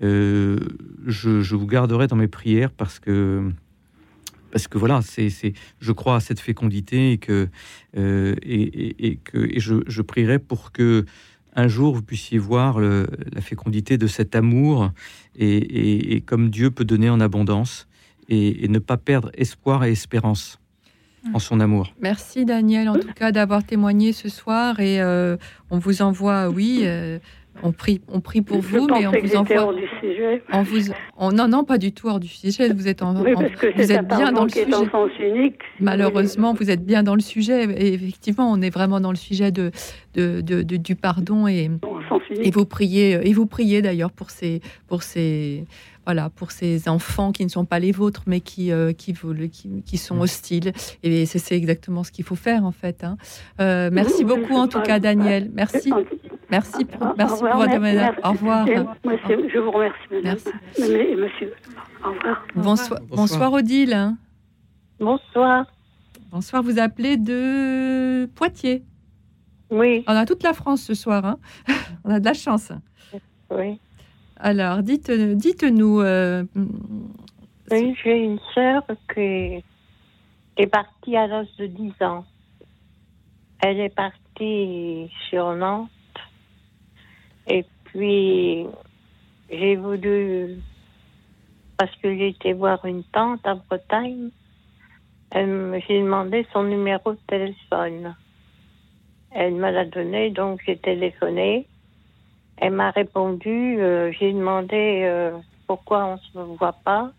[0.00, 3.50] je, vous garderai dans mes prières parce que
[4.50, 5.30] parce que voilà, c'est,
[5.80, 7.48] je crois à cette fécondité et que,
[7.96, 11.04] euh, et, que et je, je, prierai pour que
[11.54, 14.90] un jour vous puissiez voir la fécondité de cet amour
[15.36, 17.88] et, comme Dieu peut donner en abondance
[18.28, 20.58] et, ne pas perdre espoir et espérance
[21.34, 21.92] en son amour.
[22.00, 25.36] Merci Daniel en tout cas d'avoir témoigné ce soir et euh,
[25.70, 27.18] on vous envoie, oui, euh,
[27.62, 29.62] on prie, on prie pour vous, mais on vous envoie.
[29.62, 30.42] Hors du sujet.
[30.52, 30.78] On vous,
[31.32, 32.72] non, non, pas du tout hors du sujet.
[32.72, 34.66] Vous êtes en, oui, parce que vous êtes bien dans le sujet.
[35.20, 37.64] Unique, Malheureusement, vous êtes bien dans le sujet.
[37.64, 39.70] Et effectivement, on est vraiment dans le sujet de,
[40.14, 41.70] de, de, du pardon et,
[42.30, 45.64] et vous priez, et vous priez d'ailleurs pour ces, pour ces,
[46.08, 49.82] voilà, pour ces enfants qui ne sont pas les vôtres, mais qui, euh, qui, qui,
[49.82, 50.72] qui, sont hostiles.
[51.02, 53.04] Et c'est exactement ce qu'il faut faire, en fait.
[53.04, 53.18] Hein.
[53.60, 55.50] Euh, merci beaucoup, en tout cas, Daniel.
[55.52, 55.92] Merci.
[56.50, 58.14] Merci pour, merci pour votre témoignage.
[58.24, 58.66] Au revoir.
[58.66, 60.38] je vous remercie, madame.
[60.78, 61.14] Merci.
[61.14, 61.52] Monsieur.
[62.02, 62.46] Au revoir.
[62.54, 63.52] Bonsoir, bonsoir.
[63.52, 64.14] Odile.
[64.98, 65.66] Bonsoir.
[66.32, 68.82] Bonsoir, vous appelez de Poitiers.
[69.70, 70.04] Oui.
[70.06, 71.26] On a toute la France ce soir.
[71.26, 71.38] Hein
[72.04, 72.72] On a de la chance.
[73.50, 73.78] Oui.
[74.40, 76.00] Alors, dites, dites-nous.
[76.00, 76.44] Euh,
[77.70, 79.64] j'ai une sœur qui
[80.56, 82.24] est partie à l'âge de 10 ans.
[83.60, 85.90] Elle est partie sur Nantes.
[87.48, 88.66] Et puis,
[89.50, 90.60] j'ai voulu,
[91.76, 94.30] parce que été voir une tante à Bretagne,
[95.34, 98.14] j'ai demandé son numéro de téléphone.
[99.32, 101.66] Elle me l'a donné, donc j'ai téléphoné.
[102.60, 105.32] Elle m'a répondu, euh, j'ai demandé euh,
[105.66, 107.12] pourquoi on se voit pas.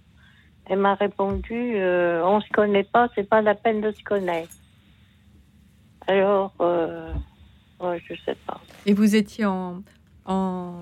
[0.66, 4.53] Elle m'a répondu, euh, on se connaît pas, c'est pas la peine de se connaître.
[6.07, 8.60] Alors, ouais, je sais pas.
[8.86, 9.84] Et vous étiez en,
[10.26, 10.80] en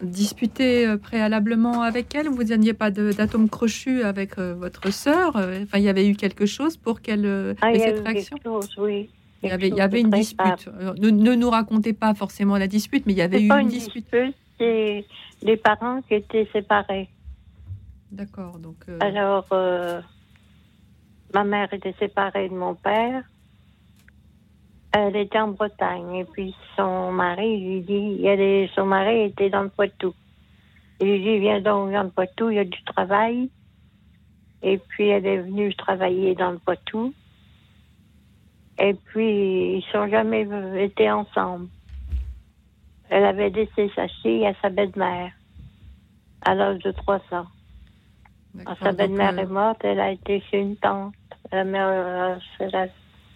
[0.00, 5.36] disputé préalablement avec elle Vous n'aviez pas d'atome crochu avec votre sœur?
[5.36, 8.38] Enfin, il y avait eu quelque chose pour qu'elle ah, ait cette réaction?
[8.78, 9.10] oui.
[9.42, 10.68] Il y avait, il y avait une dispute.
[11.00, 14.06] Ne, ne, nous racontez pas forcément la dispute, mais il y avait eu une, dispute.
[14.58, 15.04] C'est
[15.42, 17.08] des parents qui étaient séparés.
[18.12, 18.58] D'accord.
[18.58, 18.76] Donc.
[18.88, 20.00] Euh, Alors, euh,
[21.34, 23.24] ma mère était séparée de mon père.
[24.92, 26.16] Elle était en Bretagne.
[26.16, 30.14] Et puis son mari lui dit, elle son mari était dans le Poitou.
[31.00, 33.50] Il lui dit, viens donc dans le Poitou, il y a du travail.
[34.62, 37.12] Et puis elle est venue travailler dans le Poitou.
[38.78, 40.46] Et puis, ils sont jamais
[40.82, 41.68] été ensemble.
[43.10, 45.32] Elle avait laissé sa fille à sa belle-mère
[46.44, 47.46] à l'âge de 3 ans.
[48.64, 51.14] Quand sa belle-mère euh, est morte, elle a été chez une tante.
[51.50, 52.86] La mère, elle a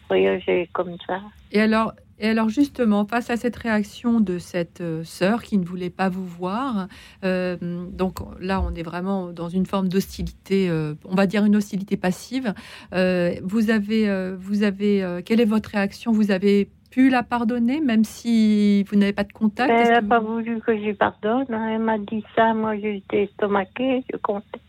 [0.08, 1.20] voyagé comme ça.
[1.52, 5.64] Et alors, et alors justement, face à cette réaction de cette euh, sœur qui ne
[5.64, 6.88] voulait pas vous voir,
[7.24, 7.56] euh,
[7.90, 11.96] donc là on est vraiment dans une forme d'hostilité, euh, on va dire une hostilité
[11.96, 12.54] passive.
[12.92, 16.12] vous avez, vous avez, quelle est votre réaction?
[16.12, 19.70] Vous avez pu la pardonner, même si vous n'avez pas de contact?
[19.70, 21.46] Elle n'a pas voulu que je pardonne.
[21.50, 21.68] Hein.
[21.74, 22.54] Elle m'a dit ça.
[22.54, 24.02] Moi, j'étais estomaquée.
[24.10, 24.60] Je comptais,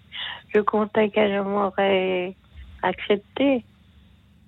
[0.53, 2.35] je comptais qu'elle m'aurait
[2.83, 3.63] accepté.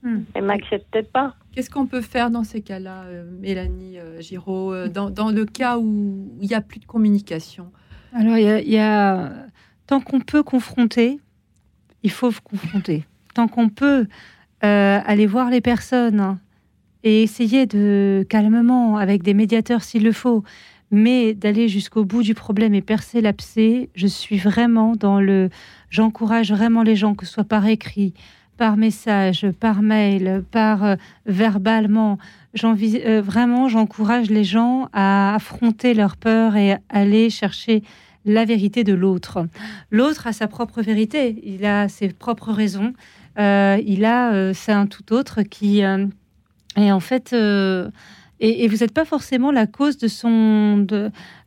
[0.04, 0.22] Hmm.
[0.34, 1.36] Elle ne m'acceptait pas.
[1.54, 5.46] Qu'est-ce qu'on peut faire dans ces cas-là, euh, Mélanie euh, Giraud, euh, dans, dans, le
[5.46, 7.72] cas où il n'y a plus de communication?
[8.14, 9.32] Alors, il y, a,
[9.88, 11.20] tant qu'on peut confronter,
[12.04, 13.06] il faut confronter.
[13.34, 14.08] Tant qu'on peut
[14.62, 16.38] aller voir les personnes
[17.04, 20.44] et essayer de calmement, avec des médiateurs s'il le faut,
[20.92, 25.50] mais d'aller jusqu'au bout du problème et percer l'abcès, je suis vraiment dans le.
[25.90, 28.14] J'encourage vraiment les gens, que ce soit par écrit,
[28.60, 30.96] par message, par mail, par euh,
[31.26, 32.18] verbalement.
[32.62, 37.84] Euh, vraiment, j'encourage les gens à affronter leur peur et aller chercher
[38.26, 39.48] la vérité de l'autre.
[39.92, 42.94] L'autre a sa propre vérité, il a ses propres raisons,
[43.40, 49.06] euh, il a, c'est un tout autre qui, et en fait, et, vous n'êtes pas
[49.06, 50.86] forcément la cause de son.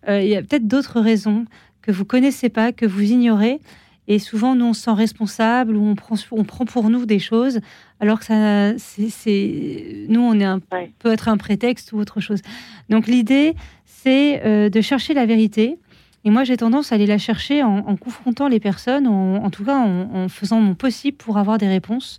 [0.09, 1.44] il y a peut-être d'autres raisons
[1.82, 3.60] que vous connaissez pas, que vous ignorez.
[4.08, 7.20] Et souvent, nous, on se sent responsable ou on prend, on prend pour nous des
[7.20, 7.60] choses,
[8.00, 10.58] alors que ça, c'est, nous, on est un,
[10.98, 12.40] peut être un prétexte ou autre chose.
[12.88, 13.54] Donc, l'idée,
[13.84, 15.78] c'est euh, de chercher la vérité.
[16.24, 19.76] Et moi, j'ai tendance à aller la chercher en, confrontant les personnes, en, tout cas
[19.76, 22.18] en, faisant mon possible pour avoir des réponses.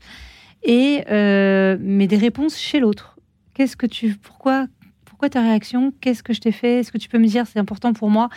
[0.64, 3.18] Et, euh, mais des réponses chez l'autre.
[3.54, 4.16] Qu'est-ce que tu.
[4.16, 4.68] Pourquoi,
[5.06, 5.94] pourquoi ta réaction?
[6.02, 6.80] Qu'est-ce que je t'ai fait?
[6.80, 8.30] Est-ce que tu peux me dire C'est important pour moi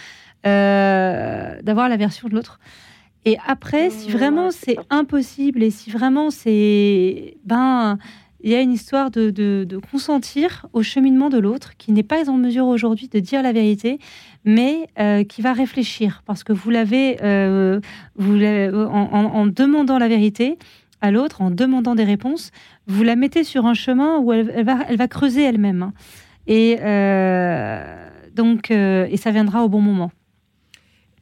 [0.47, 2.61] euh, d'avoir la version de l'autre?
[3.27, 7.37] Et après, si vraiment c'est impossible et si vraiment c'est.
[7.45, 7.99] Ben,
[8.41, 12.31] il y a une histoire de, de, consentir au cheminement de l'autre qui n'est pas
[12.31, 13.99] en mesure aujourd'hui de dire la vérité,
[14.45, 17.81] mais euh, qui va réfléchir parce que vous l'avez, euh,
[18.15, 20.59] vous en, en, demandant la vérité
[21.01, 22.53] à l'autre, en demandant des réponses,
[22.87, 25.83] vous la mettez sur un chemin où elle, va, elle va creuser elle-même.
[25.83, 25.93] Hein.
[26.47, 30.13] Et euh, donc, et ça viendra au bon moment.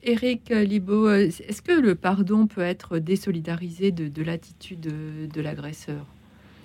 [0.05, 6.05] Éric Libo, euh, est-ce que le pardon peut être désolidarisé de, l'attitude de, l'agresseur?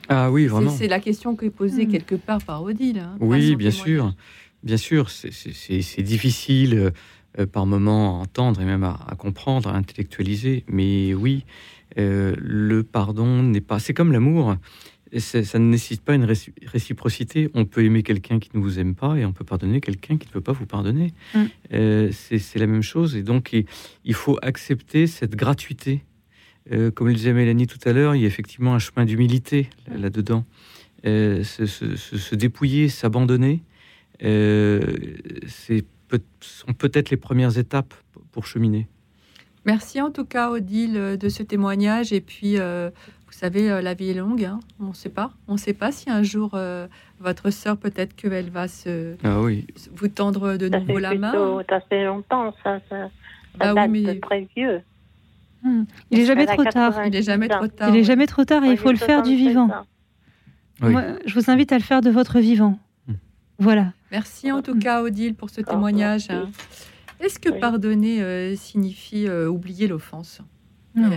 [0.10, 0.72] Ah oui, vraiment.
[0.72, 1.92] C'est la question qui est posée hmm.
[1.92, 3.00] quelque part par Odile.
[3.00, 4.14] Hein, oui, bien sûr.
[4.64, 6.92] Bien sûr, c'est difficile
[7.38, 10.66] euh, par moments à entendre et même à, comprendre, à intellectualiser.
[10.68, 11.46] Mais oui,
[11.98, 13.80] euh, le pardon n'est pas.
[13.80, 14.56] C'est comme l'amour
[15.18, 17.50] ça ne nécessite pas une réciprocité.
[17.54, 20.28] On peut aimer quelqu'un qui ne vous aime pas et on peut pardonner quelqu'un qui
[20.28, 21.14] ne peut pas vous pardonner.
[21.34, 21.44] Mm.
[21.74, 23.16] Euh, c'est la même chose.
[23.16, 23.56] Et donc,
[24.06, 26.04] il faut accepter cette gratuité.
[26.72, 29.70] Euh, comme le disait Mélanie tout à l'heure, il y a effectivement un chemin d'humilité
[29.88, 30.46] là-dedans.
[31.06, 33.64] Euh, se, dépouiller, s'abandonner,
[34.22, 35.86] c'est
[36.42, 37.94] sont peut-être les premières étapes
[38.32, 38.88] pour cheminer.
[39.66, 42.14] Merci en tout cas, Odile, de ce témoignage.
[42.14, 42.58] Et puis,
[43.30, 44.60] vous savez, euh, la vie est longue, hein.
[44.80, 45.32] on ne sait pas.
[45.48, 46.88] On ne sait pas si un jour euh,
[47.20, 49.68] votre sœur, peut-être qu'elle va se, ah oui.
[49.94, 51.62] vous tendre de nouveau la main.
[51.70, 53.10] Ça fait longtemps, ça, ça,
[53.60, 54.20] ah date oui, mais...
[54.20, 54.82] très vieux.
[55.62, 55.84] Hmm.
[56.10, 57.06] Il n'est jamais trop tard.
[57.06, 57.90] Il n'est jamais trop tard.
[57.90, 59.70] Il n'est jamais trop tard et il faut le faire du vivant.
[60.82, 62.80] Moi, je vous invite à le faire de votre vivant.
[63.08, 63.14] Hmm.
[63.60, 63.94] Voilà.
[64.12, 66.32] Merci en tout cas, Odile, pour ce témoignage.
[66.32, 66.50] Hein.
[67.20, 70.42] Est-ce que pardonner euh, signifie oublier l'offense
[70.96, 71.10] Non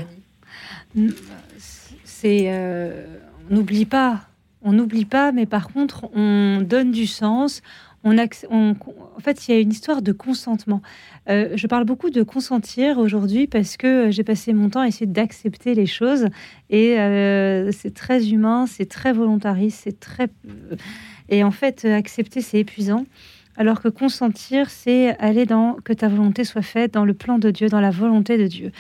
[2.05, 3.05] c'est euh,
[3.51, 4.21] on n'oublie pas,
[4.63, 7.63] on n'oublie pas, mais par contre on donne du sens.
[8.05, 10.83] On, en fait, il y a une histoire de consentement.
[11.29, 15.07] Euh, je parle beaucoup de consentir aujourd'hui parce que j'ai passé mon temps à essayer
[15.07, 16.27] d'accepter les choses
[16.69, 20.29] et euh, c'est très humain, c'est très volontariste, c'est très
[21.29, 23.07] et en fait accepter c'est épuisant.
[23.63, 27.49] Alors que consentir, c'est aller dans que ta volonté soit faite dans le plan de
[27.53, 28.73] Dieu, dans la volonté de Dieu.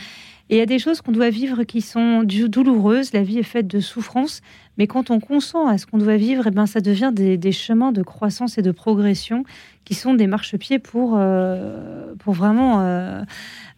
[0.50, 3.12] Et il y a des choses qu'on doit vivre qui sont douloureuses.
[3.12, 4.40] La vie est faite de souffrances.
[4.78, 7.92] Mais quand on consent à ce qu'on doit vivre, eh ben, ça devient des, chemins
[7.92, 9.44] de croissance et de progression
[9.84, 13.22] qui sont des marchepieds pour, euh, pour vraiment euh,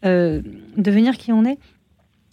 [0.07, 0.41] euh,
[0.79, 1.59] devenir qui on est.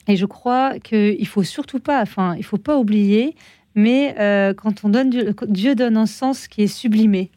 [0.08, 3.36] Et je crois qu'il faut surtout pas, enfin, il faut pas oublier,
[3.76, 4.16] mais
[4.56, 7.32] quand on donne Dieu, donne un sens qui est sublimé.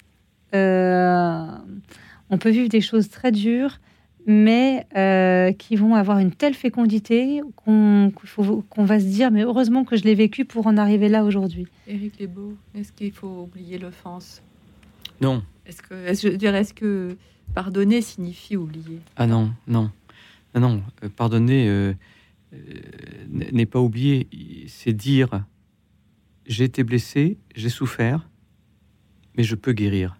[0.55, 3.79] On peut vivre des choses très dures,
[4.27, 8.11] mais euh, qui vont avoir une telle fécondité qu'on
[8.79, 11.67] va se dire, mais heureusement que je l'ai vécu pour en arriver là aujourd'hui.
[11.87, 14.43] Éric Lebeau, est-ce qu'il faut oublier l'offense?
[15.21, 15.43] Non.
[15.67, 17.17] Est-ce que, est -ce, est que
[17.55, 19.01] pardonner signifie oublier?
[19.17, 19.91] Ah non, non.
[20.55, 20.83] Non, non.
[21.03, 21.93] Euh, pardonner euh,
[23.53, 24.29] n'est pas oublier,
[24.69, 25.45] c'est dire
[26.47, 28.29] j'ai été blessé, j'ai souffert,
[29.37, 30.17] mais je peux guérir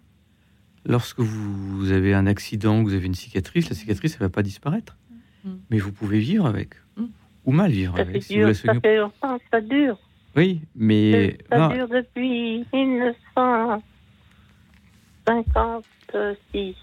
[0.85, 4.43] lorsque vous avez un accident, vous avez une cicatrice, la cicatrice, elle ne va pas
[4.43, 4.97] disparaître.
[5.43, 5.49] Mm.
[5.69, 6.75] Mais vous pouvez vivre avec.
[6.97, 7.05] Mm.
[7.45, 8.23] Ou mal vivre avec.
[8.23, 9.99] Si dur, ça fait longtemps, ça dure.
[10.35, 11.37] Oui, mais...
[11.49, 13.81] Ça, dure depuis 1900...
[15.27, 16.75] 56.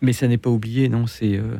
[0.00, 1.58] Mais ça n'est pas oublié, non C'est euh,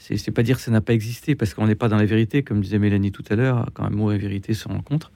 [0.00, 2.42] c'est pas dire que ça n'a pas existé, parce qu'on n'est pas dans la vérité,
[2.42, 5.12] comme disait Mélanie tout à l'heure, quand un mot et vérité se rencontrent.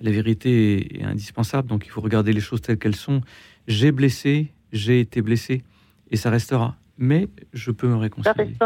[0.00, 3.22] La vérité est, indispensable, donc il faut regarder les choses telles qu'elles sont.
[3.66, 5.62] J'ai blessé, j'ai été blessé,
[6.10, 8.56] et ça restera mais je peux me réconcilier.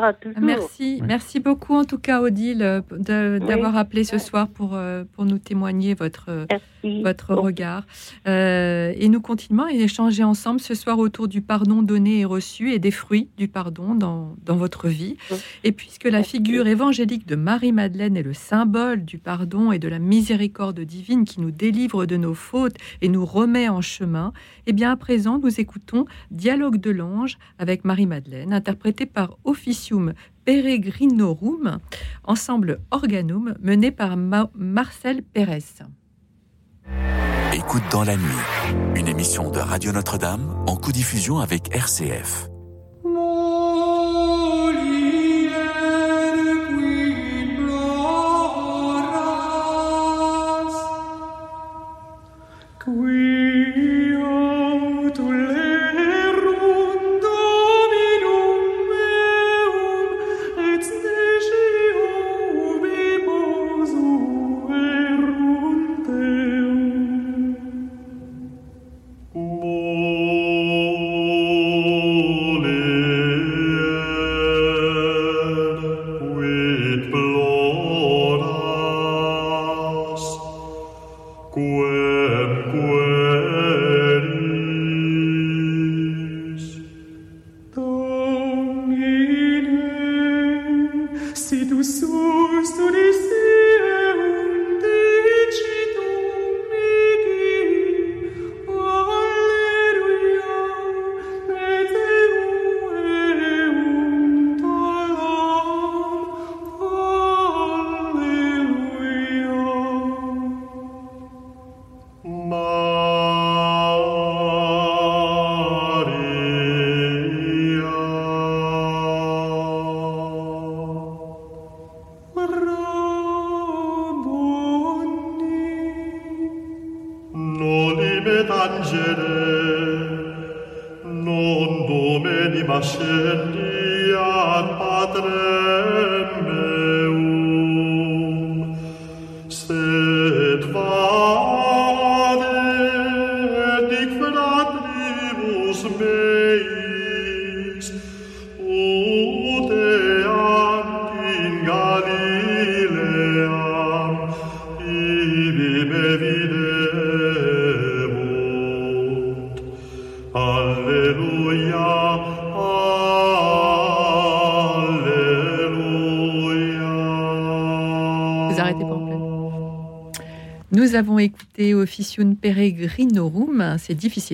[0.41, 5.25] Merci, merci beaucoup en tout cas Odile euh, d'avoir appelé ce soir pour, euh, pour
[5.25, 6.47] nous témoigner votre,
[6.85, 7.87] votre regard.
[8.29, 12.73] Euh, et nous continuons à échanger ensemble ce soir autour du pardon donné et reçu
[12.73, 15.17] et des fruits du pardon dans, dans votre vie.
[15.65, 19.99] Et puisque la figure évangélique de Marie-Madeleine est le symbole du pardon et de la
[19.99, 24.33] miséricorde divine qui nous délivre de nos fautes et nous remet en chemin,
[24.67, 28.20] et eh bien à présent nous écoutons Dialogue de l'ange avec Marie-Madeleine
[28.51, 30.13] interprété par Officium
[30.45, 31.79] Peregrinorum,
[32.25, 34.17] ensemble organum mené par
[34.55, 35.65] Marcel Pérez.
[37.53, 38.45] Écoute dans la nuit,
[38.97, 42.50] une émission de Radio Notre-Dame en co-diffusion avec RCF.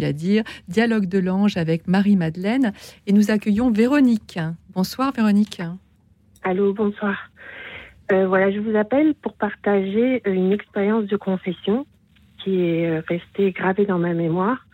[0.05, 2.73] À dire, Dialogue de l'ange avec Marie-Madeleine,
[3.06, 4.39] et nous accueillons Véronique.
[4.74, 5.62] Bonsoir Véronique.
[6.43, 7.16] Allô, bonsoir.
[8.12, 11.86] Euh, voilà, je vous appelle pour partager une expérience de confession
[12.43, 14.64] qui est euh, restée gravée dans ma mémoire.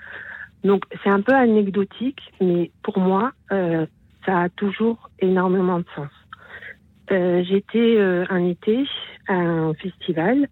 [0.64, 3.86] Donc, c'est un peu anecdotique, mais pour moi, euh,
[4.26, 6.10] ça a toujours énormément de sens.
[7.10, 8.86] J'étais un été
[9.28, 10.48] à un festival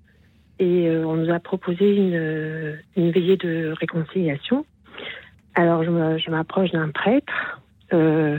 [0.60, 4.66] et euh, on nous a proposé une, veillée de réconciliation.
[5.54, 7.60] Alors je m'approche d'un prêtre.
[7.92, 8.38] Euh,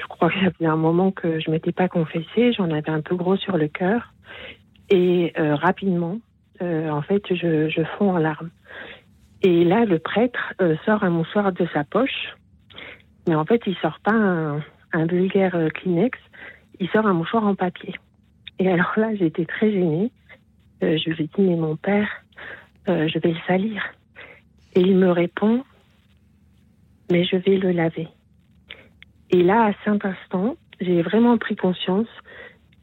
[0.00, 3.02] je crois que ça faisait un moment que je m'étais pas confessée, j'en avais un
[3.02, 4.12] peu gros sur le cœur.
[4.90, 6.18] Et euh, rapidement,
[6.60, 8.50] en fait, je, je fonds en larmes.
[9.42, 10.54] Et là, le prêtre
[10.86, 12.34] sort un mouchoir de sa poche,
[13.28, 14.62] mais en fait, il sort pas un,
[14.92, 16.18] un vulgaire Kleenex,
[16.80, 17.94] il sort un mouchoir en papier.
[18.58, 20.10] Et alors là, j'étais très gênée.
[20.84, 22.08] Euh, je lui dis, mais mon père,
[22.88, 23.82] euh, je vais le salir.
[24.74, 25.64] Et il me répond,
[27.10, 28.08] mais je vais le laver.
[29.30, 32.08] Et là, à cet instant, j'ai vraiment pris conscience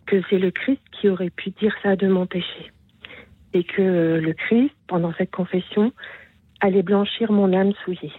[0.06, 2.72] que c'est le Christ qui aurait pu dire ça de mon péché.
[3.54, 5.92] Et que le Christ, pendant cette confession,
[6.62, 8.14] allait blanchir mon âme souillée.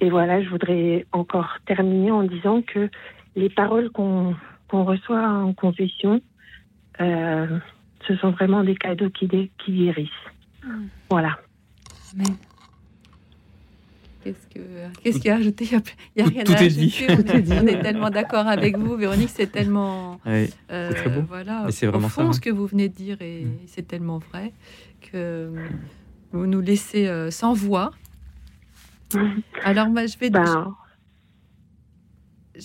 [0.00, 2.88] Et voilà, je voudrais encore terminer en disant que
[3.36, 4.34] les paroles qu'on
[4.72, 6.20] reçoit en confession,
[7.00, 7.58] euh,
[8.06, 10.08] ce sont vraiment des cadeaux qui, qui guérissent.
[10.64, 10.86] Hmm.
[11.10, 11.38] Voilà.
[14.22, 14.60] Qu'est-ce que
[15.02, 15.64] qu'est-ce qu'il y a à ajouter?
[16.16, 17.06] Il n'y a, rien à ajouter.
[17.08, 19.30] On, est, tellement d'accord avec vous, Véronique.
[19.30, 20.20] C'est tellement.
[20.26, 20.46] Euh,
[20.92, 21.22] très beau.
[21.26, 21.66] Voilà.
[21.70, 22.32] C'est vraiment fond, ça, hein.
[22.32, 23.58] ce que vous venez de dire, et hmm.
[23.66, 24.52] c'est tellement vrai
[25.00, 25.50] que
[26.32, 27.92] vous nous laissez euh, sans voix.
[29.64, 30.30] Alors, moi, je vais.
[30.30, 30.74] Ben,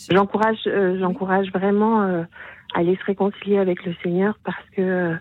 [0.09, 2.23] j'encourage, euh, j'encourage vraiment euh,
[2.75, 5.15] aller se réconcilier avec le Seigneur parce que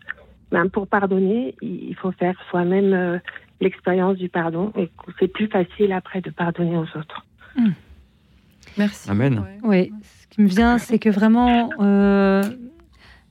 [0.50, 3.18] ben, pour pardonner, il faut faire soi-même euh,
[3.60, 7.24] l'expérience du pardon et c'est plus facile après de pardonner aux autres.
[7.56, 7.70] Hmm.
[8.76, 9.08] Merci.
[9.08, 9.44] Amen.
[9.62, 12.42] Oui, ce qui me vient, c'est que vraiment, euh,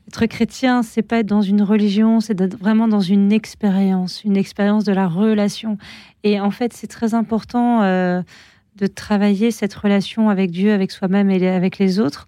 [0.08, 4.38] être chrétien, c'est pas être dans une religion, c'est d'être vraiment dans une expérience, une
[4.38, 5.78] expérience de la relation.
[6.24, 8.22] Et en fait, c'est très important euh,
[8.78, 12.28] de travailler cette relation avec Dieu, avec soi-même et avec les autres,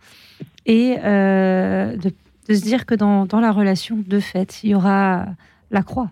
[0.66, 2.12] et euh, de,
[2.54, 5.26] se dire que dans, la relation, de fait, il y aura
[5.72, 6.12] la croix.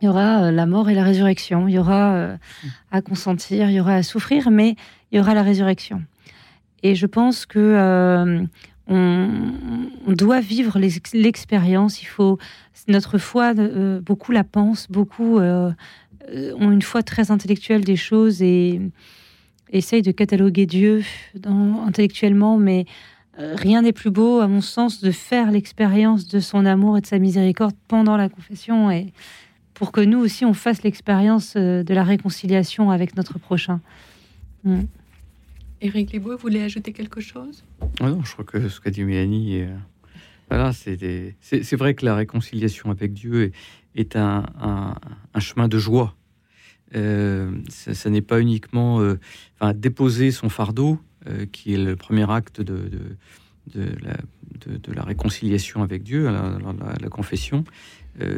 [0.00, 2.36] Il y aura la mort et la résurrection, il y aura
[2.90, 4.76] à consentir, il y aura à souffrir, mais
[5.10, 6.02] il y aura la résurrection.
[6.84, 8.42] Et je pense que euh,
[8.86, 10.78] on, doit vivre
[11.14, 12.02] l'expérience.
[12.02, 12.38] Il faut
[12.88, 15.72] notre foi, euh, beaucoup la pensent, beaucoup euh,
[16.30, 18.82] ont une foi très intellectuelle des choses et
[19.72, 21.02] essayent de cataloguer Dieu
[21.86, 22.84] intellectuellement, mais
[23.38, 27.06] rien n'est plus beau, à mon sens, de faire l'expérience de son amour et de
[27.06, 29.12] sa miséricorde pendant la confession et
[29.72, 33.80] pour que nous aussi on fasse l'expérience de la réconciliation avec notre prochain.
[34.62, 34.82] Mm.
[35.80, 37.64] Éric Libaud, vous voulez ajouter quelque chose?
[38.00, 39.74] Ah Non, je crois que ce qu'a dit Mélanie, euh,
[40.48, 43.52] voilà, c'est vrai que la réconciliation avec Dieu est,
[43.94, 44.44] est un,
[45.34, 46.14] un, chemin de joie.
[46.94, 49.18] Euh, ça, n'est pas uniquement euh,
[49.58, 51.13] enfin, déposer son fardeau, euh,
[51.52, 52.90] qui est le premier acte de,
[53.74, 57.64] de, la, réconciliation avec Dieu, la, confession.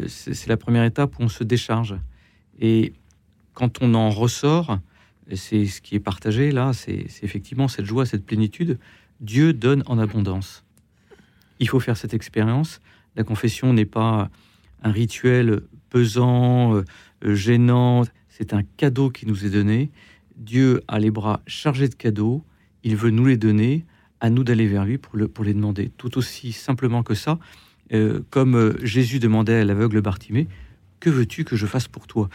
[0.07, 1.97] c'est la première étape où on se décharge.
[2.61, 2.93] Et
[3.55, 4.79] quand on en ressort,
[5.35, 8.79] c'est ce qui est partagé là, c'est effectivement cette joie, cette plénitude.
[9.21, 10.65] Dieu donne en abondance.
[11.59, 12.81] Il faut faire cette expérience.
[13.17, 14.31] La confession n'est pas
[14.83, 18.03] un rituel pesant, euh, gênant.
[18.29, 19.91] C'est un cadeau qui nous est donné.
[20.37, 22.45] Dieu a les bras chargés de cadeaux.
[22.87, 23.85] Il veut nous les donner.
[24.19, 25.91] À nous d'aller vers lui pour, le, pour les demander.
[25.99, 27.39] Tout aussi simplement que ça,
[27.93, 30.49] euh, comme euh, Jésus demandait à l'aveugle Bartimée,
[31.01, 32.31] que veux-tu que je fasse pour toi?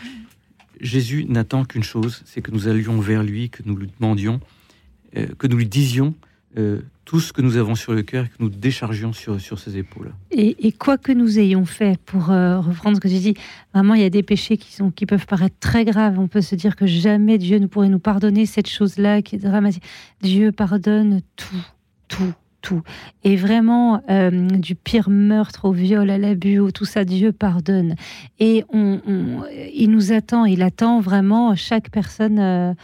[0.79, 4.39] Jésus n'attend qu'une chose, c'est que nous allions vers lui, que nous lui demandions,
[5.17, 6.13] euh, que nous lui disions
[6.57, 9.77] euh, tout ce que nous avons sur le cœur, que nous déchargions sur, sur ses
[9.77, 10.13] épaules.
[10.31, 13.33] Et, quoi que nous ayons fait, pour euh, reprendre ce que tu dis,
[13.73, 16.19] vraiment, il y a des péchés qui, sont, qui peuvent paraître très graves.
[16.19, 19.39] On peut se dire que jamais Dieu ne pourrait nous pardonner cette chose-là qui est
[19.39, 19.83] dramatique.
[20.21, 21.65] Dieu pardonne tout,
[22.07, 22.81] tout, tout.
[23.23, 27.95] Et vraiment, euh, du pire meurtre au viol, à l'abus, tout ça, Dieu pardonne.
[28.39, 32.75] Et il nous attend, il attend vraiment chaque personne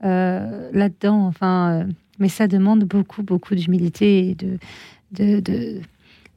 [0.00, 1.26] là-dedans.
[1.26, 1.86] Enfin,
[2.18, 4.58] mais ça demande beaucoup, beaucoup d'humilité et de,
[5.12, 5.80] de, de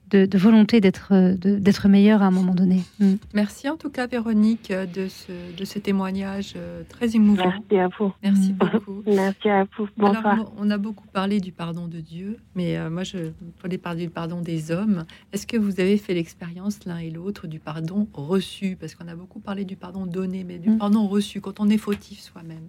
[0.09, 2.83] de, volonté d'être d'être meilleur à un moment donné.
[2.99, 3.15] Mm.
[3.33, 7.51] Merci en tout cas Véronique de ce, de ce témoignage euh, très émouvant.
[7.69, 8.13] Merci à vous.
[8.23, 9.03] Merci beaucoup.
[9.07, 9.87] Merci à vous.
[9.97, 10.51] Bonsoir.
[10.57, 13.31] on a beaucoup parlé du pardon de Dieu, mais euh, moi je
[13.61, 15.05] voulais parler du pardon des hommes.
[15.31, 18.77] Est-ce que vous avez fait l'expérience l'un et l'autre du pardon reçu?
[18.79, 20.77] Parce qu'on a beaucoup parlé du pardon donné, mais du mm.
[20.77, 22.67] pardon reçu quand on est fautif soi-même.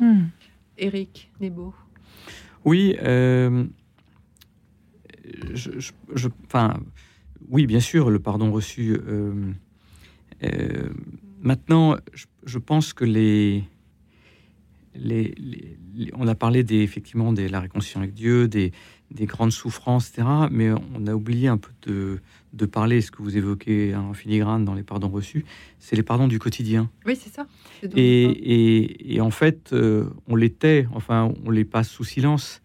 [0.00, 0.26] Mm.
[0.82, 1.72] Eric Nebo.
[2.64, 2.96] Oui.
[3.02, 3.64] Euh,
[7.48, 8.98] oui, bien sûr, le pardon reçu.
[9.06, 9.52] Euh,
[10.42, 10.88] euh,
[11.40, 11.96] maintenant,
[12.44, 13.64] je, pense que les,
[14.94, 15.34] les,
[16.14, 18.72] on a parlé des, effectivement de la réconciliation avec Dieu, des,
[19.14, 20.26] des, grandes souffrances, etc.
[20.50, 22.20] Mais on a oublié un peu de,
[22.52, 25.44] de parler, ce que vous évoquez en filigrane dans les pardons reçus,
[25.78, 26.90] c'est les pardons du quotidien.
[27.06, 27.46] Oui, c'est ça.
[27.96, 32.62] Et, et, et, en fait, euh, on les tait, enfin, on les passe sous silence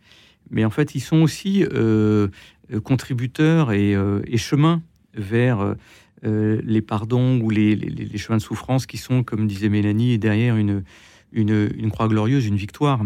[0.49, 2.27] mais en fait, ils sont aussi euh,
[2.73, 4.81] euh, contributeurs et, euh, et, chemins
[5.13, 5.75] vers
[6.23, 10.83] les pardons ou les, les, chemins de souffrance qui sont, comme disait Mélanie, derrière une,
[11.31, 13.03] une, une croix glorieuse, une victoire,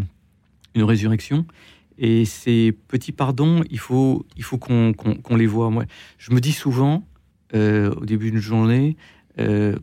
[0.76, 1.46] une résurrection.
[1.98, 5.70] Et ces petits pardons, il faut, il faut qu'on les voit.
[5.70, 5.86] Moi,
[6.18, 7.04] je me dis souvent,
[7.54, 8.98] au début d'une journée,
[9.38, 9.76] je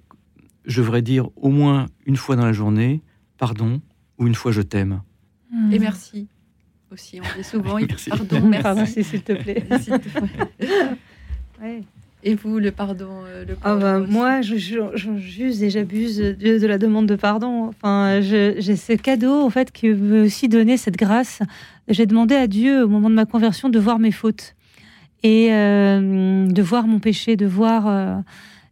[0.68, 3.02] devrais dire au moins une fois dans la journée,
[3.36, 3.80] pardon,
[4.18, 5.02] ou une fois je t'aime.
[5.72, 6.28] Et merci
[6.90, 7.20] aussi.
[7.20, 7.78] On dit souvent,
[8.10, 9.04] pardon, merci.
[9.04, 9.64] s'il te plaît.
[12.24, 17.06] Et vous, le pardon, euh, le ah bah, Moi, j'use et j'abuse de, la demande
[17.06, 17.68] de pardon.
[17.68, 21.40] Enfin, j'ai ce cadeau, en fait, qui veut aussi donner cette grâce.
[21.88, 24.54] J'ai demandé à Dieu, au moment de ma conversion, de voir mes fautes
[25.22, 27.86] et euh, de voir mon péché, de voir...
[27.86, 28.16] Euh,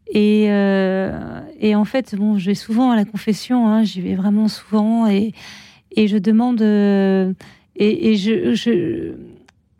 [0.09, 0.44] et,
[1.60, 5.09] et, en fait, bon, je vais souvent à la confession, hein, j'y vais vraiment souvent,
[5.09, 5.32] et,
[5.97, 6.62] et je demande
[7.78, 9.12] et, je,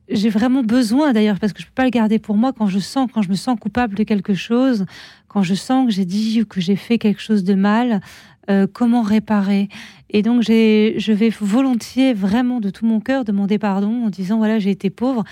[0.09, 2.79] j'ai vraiment besoin d'ailleurs, parce que je peux pas le garder pour moi, quand je
[2.79, 4.87] sens, quand je me sens coupable de quelque chose,
[5.29, 8.01] quand je sens que j'ai dit ou que j'ai fait quelque chose de mal,
[8.73, 9.69] comment réparer.
[10.11, 14.61] Et donc, je vais volontiers, vraiment de tout mon cœur, demander pardon en disant voilà,
[14.61, 15.25] j'ai été pauvre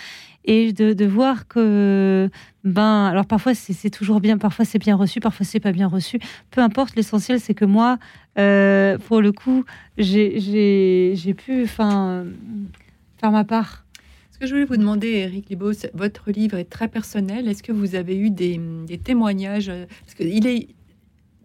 [0.45, 2.31] et de, voir que
[2.65, 6.19] ben alors parfois c'est toujours bien parfois c'est bien reçu parfois c'est pas bien reçu
[6.51, 7.99] peu importe l'essentiel c'est que moi
[8.39, 9.65] euh, pour le coup
[9.97, 12.25] j'ai pu enfin
[13.19, 13.84] faire ma part
[14.35, 17.70] ce que je voulais vous demander Eric Libos votre livre est très personnel est-ce que
[17.70, 18.59] vous avez eu des,
[19.05, 19.70] témoignages
[20.05, 20.74] parce qu'il est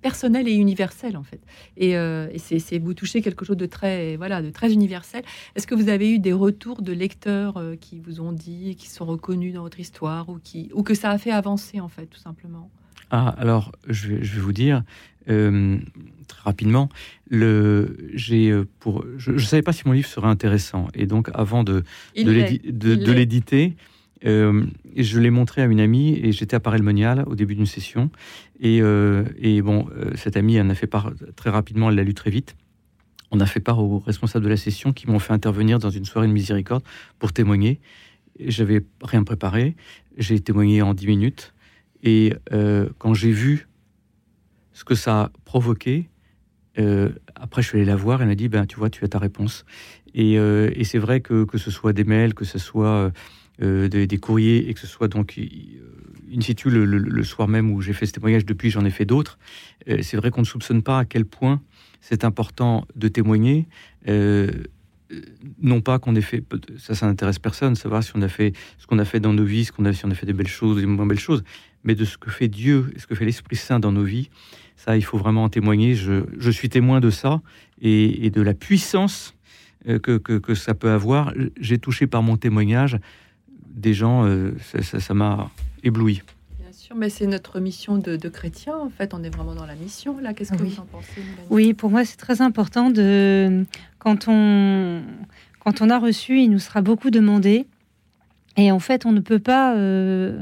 [0.01, 1.39] personnel et universel en fait.
[1.77, 5.23] Et, euh, c'est vous touchez quelque chose de très voilà de très universel.
[5.55, 8.87] Est-ce que vous avez eu des retours de lecteurs euh, qui vous ont dit, qui
[8.87, 12.07] sont reconnus dans votre histoire ou qui ou que ça a fait avancer en fait
[12.07, 12.71] tout simplement?
[13.11, 14.83] Ah alors je vais vous dire
[15.29, 15.77] euh,
[16.27, 16.89] très rapidement
[17.29, 17.95] le
[18.79, 21.83] pour je, ne savais pas si mon livre serait intéressant et donc avant de
[22.15, 23.75] de l'éditer
[24.25, 24.65] euh,
[24.95, 28.09] je l'ai montré à une amie et j'étais à Paray-le-Monial au début d'une session.
[28.59, 32.03] Et, euh, et bon, euh, cette amie en a fait part très rapidement, elle l'a
[32.03, 32.55] lu très vite.
[33.31, 36.05] On a fait part aux responsables de la session qui m'ont fait intervenir dans une
[36.05, 36.83] soirée de miséricorde
[37.19, 37.79] pour témoigner.
[38.39, 39.75] J'avais rien préparé.
[40.17, 41.53] J'ai témoigné en 10 minutes.
[42.01, 42.33] Et
[42.97, 43.67] quand j'ai vu
[44.79, 46.09] ce que ça a provoqué,
[47.35, 48.21] après je suis allé la voir.
[48.21, 49.65] Elle m'a dit ben, Tu vois, tu as ta réponse.
[50.13, 53.11] Et, et c'est vrai que, que ce soit des mails, que ce soit
[53.61, 55.43] euh, des, courriers et que ce soit donc euh,
[56.33, 59.37] in situ le, soir même où j'ai fait ce témoignage, depuis j'en ai fait d'autres,
[59.89, 61.61] euh, c'est vrai qu'on ne soupçonne pas à quel point
[61.99, 63.67] c'est important de témoigner.
[65.61, 66.43] Non pas qu'on ait fait,
[66.77, 69.43] ça, ça n'intéresse personne, savoir si on a fait ce qu'on a fait dans nos
[69.43, 71.43] vies, ce qu'on a, si on a fait des belles choses, des moins belles choses,
[71.83, 74.29] mais de ce que fait Dieu et ce que fait l'Esprit Saint dans nos vies,
[74.75, 75.95] ça, il faut vraiment en témoigner.
[75.95, 77.41] Je, suis témoin de ça
[77.81, 79.35] et, de la puissance
[79.85, 81.33] que, que ça peut avoir.
[81.59, 82.97] J'ai touché par mon témoignage
[83.79, 85.49] des gens, euh, ça m'a
[85.83, 86.21] ébloui.
[86.89, 88.75] Sûr, mais c'est notre mission de, chrétien.
[88.75, 90.33] En fait, on est vraiment dans la mission là.
[90.33, 90.69] Qu'est-ce que oui.
[90.69, 91.21] vous en pensez
[91.51, 93.63] Oui, pour moi, c'est très important de
[93.99, 95.03] quand on
[95.59, 97.67] quand on a reçu, il nous sera beaucoup demandé.
[98.57, 99.75] Et en fait, on ne peut pas.
[99.75, 100.41] Euh,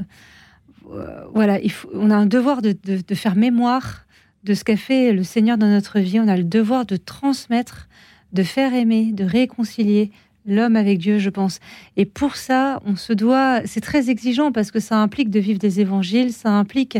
[1.34, 4.06] voilà, il faut, on a un devoir de, de, faire mémoire
[4.44, 6.18] de ce qu'a fait le Seigneur dans notre vie.
[6.18, 7.88] On a le devoir de transmettre,
[8.32, 10.12] de faire aimer, de réconcilier,
[10.48, 11.60] l'homme avec Dieu, je pense.
[11.96, 15.58] Et pour ça, on se doit, c'est très exigeant parce que ça implique de vivre
[15.58, 16.98] des évangiles, ça implique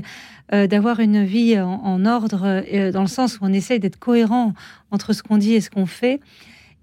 [0.54, 4.54] euh, d'avoir une vie en, ordre, euh, dans le sens où on essaye d'être cohérent
[4.90, 6.20] entre ce qu'on dit et ce qu'on fait.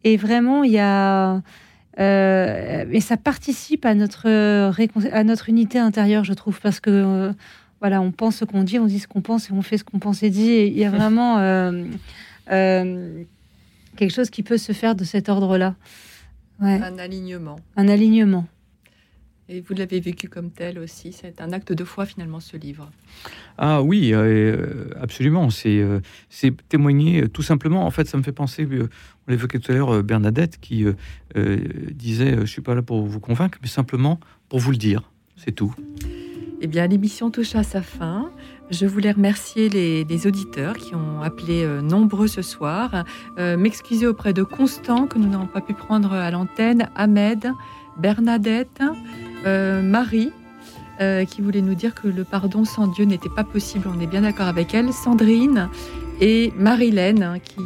[0.03, 1.41] Et vraiment, il y a...
[1.97, 7.33] Euh, mais ça participe à notre, à notre unité intérieure, je trouve, parce que
[7.79, 9.85] voilà, on pense ce qu'on dit, on dit ce qu'on pense et on fait ce
[9.85, 10.51] qu'on pense et dit.
[10.67, 11.37] il y a vraiment
[13.95, 15.75] quelque chose qui peut se faire de cet ordre-là.
[16.59, 17.57] Un alignement.
[17.75, 18.45] Un alignement.
[19.47, 21.13] Et vous l'avez vécu comme tel aussi.
[21.13, 22.89] C'est un acte de foi finalement ce livre.
[23.59, 25.51] Ah oui, euh, absolument.
[25.51, 25.99] C'est euh,
[26.29, 27.85] c'est témoigner euh, tout simplement.
[27.85, 28.67] En fait, ça me fait penser.
[28.67, 30.85] on l'évoquait tout à l'heure, Bernadette qui
[31.35, 34.19] disait "Je suis pas là pour vous convaincre, mais simplement
[34.49, 35.11] pour vous le dire.
[35.37, 35.75] C'est tout."
[36.61, 38.31] Eh bien, l'émission touche à sa fin.
[38.71, 43.03] Je voulais remercier les, auditeurs qui ont appelé euh, nombreux ce soir,
[43.37, 47.51] euh, m'excuser auprès de Constant que nous n'avons pas pu prendre à l'antenne, Ahmed,
[47.97, 48.81] Bernadette,
[49.45, 50.31] euh, Marie,
[51.27, 53.89] qui voulait nous dire que le pardon sans Dieu n'était pas possible.
[53.93, 55.67] On est bien d'accord avec elle, Sandrine
[56.21, 57.59] et Marilène qui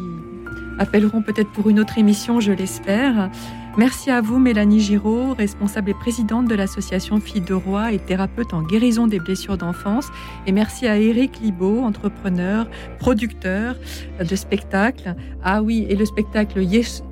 [0.79, 3.29] appelleront peut-être pour une autre émission, je l'espère.
[3.77, 8.53] Merci à vous, Mélanie Giraud, responsable et présidente de l'association Filles de Roi et thérapeute
[8.53, 10.07] en guérison des blessures d'enfance.
[10.47, 12.67] Et merci à Eric Libaud, entrepreneur,
[12.99, 13.75] producteur
[14.19, 15.15] de spectacles.
[15.43, 16.61] Ah oui, et le spectacle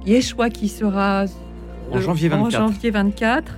[0.06, 1.26] Yeshua qui sera
[1.92, 2.46] en janvier 24.
[2.46, 3.56] En janvier 24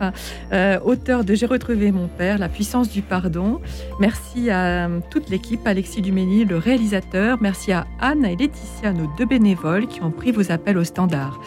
[0.52, 3.60] euh, auteur de J'ai retrouvé mon père, La puissance du pardon.
[4.00, 7.38] Merci à euh, toute l'équipe, Alexis Dumény, le réalisateur.
[7.42, 11.40] Merci à Anne et Laetitia, nos deux bénévoles qui ont pris vos appels au standard.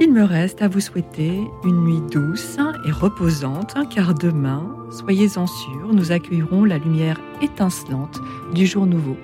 [0.00, 2.56] Il me reste à vous souhaiter une nuit douce
[2.86, 8.20] et reposante, car demain, soyez-en sûrs, nous accueillerons la lumière étincelante
[8.52, 9.16] du jour nouveau.